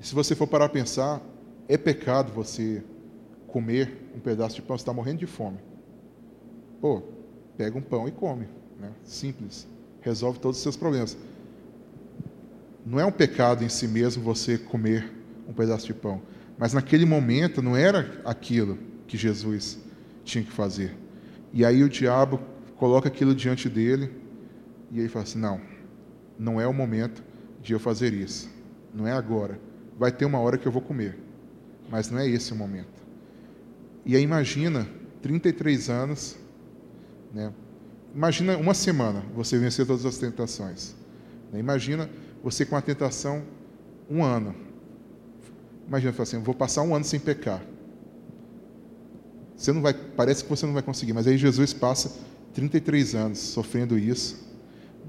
E 0.00 0.06
se 0.06 0.14
você 0.14 0.34
for 0.34 0.48
parar 0.48 0.64
a 0.64 0.68
pensar, 0.68 1.20
é 1.68 1.76
pecado 1.76 2.32
você 2.32 2.82
comer 3.52 4.10
um 4.16 4.18
pedaço 4.18 4.56
de 4.56 4.62
pão, 4.62 4.76
você 4.76 4.82
está 4.82 4.92
morrendo 4.92 5.18
de 5.18 5.26
fome. 5.26 5.58
Pô, 6.80 7.02
pega 7.56 7.78
um 7.78 7.82
pão 7.82 8.08
e 8.08 8.10
come. 8.10 8.48
Né? 8.80 8.90
Simples. 9.04 9.68
Resolve 10.00 10.40
todos 10.40 10.56
os 10.56 10.62
seus 10.62 10.76
problemas. 10.76 11.16
Não 12.84 12.98
é 12.98 13.04
um 13.04 13.12
pecado 13.12 13.62
em 13.62 13.68
si 13.68 13.86
mesmo 13.86 14.22
você 14.22 14.56
comer 14.56 15.12
um 15.46 15.52
pedaço 15.52 15.86
de 15.86 15.94
pão, 15.94 16.20
mas 16.58 16.72
naquele 16.72 17.04
momento 17.04 17.62
não 17.62 17.76
era 17.76 18.20
aquilo 18.24 18.78
que 19.06 19.16
Jesus 19.16 19.78
tinha 20.24 20.42
que 20.42 20.50
fazer. 20.50 20.96
E 21.52 21.64
aí 21.64 21.84
o 21.84 21.88
diabo 21.88 22.40
coloca 22.76 23.08
aquilo 23.08 23.34
diante 23.34 23.68
dele 23.68 24.10
e 24.90 24.98
ele 24.98 25.08
fala 25.08 25.24
assim: 25.24 25.38
não, 25.38 25.60
não 26.38 26.60
é 26.60 26.66
o 26.66 26.72
momento 26.72 27.22
de 27.60 27.74
eu 27.74 27.78
fazer 27.78 28.12
isso. 28.12 28.50
Não 28.92 29.06
é 29.06 29.12
agora. 29.12 29.60
Vai 29.96 30.10
ter 30.10 30.24
uma 30.24 30.40
hora 30.40 30.58
que 30.58 30.66
eu 30.66 30.72
vou 30.72 30.82
comer, 30.82 31.18
mas 31.88 32.10
não 32.10 32.18
é 32.18 32.26
esse 32.26 32.52
o 32.52 32.56
momento. 32.56 33.01
E 34.04 34.16
aí 34.16 34.22
imagina 34.22 34.88
33 35.20 35.88
anos, 35.88 36.36
né? 37.32 37.52
Imagina 38.14 38.56
uma 38.58 38.74
semana 38.74 39.24
você 39.34 39.58
vencer 39.58 39.86
todas 39.86 40.04
as 40.04 40.18
tentações. 40.18 40.94
Imagina 41.52 42.10
você 42.42 42.64
com 42.64 42.76
a 42.76 42.80
tentação 42.82 43.42
um 44.10 44.22
ano. 44.22 44.54
Imagina 45.86 46.14
assim, 46.18 46.38
vou 46.38 46.54
passar 46.54 46.82
um 46.82 46.94
ano 46.94 47.04
sem 47.04 47.20
pecar. 47.20 47.62
Você 49.56 49.72
não 49.72 49.80
vai, 49.80 49.94
parece 49.94 50.42
que 50.42 50.50
você 50.50 50.66
não 50.66 50.72
vai 50.72 50.82
conseguir, 50.82 51.12
mas 51.12 51.26
aí 51.26 51.38
Jesus 51.38 51.72
passa 51.72 52.18
33 52.52 53.14
anos 53.14 53.38
sofrendo 53.38 53.98
isso, 53.98 54.44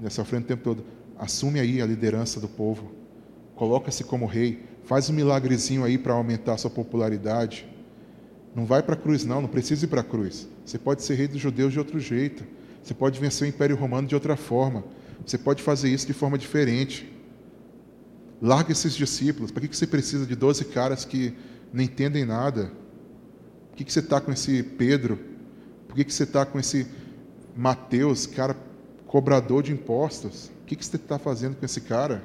né, 0.00 0.08
sofrendo 0.10 0.44
o 0.44 0.48
tempo 0.48 0.62
todo. 0.62 0.84
Assume 1.18 1.60
aí 1.60 1.80
a 1.80 1.86
liderança 1.86 2.40
do 2.40 2.48
povo, 2.48 2.92
coloca-se 3.54 4.04
como 4.04 4.26
rei, 4.26 4.62
faz 4.84 5.10
um 5.10 5.12
milagrezinho 5.12 5.84
aí 5.84 5.98
para 5.98 6.12
aumentar 6.12 6.54
a 6.54 6.56
sua 6.56 6.70
popularidade. 6.70 7.66
Não 8.54 8.64
vai 8.64 8.82
para 8.82 8.94
a 8.94 8.96
cruz, 8.96 9.24
não, 9.24 9.40
não 9.40 9.48
precisa 9.48 9.84
ir 9.84 9.88
para 9.88 10.00
a 10.00 10.04
cruz. 10.04 10.48
Você 10.64 10.78
pode 10.78 11.02
ser 11.02 11.14
rei 11.14 11.26
dos 11.26 11.40
judeus 11.40 11.72
de 11.72 11.78
outro 11.78 11.98
jeito. 11.98 12.44
Você 12.82 12.94
pode 12.94 13.18
vencer 13.18 13.46
o 13.46 13.48
Império 13.48 13.76
Romano 13.76 14.06
de 14.06 14.14
outra 14.14 14.36
forma. 14.36 14.84
Você 15.26 15.36
pode 15.36 15.62
fazer 15.62 15.88
isso 15.88 16.06
de 16.06 16.12
forma 16.12 16.38
diferente. 16.38 17.10
Larga 18.40 18.72
esses 18.72 18.94
discípulos. 18.94 19.50
Para 19.50 19.66
que 19.66 19.76
você 19.76 19.86
precisa 19.86 20.24
de 20.24 20.36
12 20.36 20.66
caras 20.66 21.04
que 21.04 21.34
não 21.72 21.82
entendem 21.82 22.24
nada? 22.24 22.70
Por 23.70 23.78
que, 23.78 23.90
você 23.90 23.98
está 23.98 24.20
com 24.20 24.30
esse 24.30 24.62
Pedro? 24.62 25.18
Por 25.88 25.96
que, 25.96 26.12
você 26.12 26.22
está 26.22 26.46
com 26.46 26.60
esse 26.60 26.86
Mateus, 27.56 28.26
cara 28.26 28.56
cobrador 29.06 29.62
de 29.62 29.72
impostos? 29.72 30.50
O 30.62 30.66
que 30.66 30.76
você 30.76 30.94
está 30.96 31.18
fazendo 31.18 31.56
com 31.56 31.64
esse 31.64 31.80
cara? 31.80 32.22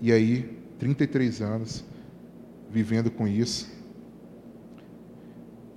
E 0.00 0.10
aí, 0.10 0.58
33 0.78 1.40
anos, 1.40 1.84
vivendo 2.70 3.10
com 3.10 3.28
isso. 3.28 3.68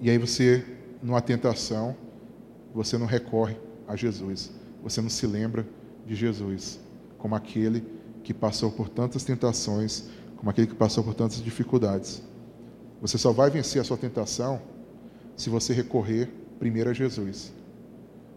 E 0.04 0.10
aí 0.10 0.18
você, 0.18 0.66
numa 1.02 1.22
tentação, 1.22 1.96
você 2.76 2.98
não 2.98 3.06
recorre 3.06 3.56
a 3.88 3.96
Jesus. 3.96 4.52
Você 4.84 5.00
não 5.00 5.08
se 5.08 5.26
lembra 5.26 5.66
de 6.06 6.14
Jesus 6.14 6.78
como 7.18 7.36
aquele 7.36 7.86
que 8.22 8.34
passou 8.34 8.70
por 8.70 8.90
tantas 8.90 9.24
tentações, 9.24 10.10
como 10.36 10.50
aquele 10.50 10.68
que 10.68 10.76
passou 10.76 11.06
por 11.06 11.14
tantas 11.14 11.42
dificuldades. 11.42 12.22
Você 13.00 13.18
só 13.18 13.32
vai 13.32 13.50
vencer 13.50 13.80
a 13.80 13.84
sua 13.86 13.96
tentação 13.96 14.62
se 15.38 15.50
você 15.50 15.72
recorrer 15.72 16.30
primeiro 16.60 16.90
a 16.90 16.94
Jesus. 16.94 17.54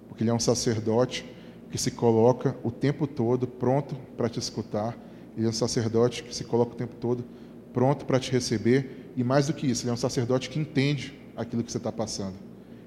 Porque 0.07 0.23
ele 0.23 0.31
é 0.31 0.35
um 0.35 0.39
sacerdote 0.39 1.29
que 1.69 1.79
se 1.79 1.91
coloca 1.91 2.57
o 2.63 2.71
tempo 2.71 3.09
todo 3.09 3.45
pronto 3.45 3.97
para 4.17 4.29
te 4.29 4.39
escutar. 4.39 4.97
Ele 5.37 5.47
é 5.47 5.49
um 5.49 5.53
sacerdote 5.53 6.23
que 6.23 6.33
se 6.33 6.45
coloca 6.45 6.75
o 6.75 6.77
tempo 6.77 6.95
todo 6.95 7.25
pronto 7.73 8.05
para 8.05 8.21
te 8.21 8.31
receber. 8.31 9.11
E 9.17 9.25
mais 9.25 9.49
do 9.49 9.53
que 9.53 9.67
isso, 9.67 9.83
ele 9.83 9.91
é 9.91 9.95
um 9.95 9.97
sacerdote 9.97 10.49
que 10.49 10.61
entende 10.61 11.16
aquilo 11.37 11.63
que 11.63 11.71
você 11.71 11.79
está 11.79 11.93
passando. 11.93 12.35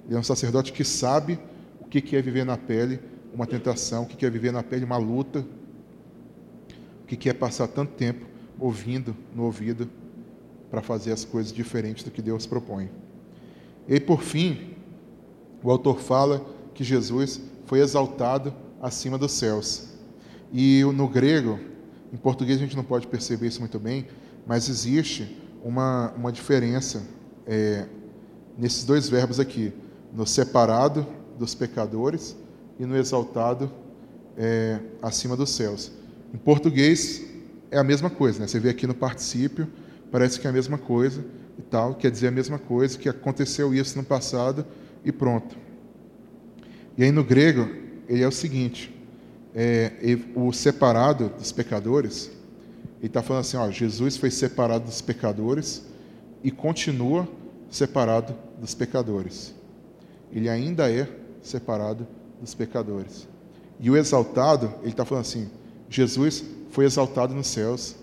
Ele 0.06 0.16
é 0.16 0.20
um 0.20 0.24
sacerdote 0.24 0.74
que 0.74 0.84
sabe 0.84 1.40
o 1.80 1.86
que 1.86 2.16
é 2.16 2.22
viver 2.22 2.46
na 2.46 2.58
pele 2.58 3.00
uma 3.34 3.46
tentação, 3.46 4.04
o 4.04 4.06
que 4.08 4.26
é 4.26 4.30
viver 4.30 4.52
na 4.52 4.64
pele 4.64 4.84
uma 4.84 4.98
luta, 4.98 5.46
o 7.04 7.06
que 7.06 7.30
é 7.30 7.34
passar 7.34 7.68
tanto 7.68 7.94
tempo 7.94 8.26
ouvindo 8.60 9.16
no 9.34 9.44
ouvido 9.44 9.90
para 10.70 10.82
fazer 10.82 11.12
as 11.12 11.26
coisas 11.26 11.52
diferentes 11.52 12.04
do 12.04 12.12
que 12.12 12.22
Deus 12.22 12.46
propõe. 12.46 12.90
E 13.88 14.00
por 14.00 14.22
fim, 14.22 14.76
o 15.64 15.72
autor 15.72 16.00
fala 16.00 16.46
que 16.74 16.84
Jesus 16.84 17.42
foi 17.66 17.80
exaltado 17.80 18.54
acima 18.82 19.18
dos 19.18 19.32
céus. 19.32 19.90
E 20.52 20.84
no 20.96 21.08
grego, 21.08 21.60
em 22.12 22.18
português 22.18 22.58
a 22.58 22.62
gente 22.62 22.76
não 22.76 22.84
pode 22.84 23.08
perceber 23.08 23.48
isso 23.48 23.60
muito 23.60 23.80
bem, 23.80 24.08
mas 24.46 24.70
existe 24.70 25.38
uma, 25.64 26.12
uma 26.16 26.32
diferença 26.32 27.04
é, 27.46 27.88
nesses 28.60 28.84
dois 28.84 29.08
verbos 29.08 29.40
aqui, 29.40 29.72
no 30.14 30.28
separado 30.28 31.08
dos 31.38 31.56
pecadores 31.56 32.36
e 32.78 32.86
no 32.86 32.98
exaltado 32.98 33.72
é, 34.38 34.80
acima 35.02 35.38
dos 35.38 35.52
céus. 35.52 35.92
Em 36.34 36.38
português 36.38 37.24
é 37.72 37.78
a 37.78 37.84
mesma 37.84 38.10
coisa, 38.10 38.40
né? 38.40 38.48
Você 38.48 38.60
vê 38.60 38.70
aqui 38.70 38.86
no 38.86 38.94
particípio, 38.94 39.68
parece 40.12 40.40
que 40.40 40.46
é 40.46 40.50
a 40.50 40.54
mesma 40.54 40.78
coisa 40.78 41.24
e 41.58 41.62
tal, 41.62 41.96
quer 41.96 42.12
dizer 42.12 42.28
a 42.28 42.32
mesma 42.32 42.60
coisa, 42.60 42.98
que 42.98 43.08
aconteceu 43.08 43.74
isso 43.74 43.98
no 43.98 44.04
passado 44.04 44.66
e 45.06 45.12
pronto. 45.12 45.56
E 46.98 47.04
aí 47.04 47.12
no 47.12 47.24
grego, 47.24 47.70
ele 48.10 48.24
é 48.24 48.28
o 48.28 48.32
seguinte, 48.32 48.94
é, 49.56 49.94
o 50.36 50.52
separado 50.52 51.30
dos 51.30 51.52
pecadores, 51.52 52.30
ele 53.00 53.08
está 53.08 53.24
falando 53.24 53.42
assim, 53.42 53.56
ó, 53.56 53.72
Jesus 53.72 54.18
foi 54.18 54.30
separado 54.30 54.86
dos 54.86 55.02
pecadores 55.02 55.86
e 56.44 56.52
continua 56.52 57.28
separado 57.70 58.36
dos 58.60 58.76
pecadores. 58.76 59.56
Ele 60.32 60.50
ainda 60.50 60.92
é 60.92 61.08
separado 61.42 62.08
dos 62.40 62.54
pecadores. 62.54 63.28
E 63.80 63.90
o 63.90 63.98
exaltado, 63.98 64.74
ele 64.82 64.92
está 64.92 65.06
falando 65.06 65.22
assim: 65.22 65.50
Jesus 65.90 66.44
foi 66.70 66.86
exaltado 66.86 67.34
nos 67.34 67.48
céus 67.48 67.96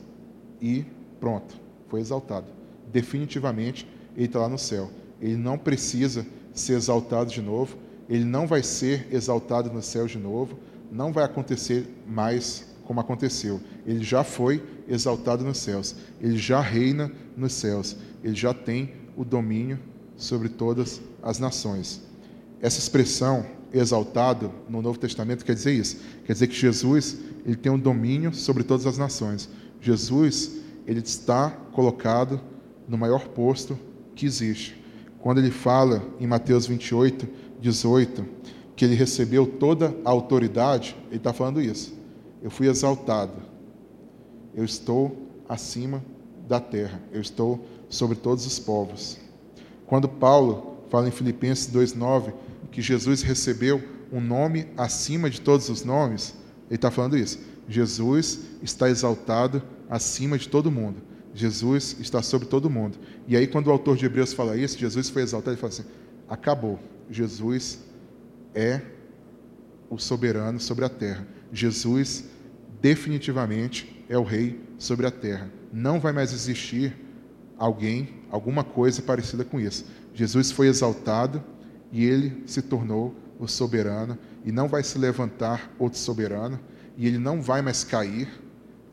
e 0.60 0.84
pronto, 1.20 1.54
foi 1.88 2.00
exaltado. 2.00 2.46
Definitivamente, 2.90 3.86
ele 4.16 4.26
está 4.26 4.40
lá 4.40 4.48
no 4.48 4.58
céu. 4.58 4.90
Ele 5.20 5.36
não 5.36 5.58
precisa 5.58 6.26
ser 6.52 6.74
exaltado 6.74 7.30
de 7.30 7.42
novo, 7.42 7.76
ele 8.08 8.24
não 8.24 8.46
vai 8.46 8.62
ser 8.62 9.06
exaltado 9.10 9.70
no 9.70 9.82
céu 9.82 10.06
de 10.06 10.18
novo, 10.18 10.58
não 10.90 11.12
vai 11.12 11.24
acontecer 11.24 11.86
mais 12.06 12.66
como 12.84 13.00
aconteceu. 13.00 13.60
Ele 13.86 14.02
já 14.02 14.24
foi 14.24 14.62
exaltado 14.88 15.44
nos 15.44 15.58
céus, 15.58 15.96
ele 16.20 16.38
já 16.38 16.60
reina 16.60 17.10
nos 17.36 17.52
céus, 17.52 17.96
ele 18.22 18.34
já 18.34 18.54
tem 18.54 18.92
o 19.16 19.24
domínio 19.24 19.78
sobre 20.16 20.48
todas 20.48 21.00
as 21.22 21.38
nações. 21.38 22.02
Essa 22.60 22.78
expressão 22.78 23.44
exaltado 23.72 24.52
no 24.68 24.80
Novo 24.80 24.98
Testamento 24.98 25.44
quer 25.44 25.54
dizer 25.54 25.72
isso. 25.72 25.98
Quer 26.24 26.32
dizer 26.32 26.46
que 26.46 26.56
Jesus 26.56 27.18
ele 27.44 27.56
tem 27.56 27.70
um 27.70 27.78
domínio 27.78 28.34
sobre 28.34 28.64
todas 28.64 28.86
as 28.86 28.98
nações. 28.98 29.48
Jesus 29.80 30.52
ele 30.86 31.00
está 31.00 31.50
colocado 31.72 32.40
no 32.88 32.96
maior 32.96 33.28
posto 33.28 33.78
que 34.14 34.26
existe. 34.26 34.82
Quando 35.20 35.38
ele 35.38 35.50
fala 35.50 36.02
em 36.20 36.26
Mateus 36.26 36.66
28, 36.66 37.28
18, 37.60 38.24
que 38.74 38.84
ele 38.84 38.94
recebeu 38.94 39.46
toda 39.46 39.94
a 40.04 40.10
autoridade, 40.10 40.96
ele 41.08 41.16
está 41.16 41.32
falando 41.32 41.60
isso. 41.60 41.94
Eu 42.42 42.50
fui 42.50 42.68
exaltado. 42.68 43.42
Eu 44.54 44.64
estou 44.64 45.16
acima 45.48 46.02
da 46.46 46.60
terra. 46.60 47.00
Eu 47.12 47.20
estou 47.20 47.64
sobre 47.88 48.16
todos 48.16 48.46
os 48.46 48.58
povos. 48.58 49.18
Quando 49.86 50.08
Paulo 50.08 50.84
fala 50.90 51.08
em 51.08 51.12
Filipenses 51.12 51.72
2,9 51.72 52.32
que 52.70 52.82
Jesus 52.82 53.22
recebeu 53.22 53.82
um 54.12 54.20
nome 54.20 54.66
acima 54.76 55.30
de 55.30 55.40
todos 55.40 55.68
os 55.68 55.84
nomes, 55.84 56.34
ele 56.68 56.76
está 56.76 56.90
falando 56.90 57.16
isso. 57.16 57.38
Jesus 57.68 58.40
está 58.62 58.88
exaltado 58.88 59.62
acima 59.88 60.38
de 60.38 60.48
todo 60.48 60.70
mundo. 60.70 61.00
Jesus 61.34 61.96
está 62.00 62.22
sobre 62.22 62.48
todo 62.48 62.70
mundo. 62.70 62.98
E 63.28 63.36
aí, 63.36 63.46
quando 63.46 63.66
o 63.66 63.70
autor 63.70 63.96
de 63.96 64.06
Hebreus 64.06 64.32
fala 64.32 64.56
isso, 64.56 64.78
Jesus 64.78 65.10
foi 65.10 65.22
exaltado, 65.22 65.50
ele 65.50 65.60
fala 65.60 65.72
assim: 65.72 65.84
acabou. 66.28 66.78
Jesus 67.10 67.80
é 68.54 68.80
o 69.90 69.98
soberano 69.98 70.58
sobre 70.58 70.84
a 70.84 70.88
terra. 70.88 71.26
Jesus 71.52 72.24
definitivamente 72.80 74.04
é 74.08 74.18
o 74.18 74.22
rei 74.22 74.60
sobre 74.78 75.06
a 75.06 75.10
terra. 75.10 75.50
Não 75.72 76.00
vai 76.00 76.12
mais 76.12 76.32
existir 76.32 76.96
alguém, 77.58 78.08
alguma 78.30 78.64
coisa 78.64 79.02
parecida 79.02 79.44
com 79.44 79.60
isso. 79.60 79.86
Jesus 80.14 80.50
foi 80.50 80.68
exaltado 80.68 81.42
e 81.92 82.04
ele 82.04 82.42
se 82.46 82.62
tornou 82.62 83.14
o 83.38 83.46
soberano 83.46 84.18
e 84.44 84.50
não 84.50 84.68
vai 84.68 84.82
se 84.82 84.98
levantar 84.98 85.70
outro 85.78 85.98
soberano 85.98 86.58
e 86.96 87.06
ele 87.06 87.18
não 87.18 87.42
vai 87.42 87.62
mais 87.62 87.84
cair 87.84 88.28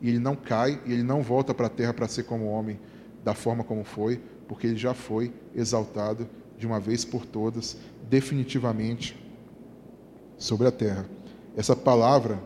e 0.00 0.08
ele 0.08 0.18
não 0.18 0.36
cai 0.36 0.80
e 0.84 0.92
ele 0.92 1.02
não 1.02 1.22
volta 1.22 1.54
para 1.54 1.66
a 1.66 1.70
terra 1.70 1.94
para 1.94 2.08
ser 2.08 2.24
como 2.24 2.46
homem 2.46 2.78
da 3.24 3.34
forma 3.34 3.64
como 3.64 3.84
foi, 3.84 4.20
porque 4.46 4.66
ele 4.66 4.76
já 4.76 4.92
foi 4.92 5.32
exaltado 5.54 6.28
de 6.58 6.66
uma 6.66 6.78
vez 6.78 7.04
por 7.04 7.24
todas, 7.24 7.76
definitivamente 8.08 9.18
sobre 10.36 10.66
a 10.68 10.70
terra. 10.70 11.06
Essa 11.56 11.74
palavra, 11.74 12.38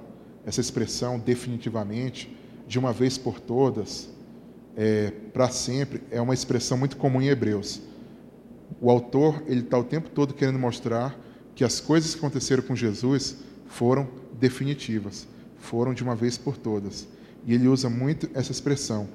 essa 0.47 0.61
expressão 0.61 1.19
definitivamente, 1.19 2.35
de 2.67 2.79
uma 2.79 2.93
vez 2.93 3.19
por 3.19 3.41
todas, 3.41 4.09
é, 4.81 5.11
para 5.33 5.49
sempre, 5.49 6.01
é 6.09 6.21
uma 6.21 6.33
expressão 6.33 6.79
muito 6.79 6.97
comum 6.97 7.21
em 7.21 7.27
Hebreus. 7.27 7.81
O 8.81 8.89
autor 8.89 9.43
ele 9.49 9.63
está 9.63 9.77
o 9.77 9.83
tempo 9.83 10.09
todo 10.09 10.33
querendo 10.33 10.57
mostrar 10.57 11.19
que 11.57 11.65
as 11.65 11.81
coisas 11.81 12.13
que 12.13 12.19
aconteceram 12.19 12.63
com 12.63 12.77
Jesus 12.77 13.39
foram 13.67 14.09
definitivas, 14.39 15.27
foram 15.59 15.93
de 15.93 16.05
uma 16.05 16.15
vez 16.15 16.39
por 16.39 16.57
todas. 16.57 17.09
E 17.45 17.55
ele 17.55 17.67
usa 17.67 17.91
muito 17.91 18.31
essa 18.35 18.53
expressão. 18.53 19.09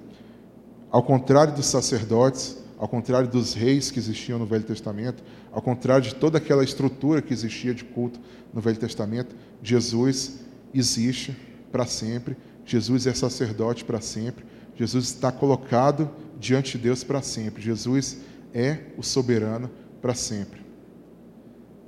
Ao 0.91 1.01
contrário 1.01 1.55
dos 1.55 1.67
sacerdotes, 1.67 2.57
ao 2.77 2.89
contrário 2.89 3.29
dos 3.29 3.53
reis 3.53 3.89
que 3.89 3.99
existiam 3.99 4.37
no 4.37 4.45
Velho 4.45 4.65
Testamento, 4.65 5.23
ao 5.49 5.61
contrário 5.61 6.03
de 6.03 6.13
toda 6.13 6.39
aquela 6.39 6.65
estrutura 6.65 7.21
que 7.21 7.31
existia 7.31 7.73
de 7.73 7.85
culto 7.85 8.19
no 8.53 8.59
Velho 8.59 8.77
Testamento, 8.77 9.33
Jesus 9.61 10.39
existe 10.73 11.33
para 11.71 11.85
sempre. 11.85 12.35
Jesus 12.65 13.07
é 13.07 13.13
sacerdote 13.13 13.85
para 13.85 14.01
sempre. 14.01 14.43
Jesus 14.75 15.05
está 15.05 15.31
colocado 15.31 16.09
diante 16.39 16.77
de 16.77 16.83
Deus 16.85 17.03
para 17.03 17.21
sempre. 17.21 17.61
Jesus 17.61 18.17
é 18.53 18.79
o 18.97 19.03
soberano 19.03 19.69
para 20.01 20.13
sempre. 20.13 20.61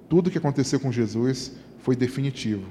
Tudo 0.08 0.30
que 0.30 0.38
aconteceu 0.38 0.80
com 0.80 0.92
Jesus 0.92 1.54
foi 1.80 1.96
definitivo. 1.96 2.66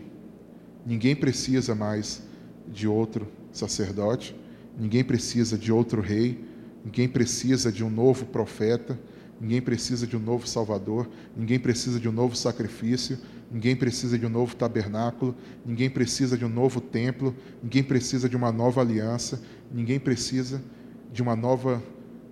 Ninguém 0.87 1.15
precisa 1.17 1.75
mais 1.75 2.23
de 2.69 2.87
outro 2.87 3.29
sacerdote, 3.53 4.35
ninguém 4.79 5.05
precisa 5.05 5.57
de 5.57 5.73
outro 5.73 6.01
rei, 6.01 6.45
ninguém 6.85 7.09
precisa 7.09 7.71
de 7.71 7.85
um 7.85 7.91
novo 7.91 8.27
profeta, 8.27 8.99
ninguém 9.41 9.61
precisa 9.61 10.07
de 10.07 10.17
um 10.17 10.21
novo 10.21 10.47
salvador, 10.47 11.09
ninguém 11.37 11.59
precisa 11.59 11.99
de 11.99 12.09
um 12.09 12.13
novo 12.13 12.37
sacrifício, 12.37 13.19
ninguém 13.51 13.77
precisa 13.77 14.19
de 14.19 14.27
um 14.27 14.29
novo 14.29 14.57
tabernáculo, 14.57 15.35
ninguém 15.65 15.89
precisa 15.89 16.37
de 16.37 16.45
um 16.45 16.49
novo 16.49 16.81
templo, 16.81 17.35
ninguém 17.63 17.83
precisa 17.83 18.29
de 18.29 18.37
uma 18.37 18.53
nova 18.53 18.81
aliança, 18.81 19.41
ninguém 19.75 19.99
precisa 19.99 20.63
de 21.13 21.21
uma 21.21 21.35
nova. 21.35 21.83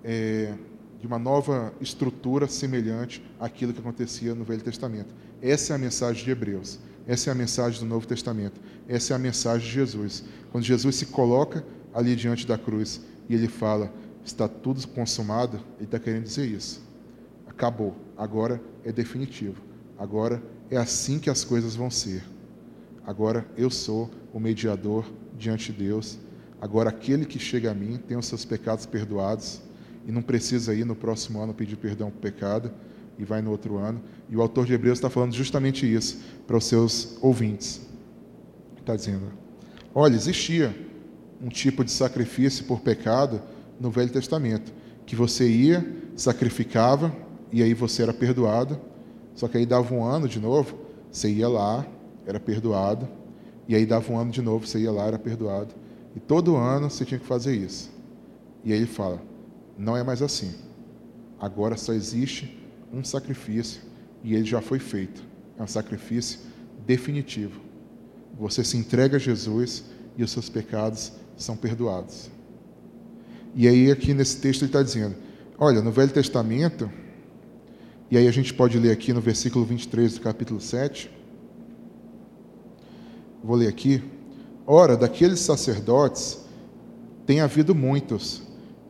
É, 0.03 0.53
de 0.99 1.07
uma 1.07 1.19
nova 1.19 1.73
estrutura 1.81 2.47
semelhante 2.47 3.21
àquilo 3.37 3.73
que 3.73 3.79
acontecia 3.79 4.33
no 4.33 4.45
Velho 4.45 4.61
Testamento. 4.61 5.13
Essa 5.41 5.73
é 5.73 5.75
a 5.75 5.77
mensagem 5.77 6.23
de 6.23 6.31
Hebreus. 6.31 6.79
Essa 7.05 7.29
é 7.29 7.31
a 7.33 7.35
mensagem 7.35 7.77
do 7.81 7.85
Novo 7.85 8.07
Testamento. 8.07 8.61
Essa 8.87 9.11
é 9.11 9.15
a 9.17 9.19
mensagem 9.19 9.67
de 9.67 9.73
Jesus. 9.73 10.23
Quando 10.49 10.63
Jesus 10.63 10.95
se 10.95 11.07
coloca 11.07 11.65
ali 11.93 12.15
diante 12.15 12.47
da 12.47 12.57
cruz 12.57 13.01
e 13.27 13.35
ele 13.35 13.49
fala: 13.49 13.91
Está 14.23 14.47
tudo 14.47 14.87
consumado, 14.87 15.57
ele 15.75 15.83
está 15.83 15.99
querendo 15.99 16.23
dizer 16.23 16.45
isso. 16.45 16.81
Acabou. 17.45 17.97
Agora 18.17 18.61
é 18.85 18.91
definitivo. 18.93 19.61
Agora 19.97 20.41
é 20.71 20.77
assim 20.77 21.19
que 21.19 21.29
as 21.29 21.43
coisas 21.43 21.75
vão 21.75 21.91
ser. 21.91 22.23
Agora 23.05 23.45
eu 23.57 23.69
sou 23.69 24.09
o 24.31 24.39
mediador 24.39 25.05
diante 25.37 25.73
de 25.73 25.83
Deus. 25.83 26.17
Agora 26.63 26.91
aquele 26.91 27.25
que 27.25 27.37
chega 27.37 27.71
a 27.71 27.73
mim 27.73 27.99
tem 28.07 28.15
os 28.15 28.25
seus 28.25 28.45
pecados 28.45 28.85
perdoados 28.85 29.61
e 30.07 30.13
não 30.13 30.21
precisa 30.21 30.73
ir 30.73 30.85
no 30.85 30.95
próximo 30.95 31.41
ano 31.41 31.53
pedir 31.53 31.75
perdão 31.75 32.09
por 32.09 32.21
pecado 32.21 32.71
e 33.19 33.25
vai 33.25 33.41
no 33.41 33.51
outro 33.51 33.77
ano. 33.77 34.01
E 34.29 34.37
o 34.37 34.41
autor 34.41 34.65
de 34.65 34.71
Hebreus 34.71 34.97
está 34.97 35.09
falando 35.09 35.33
justamente 35.33 35.85
isso 35.85 36.21
para 36.47 36.55
os 36.55 36.63
seus 36.63 37.17
ouvintes. 37.21 37.81
Está 38.79 38.95
dizendo: 38.95 39.25
olha, 39.93 40.15
existia 40.15 40.73
um 41.41 41.49
tipo 41.49 41.83
de 41.83 41.91
sacrifício 41.91 42.63
por 42.63 42.79
pecado 42.79 43.41
no 43.77 43.91
Velho 43.91 44.13
Testamento, 44.13 44.71
que 45.05 45.17
você 45.17 45.45
ia, 45.45 45.85
sacrificava 46.15 47.13
e 47.51 47.61
aí 47.61 47.73
você 47.73 48.03
era 48.03 48.13
perdoado. 48.13 48.79
Só 49.35 49.49
que 49.49 49.57
aí 49.57 49.65
dava 49.65 49.93
um 49.93 50.01
ano 50.01 50.29
de 50.29 50.39
novo, 50.39 50.79
você 51.11 51.29
ia 51.29 51.49
lá, 51.49 51.85
era 52.25 52.39
perdoado, 52.39 53.05
e 53.67 53.75
aí 53.75 53.85
dava 53.85 54.13
um 54.13 54.17
ano 54.17 54.31
de 54.31 54.41
novo, 54.41 54.65
você 54.65 54.79
ia 54.79 54.93
lá, 54.93 55.07
era 55.07 55.19
perdoado. 55.19 55.82
E 56.15 56.19
todo 56.19 56.55
ano 56.55 56.89
você 56.89 57.05
tinha 57.05 57.19
que 57.19 57.25
fazer 57.25 57.55
isso. 57.55 57.91
E 58.63 58.71
aí 58.71 58.79
ele 58.79 58.87
fala: 58.87 59.21
não 59.77 59.97
é 59.97 60.03
mais 60.03 60.21
assim. 60.21 60.53
Agora 61.39 61.75
só 61.75 61.93
existe 61.93 62.57
um 62.91 63.03
sacrifício 63.03 63.81
e 64.23 64.33
ele 64.33 64.45
já 64.45 64.61
foi 64.61 64.79
feito. 64.79 65.23
É 65.57 65.63
um 65.63 65.67
sacrifício 65.67 66.39
definitivo. 66.85 67.59
Você 68.39 68.63
se 68.63 68.77
entrega 68.77 69.17
a 69.17 69.19
Jesus 69.19 69.85
e 70.17 70.23
os 70.23 70.31
seus 70.31 70.49
pecados 70.49 71.13
são 71.35 71.55
perdoados. 71.55 72.29
E 73.55 73.67
aí, 73.67 73.91
aqui 73.91 74.13
nesse 74.13 74.37
texto, 74.37 74.61
ele 74.61 74.69
está 74.69 74.81
dizendo: 74.81 75.15
olha, 75.57 75.81
no 75.81 75.91
Velho 75.91 76.11
Testamento, 76.11 76.89
e 78.09 78.17
aí 78.17 78.27
a 78.27 78.31
gente 78.31 78.53
pode 78.53 78.77
ler 78.77 78.91
aqui 78.91 79.13
no 79.13 79.21
versículo 79.21 79.65
23 79.65 80.15
do 80.15 80.21
capítulo 80.21 80.61
7. 80.61 81.09
Vou 83.43 83.55
ler 83.55 83.67
aqui. 83.67 84.03
Ora, 84.65 84.95
daqueles 84.95 85.39
sacerdotes 85.39 86.39
tem 87.25 87.41
havido 87.41 87.75
muitos 87.75 88.43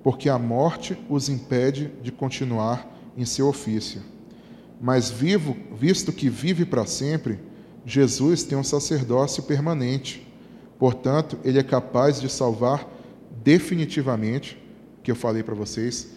porque 0.04 0.30
a 0.30 0.38
morte 0.38 0.98
os 1.10 1.30
impede 1.30 1.92
de 2.02 2.12
continuar 2.12 2.92
em 3.18 3.26
seu 3.26 3.48
ofício. 3.48 4.02
Mas 4.80 5.10
vivo, 5.10 5.56
visto 5.74 6.12
que 6.12 6.30
vive 6.30 6.66
para 6.66 6.86
sempre, 6.86 7.40
Jesus 7.86 8.44
tem 8.44 8.58
um 8.58 8.64
sacerdócio 8.64 9.44
permanente. 9.44 10.28
Portanto, 10.78 11.40
ele 11.44 11.58
é 11.58 11.64
capaz 11.64 12.20
de 12.20 12.30
salvar 12.30 12.86
definitivamente, 13.44 14.62
que 15.02 15.10
eu 15.10 15.16
falei 15.16 15.42
para 15.42 15.56
vocês, 15.56 16.10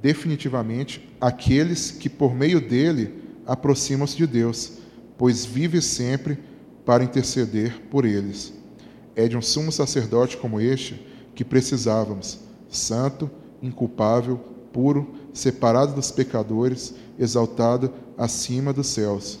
definitivamente 0.00 1.14
aqueles 1.20 1.90
que 1.90 2.08
por 2.08 2.34
meio 2.34 2.60
dele 2.60 3.22
aproximam-se 3.46 4.16
de 4.16 4.26
Deus, 4.26 4.78
pois 5.18 5.44
vive 5.44 5.82
sempre 5.82 6.38
para 6.86 7.04
interceder 7.04 7.82
por 7.90 8.06
eles. 8.06 8.59
É 9.14 9.28
de 9.28 9.36
um 9.36 9.42
sumo 9.42 9.70
sacerdote 9.72 10.36
como 10.36 10.60
este 10.60 11.06
que 11.34 11.44
precisávamos 11.44 12.38
santo, 12.68 13.30
inculpável, 13.62 14.38
puro, 14.72 15.14
separado 15.32 15.94
dos 15.94 16.10
pecadores, 16.10 16.94
exaltado 17.18 17.92
acima 18.16 18.72
dos 18.72 18.86
céus. 18.86 19.40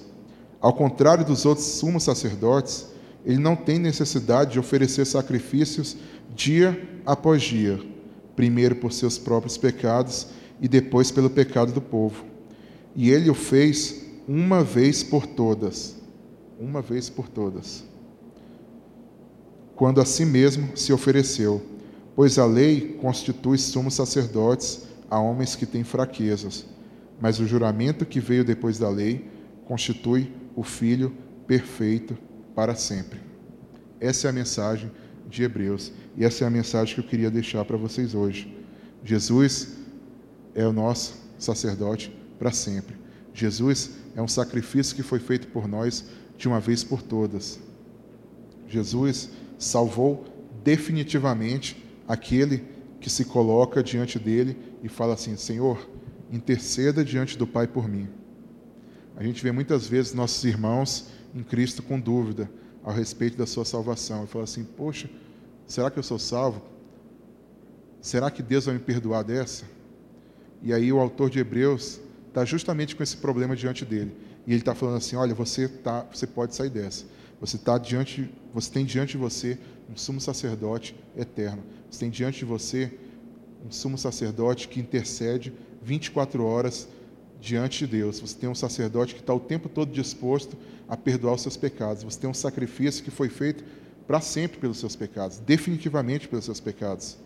Ao 0.60 0.72
contrário 0.72 1.24
dos 1.24 1.46
outros 1.46 1.66
sumos 1.66 2.02
sacerdotes, 2.02 2.88
ele 3.24 3.38
não 3.38 3.54
tem 3.54 3.78
necessidade 3.78 4.52
de 4.52 4.58
oferecer 4.58 5.06
sacrifícios 5.06 5.96
dia 6.34 6.88
após 7.04 7.42
dia, 7.42 7.80
primeiro 8.34 8.76
por 8.76 8.92
seus 8.92 9.18
próprios 9.18 9.56
pecados 9.56 10.28
e 10.60 10.68
depois 10.68 11.10
pelo 11.10 11.30
pecado 11.30 11.72
do 11.72 11.80
povo. 11.80 12.24
E 12.94 13.10
ele 13.10 13.30
o 13.30 13.34
fez 13.34 14.04
uma 14.26 14.62
vez 14.62 15.02
por 15.02 15.26
todas, 15.26 15.96
uma 16.58 16.82
vez 16.82 17.08
por 17.08 17.28
todas, 17.28 17.84
quando 19.80 19.98
a 19.98 20.04
si 20.04 20.26
mesmo 20.26 20.76
se 20.76 20.92
ofereceu 20.92 21.70
Pois 22.14 22.38
a 22.38 22.44
lei 22.44 22.98
constitui 23.00 23.56
sumos 23.56 23.94
sacerdotes 23.94 24.82
a 25.08 25.18
homens 25.18 25.56
que 25.56 25.64
têm 25.64 25.82
fraquezas, 25.82 26.66
mas 27.18 27.40
o 27.40 27.46
juramento 27.46 28.04
que 28.04 28.20
veio 28.20 28.44
depois 28.44 28.78
da 28.78 28.90
lei 28.90 29.24
constitui 29.64 30.30
o 30.54 30.62
Filho 30.62 31.16
perfeito 31.46 32.14
para 32.54 32.74
sempre. 32.74 33.20
Essa 33.98 34.26
é 34.26 34.30
a 34.30 34.34
mensagem 34.34 34.90
de 35.30 35.44
Hebreus 35.44 35.90
e 36.14 36.26
essa 36.26 36.44
é 36.44 36.46
a 36.46 36.50
mensagem 36.50 36.94
que 36.94 37.00
eu 37.00 37.06
queria 37.06 37.30
deixar 37.30 37.64
para 37.64 37.78
vocês 37.78 38.14
hoje. 38.14 38.54
Jesus 39.02 39.78
é 40.54 40.66
o 40.66 40.74
nosso 40.74 41.14
sacerdote 41.38 42.14
para 42.38 42.52
sempre. 42.52 42.96
Jesus 43.32 43.92
é 44.14 44.20
um 44.20 44.28
sacrifício 44.28 44.94
que 44.94 45.02
foi 45.02 45.20
feito 45.20 45.46
por 45.48 45.66
nós 45.66 46.04
de 46.36 46.48
uma 46.48 46.60
vez 46.60 46.84
por 46.84 47.00
todas. 47.00 47.58
Jesus 48.68 49.30
salvou 49.60 50.24
definitivamente 50.64 51.84
aquele 52.08 52.64
que 53.00 53.08
se 53.08 53.24
coloca 53.24 53.82
diante 53.82 54.18
dele 54.18 54.56
e 54.82 54.88
fala 54.88 55.14
assim: 55.14 55.36
Senhor, 55.36 55.88
interceda 56.32 57.04
diante 57.04 57.38
do 57.38 57.46
Pai 57.46 57.68
por 57.68 57.86
mim. 57.86 58.08
A 59.16 59.22
gente 59.22 59.42
vê 59.42 59.52
muitas 59.52 59.86
vezes 59.86 60.14
nossos 60.14 60.42
irmãos 60.44 61.08
em 61.34 61.42
Cristo 61.42 61.82
com 61.82 62.00
dúvida 62.00 62.50
a 62.82 62.90
respeito 62.90 63.36
da 63.36 63.46
sua 63.46 63.64
salvação 63.64 64.24
e 64.24 64.26
fala 64.26 64.44
assim: 64.44 64.64
Poxa, 64.64 65.08
será 65.66 65.90
que 65.90 65.98
eu 65.98 66.02
sou 66.02 66.18
salvo? 66.18 66.62
Será 68.00 68.30
que 68.30 68.42
Deus 68.42 68.64
vai 68.64 68.74
me 68.74 68.80
perdoar 68.80 69.22
dessa? 69.22 69.64
E 70.62 70.72
aí 70.72 70.90
o 70.90 70.98
autor 70.98 71.28
de 71.28 71.38
Hebreus 71.38 72.00
está 72.28 72.44
justamente 72.44 72.96
com 72.96 73.02
esse 73.02 73.16
problema 73.16 73.54
diante 73.54 73.84
dele. 73.84 74.16
E 74.46 74.52
ele 74.52 74.60
está 74.60 74.74
falando 74.74 74.96
assim: 74.96 75.16
olha, 75.16 75.34
você, 75.34 75.68
tá, 75.68 76.06
você 76.12 76.26
pode 76.26 76.54
sair 76.54 76.70
dessa. 76.70 77.04
Você, 77.40 77.56
tá 77.56 77.78
diante, 77.78 78.30
você 78.52 78.70
tem 78.70 78.84
diante 78.84 79.12
de 79.12 79.18
você 79.18 79.58
um 79.90 79.96
sumo 79.96 80.20
sacerdote 80.20 80.94
eterno. 81.16 81.62
Você 81.90 82.00
tem 82.00 82.10
diante 82.10 82.40
de 82.40 82.44
você 82.44 82.92
um 83.66 83.70
sumo 83.70 83.96
sacerdote 83.96 84.68
que 84.68 84.78
intercede 84.78 85.52
24 85.82 86.44
horas 86.44 86.88
diante 87.40 87.86
de 87.86 87.98
Deus. 87.98 88.20
Você 88.20 88.36
tem 88.38 88.48
um 88.48 88.54
sacerdote 88.54 89.14
que 89.14 89.20
está 89.20 89.32
o 89.32 89.40
tempo 89.40 89.68
todo 89.68 89.90
disposto 89.90 90.56
a 90.88 90.96
perdoar 90.96 91.34
os 91.34 91.42
seus 91.42 91.56
pecados. 91.56 92.02
Você 92.02 92.20
tem 92.20 92.28
um 92.28 92.34
sacrifício 92.34 93.02
que 93.02 93.10
foi 93.10 93.28
feito 93.28 93.64
para 94.06 94.20
sempre 94.20 94.58
pelos 94.58 94.78
seus 94.78 94.94
pecados, 94.94 95.38
definitivamente 95.38 96.28
pelos 96.28 96.44
seus 96.44 96.60
pecados. 96.60 97.16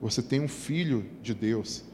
Você 0.00 0.20
tem 0.20 0.40
um 0.40 0.48
filho 0.48 1.06
de 1.22 1.34
Deus 1.34 1.84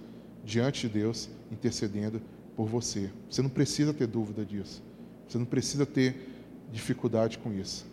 diante 0.44 0.86
de 0.86 0.94
Deus 0.94 1.28
intercedendo 1.52 2.22
por 2.56 2.66
você. 2.66 3.10
Você 3.28 3.42
não 3.42 3.50
precisa 3.50 3.92
ter 3.92 4.06
dúvida 4.06 4.44
disso. 4.44 4.82
Você 5.28 5.36
não 5.36 5.44
precisa 5.44 5.84
ter 5.84 6.37
dificuldade 6.72 7.38
com 7.38 7.52
isso. 7.52 7.86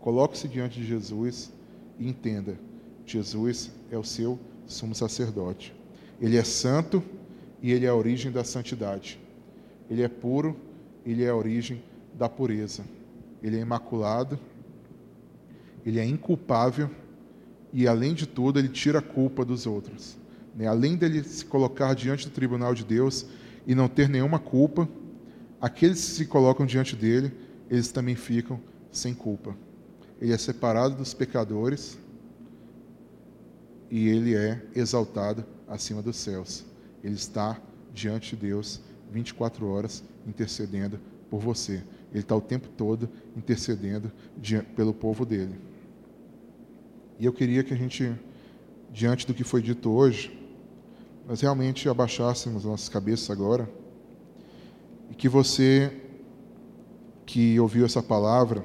Coloque-se 0.00 0.48
diante 0.48 0.80
de 0.80 0.86
Jesus 0.86 1.52
e 1.98 2.08
entenda: 2.08 2.58
Jesus 3.04 3.70
é 3.90 3.98
o 3.98 4.04
seu 4.04 4.38
sumo 4.66 4.94
sacerdote. 4.94 5.74
Ele 6.20 6.36
é 6.36 6.44
santo 6.44 7.02
e 7.62 7.72
ele 7.72 7.86
é 7.86 7.88
a 7.88 7.94
origem 7.94 8.30
da 8.30 8.44
santidade. 8.44 9.18
Ele 9.90 10.02
é 10.02 10.08
puro, 10.08 10.56
ele 11.04 11.24
é 11.24 11.28
a 11.28 11.36
origem 11.36 11.82
da 12.14 12.28
pureza. 12.28 12.84
Ele 13.42 13.56
é 13.56 13.60
imaculado, 13.60 14.38
ele 15.84 16.00
é 16.00 16.04
inculpável 16.04 16.90
e, 17.72 17.86
além 17.86 18.14
de 18.14 18.26
tudo, 18.26 18.58
ele 18.58 18.68
tira 18.68 18.98
a 18.98 19.02
culpa 19.02 19.44
dos 19.44 19.66
outros. 19.66 20.16
Né? 20.54 20.66
Além 20.66 20.96
dele 20.96 21.22
se 21.22 21.44
colocar 21.44 21.94
diante 21.94 22.28
do 22.28 22.32
tribunal 22.32 22.74
de 22.74 22.84
Deus 22.84 23.26
e 23.66 23.74
não 23.74 23.88
ter 23.88 24.08
nenhuma 24.08 24.38
culpa, 24.38 24.88
aqueles 25.60 26.04
que 26.04 26.10
se 26.12 26.26
colocam 26.26 26.64
diante 26.66 26.96
dele, 26.96 27.32
eles 27.70 27.90
também 27.90 28.14
ficam 28.14 28.60
sem 28.90 29.14
culpa 29.14 29.56
ele 30.20 30.32
é 30.32 30.38
separado 30.38 30.96
dos 30.96 31.12
pecadores 31.12 31.98
e 33.90 34.08
ele 34.08 34.34
é 34.34 34.62
exaltado 34.74 35.44
acima 35.68 36.02
dos 36.02 36.16
céus. 36.16 36.64
Ele 37.04 37.14
está 37.14 37.60
diante 37.92 38.34
de 38.34 38.46
Deus 38.46 38.80
24 39.12 39.66
horas 39.66 40.02
intercedendo 40.26 40.98
por 41.30 41.40
você. 41.40 41.84
Ele 42.10 42.20
está 42.20 42.34
o 42.34 42.40
tempo 42.40 42.68
todo 42.68 43.08
intercedendo 43.36 44.10
pelo 44.74 44.94
povo 44.94 45.24
dele. 45.26 45.54
E 47.18 47.24
eu 47.24 47.32
queria 47.32 47.62
que 47.62 47.74
a 47.74 47.76
gente, 47.76 48.14
diante 48.90 49.26
do 49.26 49.34
que 49.34 49.44
foi 49.44 49.62
dito 49.62 49.90
hoje, 49.90 50.36
nós 51.28 51.40
realmente 51.40 51.88
abaixássemos 51.88 52.64
nossas 52.64 52.88
cabeças 52.88 53.30
agora 53.30 53.68
e 55.10 55.14
que 55.14 55.28
você 55.28 55.92
que 57.26 57.58
ouviu 57.58 57.84
essa 57.84 58.02
palavra, 58.02 58.64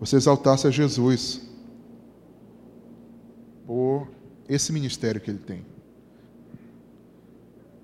você 0.00 0.16
exaltasse 0.16 0.66
a 0.66 0.70
Jesus 0.70 1.40
por 3.64 4.08
esse 4.48 4.72
ministério 4.72 5.20
que 5.20 5.30
ele 5.30 5.38
tem. 5.38 5.64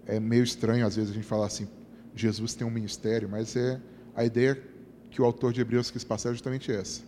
É 0.04 0.18
meio 0.18 0.42
estranho 0.42 0.84
às 0.84 0.96
vezes 0.96 1.12
a 1.12 1.14
gente 1.14 1.26
falar 1.26 1.46
assim, 1.46 1.68
Jesus 2.14 2.54
tem 2.54 2.66
um 2.66 2.70
ministério, 2.70 3.28
mas 3.28 3.56
é 3.56 3.80
a 4.14 4.24
ideia 4.24 4.60
que 5.10 5.22
o 5.22 5.24
autor 5.24 5.52
de 5.52 5.60
Hebreus 5.60 5.90
quis 5.90 6.04
passar 6.04 6.30
é 6.30 6.32
justamente 6.32 6.70
essa. 6.70 7.02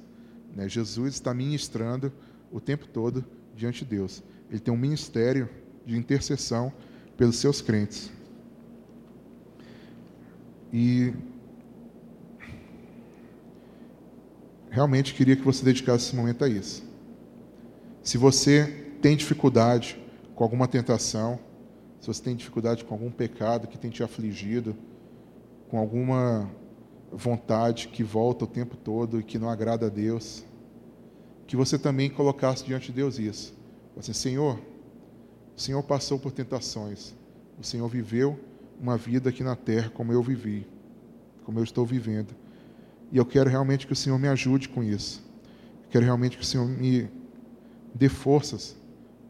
Né? 0.55 0.69
Jesus 0.69 1.15
está 1.15 1.35
ministrando 1.35 2.13
o 2.53 2.61
tempo 2.61 2.87
todo 2.87 3.25
diante 3.57 3.85
de 3.85 3.97
Deus. 3.97 4.23
Ele 4.49 4.61
tem 4.61 4.73
um 4.73 4.77
ministério 4.77 5.49
de 5.85 5.97
intercessão 5.97 6.73
pelos 7.17 7.37
seus 7.37 7.61
crentes. 7.61 8.11
E 10.73 11.13
realmente 14.75 15.15
queria 15.15 15.37
que 15.37 15.43
você 15.43 15.65
dedicasse 15.65 16.07
esse 16.07 16.17
momento 16.17 16.45
a 16.45 16.49
isso. 16.49 16.83
Se 18.03 18.19
você 18.19 18.67
tem 19.01 19.17
dificuldade 19.17 19.97
com 20.35 20.43
alguma 20.43 20.67
tentação, 20.67 21.39
se 22.01 22.09
você 22.09 22.21
tem 22.21 22.35
dificuldade 22.35 22.85
com 22.85 22.93
algum 22.93 23.11
pecado 23.11 23.69
que 23.69 23.79
tem 23.79 23.89
te 23.89 24.03
afligido, 24.03 24.77
com 25.69 25.79
alguma 25.79 26.51
vontade 27.13 27.87
que 27.87 28.03
volta 28.03 28.45
o 28.45 28.49
tempo 28.49 28.77
todo 28.77 29.21
e 29.21 29.23
que 29.23 29.39
não 29.39 29.49
agrada 29.49 29.87
a 29.87 29.89
Deus, 29.89 30.45
que 31.47 31.55
você 31.55 31.79
também 31.79 32.11
colocasse 32.11 32.65
diante 32.65 32.87
de 32.87 32.95
Deus 32.95 33.21
isso. 33.21 33.55
Você, 33.95 34.13
Senhor, 34.13 34.59
o 35.57 35.61
Senhor 35.61 35.85
passou 35.85 36.19
por 36.19 36.33
tentações. 36.33 37.15
O 37.61 37.63
Senhor 37.63 37.89
viveu 37.89 38.41
uma 38.81 38.97
vida 38.97 39.31
aqui 39.31 39.45
na 39.45 39.55
terra 39.55 39.89
como 39.89 40.13
eu 40.13 40.21
vivi, 40.21 40.67
como 41.45 41.61
eu 41.61 41.65
estou 41.65 41.87
vivendo. 41.87 42.35
E 43.15 43.17
eu 43.17 43.25
quero 43.25 43.49
realmente 43.49 43.87
que 43.87 43.93
o 43.93 43.97
Senhor 43.97 44.19
me 44.19 44.27
ajude 44.27 44.69
com 44.69 44.83
isso. 44.83 45.23
Eu 45.85 45.91
quero 45.91 46.05
realmente 46.05 46.37
que 46.37 46.43
o 46.43 46.47
Senhor 46.47 46.67
me 46.67 47.09
dê 47.95 48.09
forças 48.09 48.77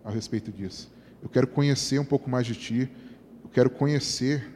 a 0.03 0.11
respeito 0.11 0.51
disso. 0.51 0.91
Eu 1.22 1.28
quero 1.28 1.47
conhecer 1.47 1.99
um 1.99 2.05
pouco 2.05 2.30
mais 2.30 2.47
de 2.47 2.55
Ti. 2.55 2.91
Eu 3.43 3.51
quero 3.51 3.68
conhecer, 3.68 4.51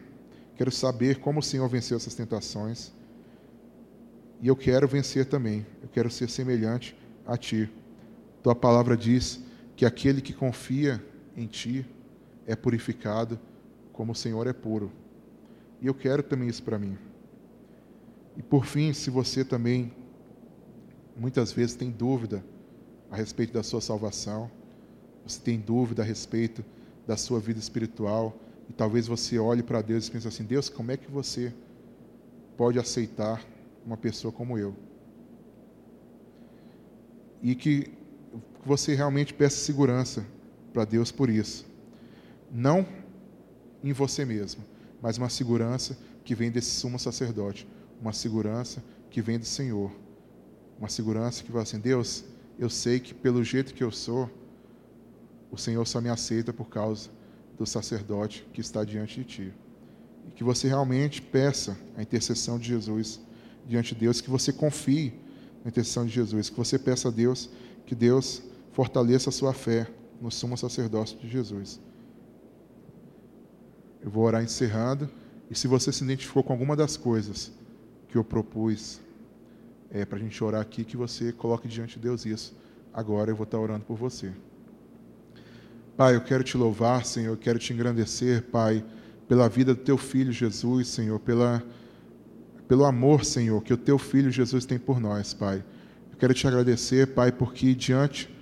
quero 0.56 0.70
saber 0.70 1.18
como 1.18 1.40
o 1.40 1.42
Senhor 1.42 1.68
venceu 1.68 1.98
essas 1.98 2.14
tentações. 2.14 2.90
E 4.40 4.48
eu 4.48 4.56
quero 4.56 4.88
vencer 4.88 5.26
também. 5.26 5.66
Eu 5.82 5.90
quero 5.90 6.10
ser 6.10 6.30
semelhante 6.30 6.96
a 7.26 7.36
Ti. 7.36 7.70
Tua 8.42 8.54
palavra 8.54 8.96
diz 8.96 9.42
que 9.76 9.84
aquele 9.84 10.22
que 10.22 10.32
confia 10.32 11.04
em 11.36 11.46
ti 11.46 11.84
é 12.46 12.56
purificado 12.56 13.38
como 13.92 14.12
o 14.12 14.14
Senhor 14.14 14.46
é 14.46 14.54
puro. 14.54 14.90
E 15.82 15.86
eu 15.86 15.92
quero 15.92 16.22
também 16.22 16.48
isso 16.48 16.62
para 16.62 16.78
mim. 16.78 16.96
E 18.38 18.42
por 18.42 18.64
fim, 18.64 18.92
se 18.92 19.10
você 19.10 19.44
também 19.44 19.92
muitas 21.16 21.50
vezes 21.52 21.74
tem 21.74 21.90
dúvida 21.90 22.44
a 23.10 23.16
respeito 23.16 23.52
da 23.52 23.64
sua 23.64 23.80
salvação, 23.80 24.48
você 25.26 25.40
tem 25.40 25.58
dúvida 25.58 26.02
a 26.02 26.04
respeito 26.04 26.64
da 27.04 27.16
sua 27.16 27.40
vida 27.40 27.58
espiritual, 27.58 28.38
e 28.70 28.72
talvez 28.72 29.08
você 29.08 29.38
olhe 29.38 29.62
para 29.62 29.82
Deus 29.82 30.06
e 30.06 30.10
pense 30.10 30.28
assim: 30.28 30.44
Deus, 30.44 30.68
como 30.68 30.92
é 30.92 30.96
que 30.96 31.10
você 31.10 31.52
pode 32.56 32.78
aceitar 32.78 33.44
uma 33.84 33.96
pessoa 33.96 34.30
como 34.30 34.56
eu? 34.56 34.74
E 37.42 37.54
que 37.54 37.90
você 38.64 38.94
realmente 38.94 39.34
peça 39.34 39.56
segurança 39.56 40.24
para 40.72 40.84
Deus 40.84 41.10
por 41.10 41.28
isso. 41.28 41.66
Não 42.52 42.86
em 43.82 43.92
você 43.92 44.24
mesmo, 44.24 44.62
mas 45.00 45.18
uma 45.18 45.28
segurança 45.28 45.98
que 46.24 46.34
vem 46.34 46.50
desse 46.50 46.70
sumo 46.70 46.98
sacerdote, 46.98 47.66
uma 48.00 48.12
segurança 48.12 48.82
que 49.10 49.20
vem 49.20 49.38
do 49.38 49.44
Senhor. 49.44 49.90
Uma 50.78 50.88
segurança 50.88 51.42
que 51.42 51.52
vai 51.52 51.62
assim: 51.62 51.78
Deus, 51.78 52.24
eu 52.58 52.70
sei 52.70 53.00
que 53.00 53.12
pelo 53.12 53.42
jeito 53.42 53.74
que 53.74 53.82
eu 53.82 53.90
sou, 53.90 54.30
o 55.50 55.56
Senhor 55.56 55.86
só 55.86 56.00
me 56.00 56.08
aceita 56.08 56.52
por 56.52 56.68
causa 56.68 57.10
do 57.56 57.66
sacerdote 57.66 58.46
que 58.52 58.60
está 58.60 58.84
diante 58.84 59.20
de 59.20 59.24
ti. 59.24 59.52
E 60.28 60.30
que 60.30 60.44
você 60.44 60.68
realmente 60.68 61.20
peça 61.20 61.76
a 61.96 62.02
intercessão 62.02 62.58
de 62.58 62.68
Jesus 62.68 63.20
diante 63.66 63.94
de 63.94 64.00
Deus, 64.00 64.20
que 64.20 64.30
você 64.30 64.52
confie 64.52 65.12
na 65.64 65.70
intercessão 65.70 66.06
de 66.06 66.12
Jesus, 66.12 66.48
que 66.48 66.56
você 66.56 66.78
peça 66.78 67.08
a 67.08 67.10
Deus 67.10 67.50
que 67.84 67.94
Deus 67.94 68.42
fortaleça 68.72 69.30
a 69.30 69.32
sua 69.32 69.54
fé 69.54 69.88
no 70.20 70.30
sumo 70.30 70.56
sacerdócio 70.58 71.18
de 71.18 71.26
Jesus. 71.26 71.80
Eu 74.02 74.10
vou 74.10 74.24
orar 74.24 74.44
encerrando, 74.44 75.08
e 75.50 75.54
se 75.54 75.66
você 75.66 75.90
se 75.90 76.04
identificou 76.04 76.42
com 76.44 76.52
alguma 76.52 76.76
das 76.76 76.96
coisas 76.96 77.50
que 78.08 78.16
eu 78.16 78.24
propus 78.24 79.00
é, 79.90 80.04
para 80.04 80.18
a 80.18 80.20
gente 80.20 80.42
orar 80.42 80.60
aqui, 80.60 80.84
que 80.84 80.96
você 80.96 81.32
coloque 81.32 81.68
diante 81.68 81.94
de 81.94 82.00
Deus 82.00 82.26
isso. 82.26 82.56
Agora 82.92 83.30
eu 83.30 83.36
vou 83.36 83.44
estar 83.44 83.58
orando 83.58 83.84
por 83.84 83.96
você. 83.96 84.32
Pai, 85.96 86.14
eu 86.14 86.20
quero 86.20 86.44
te 86.44 86.56
louvar, 86.56 87.04
Senhor, 87.04 87.32
eu 87.32 87.36
quero 87.36 87.58
te 87.58 87.72
engrandecer, 87.72 88.42
Pai, 88.44 88.84
pela 89.26 89.48
vida 89.48 89.74
do 89.74 89.80
teu 89.80 89.98
filho 89.98 90.32
Jesus, 90.32 90.88
Senhor, 90.88 91.18
pela, 91.18 91.62
pelo 92.66 92.84
amor, 92.84 93.24
Senhor, 93.24 93.62
que 93.62 93.74
o 93.74 93.76
teu 93.76 93.98
filho 93.98 94.30
Jesus 94.30 94.64
tem 94.64 94.78
por 94.78 95.00
nós, 95.00 95.34
Pai. 95.34 95.62
Eu 96.10 96.16
quero 96.18 96.32
te 96.32 96.46
agradecer, 96.46 97.08
Pai, 97.08 97.32
porque 97.32 97.74
diante 97.74 98.32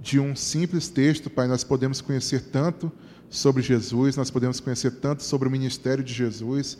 de 0.00 0.18
um 0.18 0.34
simples 0.34 0.88
texto, 0.88 1.30
Pai, 1.30 1.46
nós 1.46 1.62
podemos 1.62 2.00
conhecer 2.00 2.44
tanto 2.50 2.90
sobre 3.28 3.62
Jesus, 3.62 4.16
nós 4.16 4.30
podemos 4.30 4.58
conhecer 4.58 4.92
tanto 4.92 5.22
sobre 5.22 5.48
o 5.48 5.50
ministério 5.50 6.02
de 6.02 6.12
Jesus, 6.12 6.76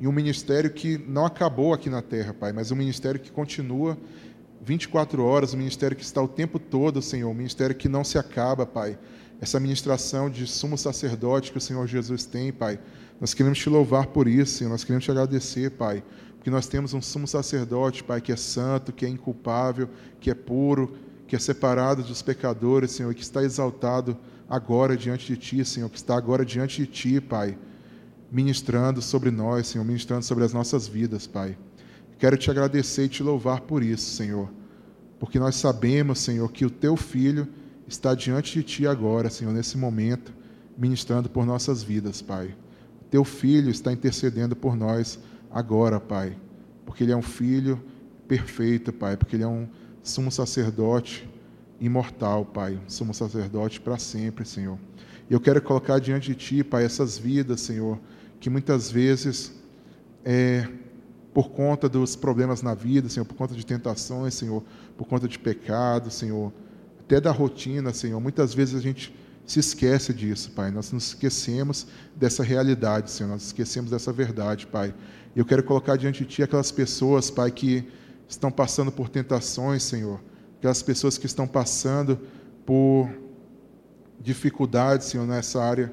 e 0.00 0.08
um 0.08 0.12
ministério 0.12 0.70
que 0.70 0.96
não 0.96 1.26
acabou 1.26 1.74
aqui 1.74 1.90
na 1.90 2.00
terra, 2.00 2.32
Pai, 2.32 2.54
mas 2.54 2.72
um 2.72 2.76
ministério 2.76 3.20
que 3.20 3.30
continua 3.30 3.98
24 4.62 5.22
horas, 5.22 5.52
um 5.52 5.58
ministério 5.58 5.94
que 5.94 6.02
está 6.02 6.22
o 6.22 6.26
tempo 6.26 6.58
todo, 6.58 7.02
Senhor, 7.02 7.30
um 7.30 7.34
ministério 7.34 7.76
que 7.76 7.86
não 7.86 8.02
se 8.02 8.16
acaba, 8.16 8.64
Pai. 8.64 8.98
Essa 9.42 9.60
ministração 9.60 10.30
de 10.30 10.46
sumo 10.46 10.78
sacerdote 10.78 11.52
que 11.52 11.58
o 11.58 11.60
Senhor 11.60 11.86
Jesus 11.86 12.24
tem, 12.24 12.50
Pai. 12.50 12.80
Nós 13.20 13.34
queremos 13.34 13.58
te 13.58 13.68
louvar 13.68 14.06
por 14.06 14.26
isso, 14.26 14.58
Senhor. 14.58 14.70
Nós 14.70 14.84
queremos 14.84 15.04
te 15.04 15.10
agradecer, 15.10 15.70
Pai, 15.72 16.02
porque 16.34 16.50
nós 16.50 16.66
temos 16.66 16.94
um 16.94 17.02
sumo 17.02 17.26
sacerdote, 17.26 18.02
Pai, 18.02 18.22
que 18.22 18.32
é 18.32 18.36
santo, 18.36 18.94
que 18.94 19.04
é 19.04 19.08
inculpável, 19.08 19.86
que 20.18 20.30
é 20.30 20.34
puro, 20.34 20.96
que 21.28 21.36
é 21.36 21.38
separado 21.38 22.02
dos 22.02 22.22
pecadores, 22.22 22.92
Senhor, 22.92 23.14
que 23.14 23.22
está 23.22 23.42
exaltado 23.42 24.16
agora 24.48 24.96
diante 24.96 25.26
de 25.26 25.36
Ti, 25.36 25.62
Senhor, 25.62 25.90
que 25.90 25.98
está 25.98 26.16
agora 26.16 26.42
diante 26.42 26.80
de 26.80 26.86
Ti, 26.86 27.20
Pai, 27.20 27.56
ministrando 28.30 29.02
sobre 29.02 29.30
nós, 29.30 29.66
Senhor, 29.66 29.84
ministrando 29.84 30.24
sobre 30.24 30.44
as 30.44 30.52
nossas 30.52 30.86
vidas, 30.86 31.26
Pai. 31.26 31.56
Quero 32.18 32.36
te 32.36 32.50
agradecer 32.50 33.04
e 33.04 33.08
te 33.08 33.22
louvar 33.22 33.62
por 33.62 33.82
isso, 33.82 34.14
Senhor, 34.14 34.48
porque 35.18 35.38
nós 35.38 35.56
sabemos, 35.56 36.18
Senhor, 36.18 36.50
que 36.52 36.64
o 36.64 36.70
Teu 36.70 36.96
Filho 36.96 37.48
está 37.88 38.14
diante 38.14 38.52
de 38.52 38.62
Ti 38.62 38.86
agora, 38.86 39.30
Senhor, 39.30 39.52
nesse 39.52 39.76
momento, 39.76 40.32
ministrando 40.76 41.28
por 41.28 41.44
nossas 41.44 41.82
vidas, 41.82 42.22
Pai. 42.22 42.54
O 43.02 43.04
Teu 43.10 43.24
Filho 43.24 43.70
está 43.70 43.92
intercedendo 43.92 44.54
por 44.54 44.76
nós 44.76 45.18
agora, 45.50 45.98
Pai, 45.98 46.36
porque 46.86 47.02
Ele 47.02 47.12
é 47.12 47.16
um 47.16 47.22
Filho 47.22 47.82
perfeito, 48.28 48.92
Pai, 48.92 49.16
porque 49.16 49.34
Ele 49.34 49.42
é 49.42 49.48
um 49.48 49.66
sumo 50.02 50.30
sacerdote 50.30 51.28
imortal, 51.80 52.44
Pai, 52.44 52.78
sumo 52.86 53.12
sacerdote 53.14 53.80
para 53.80 53.98
sempre, 53.98 54.46
Senhor. 54.46 54.78
E 55.28 55.32
eu 55.32 55.40
quero 55.40 55.60
colocar 55.62 55.98
diante 55.98 56.28
de 56.28 56.34
Ti, 56.34 56.62
Pai, 56.62 56.84
essas 56.84 57.16
vidas, 57.16 57.60
Senhor, 57.60 57.98
que 58.40 58.48
muitas 58.48 58.90
vezes, 58.90 59.52
é, 60.24 60.66
por 61.32 61.50
conta 61.50 61.88
dos 61.88 62.16
problemas 62.16 62.62
na 62.62 62.74
vida, 62.74 63.08
Senhor, 63.08 63.26
por 63.26 63.34
conta 63.34 63.54
de 63.54 63.64
tentações, 63.64 64.34
Senhor, 64.34 64.64
por 64.96 65.06
conta 65.06 65.28
de 65.28 65.38
pecado, 65.38 66.10
Senhor, 66.10 66.52
até 66.98 67.20
da 67.20 67.30
rotina, 67.30 67.92
Senhor, 67.92 68.18
muitas 68.18 68.54
vezes 68.54 68.74
a 68.74 68.80
gente 68.80 69.14
se 69.46 69.60
esquece 69.60 70.14
disso, 70.14 70.52
Pai. 70.52 70.70
Nós 70.70 70.90
nos 70.92 71.08
esquecemos 71.08 71.86
dessa 72.16 72.42
realidade, 72.42 73.10
Senhor. 73.10 73.28
Nós 73.30 73.42
esquecemos 73.46 73.90
dessa 73.90 74.12
verdade, 74.12 74.66
Pai. 74.66 74.94
Eu 75.34 75.44
quero 75.44 75.62
colocar 75.62 75.96
diante 75.96 76.24
de 76.24 76.30
Ti 76.30 76.42
aquelas 76.42 76.70
pessoas, 76.70 77.30
Pai, 77.30 77.50
que 77.50 77.86
estão 78.28 78.50
passando 78.50 78.92
por 78.92 79.08
tentações, 79.08 79.82
Senhor, 79.82 80.20
aquelas 80.58 80.82
pessoas 80.82 81.18
que 81.18 81.26
estão 81.26 81.46
passando 81.46 82.18
por 82.64 83.10
dificuldades, 84.20 85.08
Senhor, 85.08 85.26
nessa 85.26 85.62
área, 85.62 85.92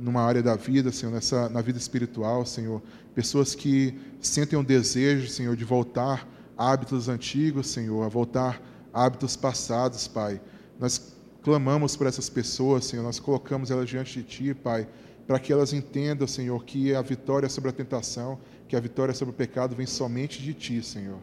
numa 0.00 0.22
área 0.22 0.42
da 0.42 0.56
vida, 0.56 0.90
Senhor, 0.90 1.12
nessa, 1.12 1.48
na 1.48 1.60
vida 1.60 1.78
espiritual, 1.78 2.44
Senhor, 2.46 2.82
pessoas 3.14 3.54
que 3.54 3.94
sentem 4.20 4.58
um 4.58 4.64
desejo, 4.64 5.28
Senhor, 5.28 5.54
de 5.56 5.64
voltar 5.64 6.26
a 6.56 6.72
hábitos 6.72 7.08
antigos, 7.08 7.68
Senhor, 7.68 8.02
a 8.02 8.08
voltar 8.08 8.60
a 8.92 9.04
hábitos 9.04 9.36
passados, 9.36 10.08
Pai. 10.08 10.40
Nós 10.78 11.14
clamamos 11.42 11.96
por 11.96 12.06
essas 12.06 12.28
pessoas, 12.28 12.84
Senhor, 12.84 13.02
nós 13.02 13.20
colocamos 13.20 13.70
elas 13.70 13.88
diante 13.88 14.20
de 14.20 14.24
Ti, 14.24 14.54
Pai, 14.54 14.88
para 15.26 15.38
que 15.38 15.52
elas 15.52 15.72
entendam, 15.72 16.26
Senhor, 16.26 16.64
que 16.64 16.94
a 16.94 17.02
vitória 17.02 17.48
sobre 17.48 17.70
a 17.70 17.72
tentação, 17.72 18.38
que 18.66 18.76
a 18.76 18.80
vitória 18.80 19.14
sobre 19.14 19.32
o 19.32 19.36
pecado 19.36 19.76
vem 19.76 19.86
somente 19.86 20.42
de 20.42 20.54
Ti, 20.54 20.82
Senhor. 20.82 21.18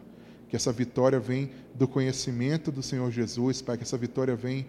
Que 0.48 0.56
essa 0.56 0.72
vitória 0.72 1.20
vem 1.20 1.50
do 1.74 1.86
conhecimento 1.86 2.72
do 2.72 2.82
Senhor 2.82 3.10
Jesus, 3.10 3.60
Pai, 3.60 3.76
que 3.76 3.82
essa 3.82 3.98
vitória 3.98 4.34
vem 4.34 4.66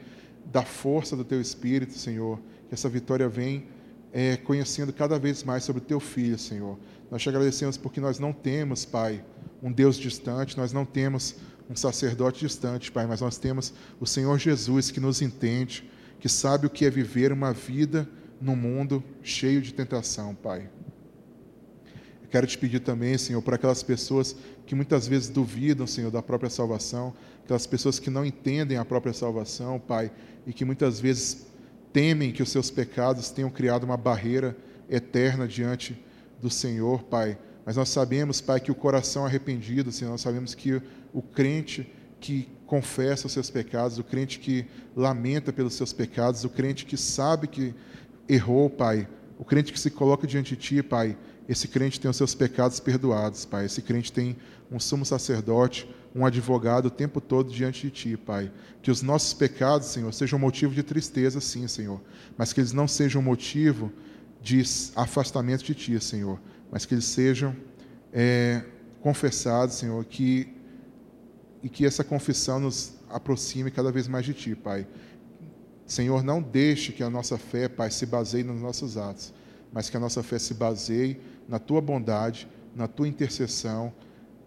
da 0.51 0.63
força 0.63 1.15
do 1.15 1.23
Teu 1.23 1.39
Espírito, 1.39 1.93
Senhor, 1.93 2.39
que 2.67 2.73
essa 2.73 2.89
vitória 2.89 3.29
vem 3.29 3.67
é, 4.11 4.37
conhecendo 4.37 4.91
cada 4.91 5.19
vez 5.19 5.43
mais 5.43 5.63
sobre 5.63 5.81
o 5.81 5.85
Teu 5.85 5.99
Filho, 5.99 6.37
Senhor. 6.37 6.77
Nós 7.11 7.21
te 7.21 7.29
agradecemos 7.29 7.77
porque 7.77 7.99
nós 7.99 8.19
não 8.19 8.33
temos, 8.33 8.85
Pai, 8.85 9.23
um 9.61 9.71
Deus 9.71 9.97
distante, 9.97 10.57
nós 10.57 10.73
não 10.73 10.85
temos 10.85 11.35
um 11.69 11.75
sacerdote 11.75 12.39
distante, 12.39 12.91
Pai, 12.91 13.05
mas 13.05 13.21
nós 13.21 13.37
temos 13.37 13.73
o 13.99 14.05
Senhor 14.05 14.37
Jesus 14.39 14.89
que 14.89 14.99
nos 14.99 15.21
entende, 15.21 15.89
que 16.19 16.27
sabe 16.27 16.65
o 16.65 16.69
que 16.69 16.85
é 16.85 16.89
viver 16.89 17.31
uma 17.31 17.53
vida 17.53 18.09
num 18.41 18.55
mundo 18.55 19.03
cheio 19.21 19.61
de 19.61 19.73
tentação, 19.73 20.33
Pai. 20.33 20.69
Quero 22.29 22.45
te 22.45 22.57
pedir 22.57 22.79
também, 22.79 23.17
Senhor, 23.17 23.41
para 23.41 23.55
aquelas 23.55 23.81
pessoas 23.81 24.35
que 24.65 24.75
muitas 24.75 25.07
vezes 25.07 25.29
duvidam, 25.29 25.87
Senhor, 25.87 26.11
da 26.11 26.21
própria 26.21 26.49
salvação, 26.49 27.13
aquelas 27.43 27.65
pessoas 27.65 27.97
que 27.97 28.09
não 28.09 28.23
entendem 28.23 28.77
a 28.77 28.85
própria 28.85 29.13
salvação, 29.13 29.79
Pai, 29.79 30.11
e 30.45 30.53
que 30.53 30.63
muitas 30.63 30.99
vezes 30.99 31.47
temem 31.91 32.31
que 32.31 32.43
os 32.43 32.49
seus 32.49 32.69
pecados 32.69 33.29
tenham 33.29 33.49
criado 33.49 33.83
uma 33.83 33.97
barreira 33.97 34.55
eterna 34.89 35.47
diante 35.47 35.97
do 36.41 36.49
Senhor, 36.49 37.03
Pai. 37.03 37.37
Mas 37.65 37.75
nós 37.75 37.89
sabemos, 37.89 38.41
Pai, 38.41 38.59
que 38.59 38.71
o 38.71 38.75
coração 38.75 39.25
arrependido, 39.25 39.91
Senhor, 39.91 40.11
nós 40.11 40.21
sabemos 40.21 40.55
que 40.55 40.81
o 41.13 41.21
crente 41.21 41.91
que 42.19 42.49
confessa 42.65 43.27
os 43.27 43.33
seus 43.33 43.49
pecados, 43.49 43.97
o 43.97 44.03
crente 44.03 44.39
que 44.39 44.65
lamenta 44.95 45.53
pelos 45.53 45.73
seus 45.73 45.93
pecados, 45.93 46.43
o 46.43 46.49
crente 46.49 46.85
que 46.85 46.97
sabe 46.97 47.47
que 47.47 47.73
errou, 48.27 48.69
Pai, 48.69 49.07
o 49.37 49.45
crente 49.45 49.71
que 49.71 49.79
se 49.79 49.89
coloca 49.89 50.27
diante 50.27 50.55
de 50.55 50.61
Ti, 50.61 50.83
Pai, 50.83 51.17
esse 51.47 51.67
crente 51.67 51.99
tem 51.99 52.11
os 52.11 52.17
seus 52.17 52.35
pecados 52.35 52.79
perdoados, 52.79 53.43
Pai. 53.43 53.65
Esse 53.65 53.81
crente 53.81 54.13
tem 54.13 54.37
um 54.71 54.79
sumo 54.79 55.03
sacerdote, 55.03 55.89
um 56.15 56.25
advogado 56.25 56.87
o 56.87 56.91
tempo 56.91 57.21
todo 57.21 57.51
diante 57.51 57.87
de 57.87 57.91
Ti, 57.91 58.17
Pai. 58.17 58.51
Que 58.81 58.91
os 58.91 59.01
nossos 59.01 59.33
pecados, 59.33 59.87
Senhor, 59.87 60.13
sejam 60.13 60.39
motivo 60.39 60.73
de 60.73 60.83
tristeza, 60.83 61.39
sim, 61.39 61.67
Senhor, 61.67 62.01
mas 62.37 62.53
que 62.53 62.59
eles 62.59 62.73
não 62.73 62.87
sejam 62.87 63.21
motivo 63.21 63.91
de 64.41 64.61
afastamento 64.95 65.63
de 65.63 65.75
Ti, 65.75 65.99
Senhor, 65.99 66.39
mas 66.71 66.85
que 66.85 66.93
eles 66.93 67.05
sejam 67.05 67.55
é, 68.11 68.63
confessados, 69.01 69.75
Senhor, 69.75 70.03
que, 70.05 70.47
e 71.61 71.69
que 71.69 71.85
essa 71.85 72.03
confissão 72.03 72.59
nos 72.59 72.93
aproxime 73.09 73.71
cada 73.71 73.91
vez 73.91 74.07
mais 74.07 74.25
de 74.25 74.33
Ti, 74.33 74.55
Pai. 74.55 74.87
Senhor, 75.85 76.23
não 76.23 76.41
deixe 76.41 76.91
que 76.91 77.03
a 77.03 77.09
nossa 77.09 77.37
fé, 77.37 77.67
Pai, 77.67 77.89
se 77.91 78.05
baseie 78.05 78.43
nos 78.43 78.61
nossos 78.61 78.97
atos, 78.97 79.33
mas 79.71 79.89
que 79.89 79.97
a 79.97 79.99
nossa 79.99 80.21
fé 80.21 80.37
se 80.39 80.53
baseie 80.53 81.19
na 81.47 81.59
tua 81.59 81.81
bondade, 81.81 82.47
na 82.75 82.87
tua 82.87 83.07
intercessão, 83.07 83.91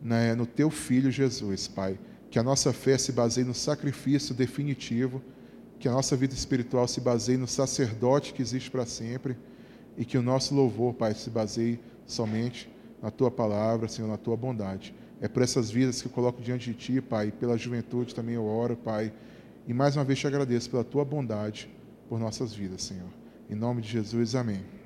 né, 0.03 0.35
no 0.35 0.47
teu 0.47 0.71
filho 0.71 1.11
Jesus, 1.11 1.69
Pai. 1.69 1.99
Que 2.31 2.39
a 2.39 2.43
nossa 2.43 2.73
fé 2.73 2.99
se 2.99 3.13
baseie 3.13 3.45
no 3.45 3.55
sacrifício 3.55 4.35
definitivo, 4.35 5.23
que 5.79 5.89
a 5.89 5.93
nossa 5.93 6.17
vida 6.17 6.35
espiritual 6.35 6.89
se 6.89 7.01
baseie 7.01 7.37
no 7.37 7.47
sacerdote 7.47 8.33
que 8.33 8.43
existe 8.43 8.71
para 8.71 8.87
sempre 8.87 9.37
e 9.97 10.05
que 10.05 10.17
o 10.17 10.23
nosso 10.23 10.55
louvor, 10.55 10.95
Pai, 10.95 11.15
se 11.15 11.29
baseie 11.29 11.79
somente 12.07 12.71
na 13.03 13.11
tua 13.11 13.31
palavra, 13.31 13.89
Senhor, 13.89 14.09
na 14.09 14.17
tua 14.17 14.37
bondade. 14.37 14.95
É 15.21 15.29
por 15.29 15.43
essas 15.43 15.71
vidas 15.71 16.01
que 16.01 16.09
eu 16.09 16.13
coloco 16.13 16.41
diante 16.43 16.73
de 16.73 16.77
ti, 16.77 17.01
Pai, 17.01 17.29
e 17.29 17.33
pela 17.33 17.57
juventude 17.57 18.15
também 18.15 18.35
eu 18.35 18.45
oro, 18.45 18.77
Pai. 18.77 19.13
E 19.67 19.75
mais 19.75 19.97
uma 19.97 20.05
vez 20.05 20.19
te 20.19 20.27
agradeço 20.27 20.71
pela 20.71 20.83
tua 20.83 21.05
bondade 21.05 21.69
por 22.09 22.19
nossas 22.19 22.53
vidas, 22.53 22.83
Senhor. 22.83 23.09
Em 23.49 23.55
nome 23.55 23.83
de 23.83 23.89
Jesus, 23.89 24.35
amém. 24.35 24.82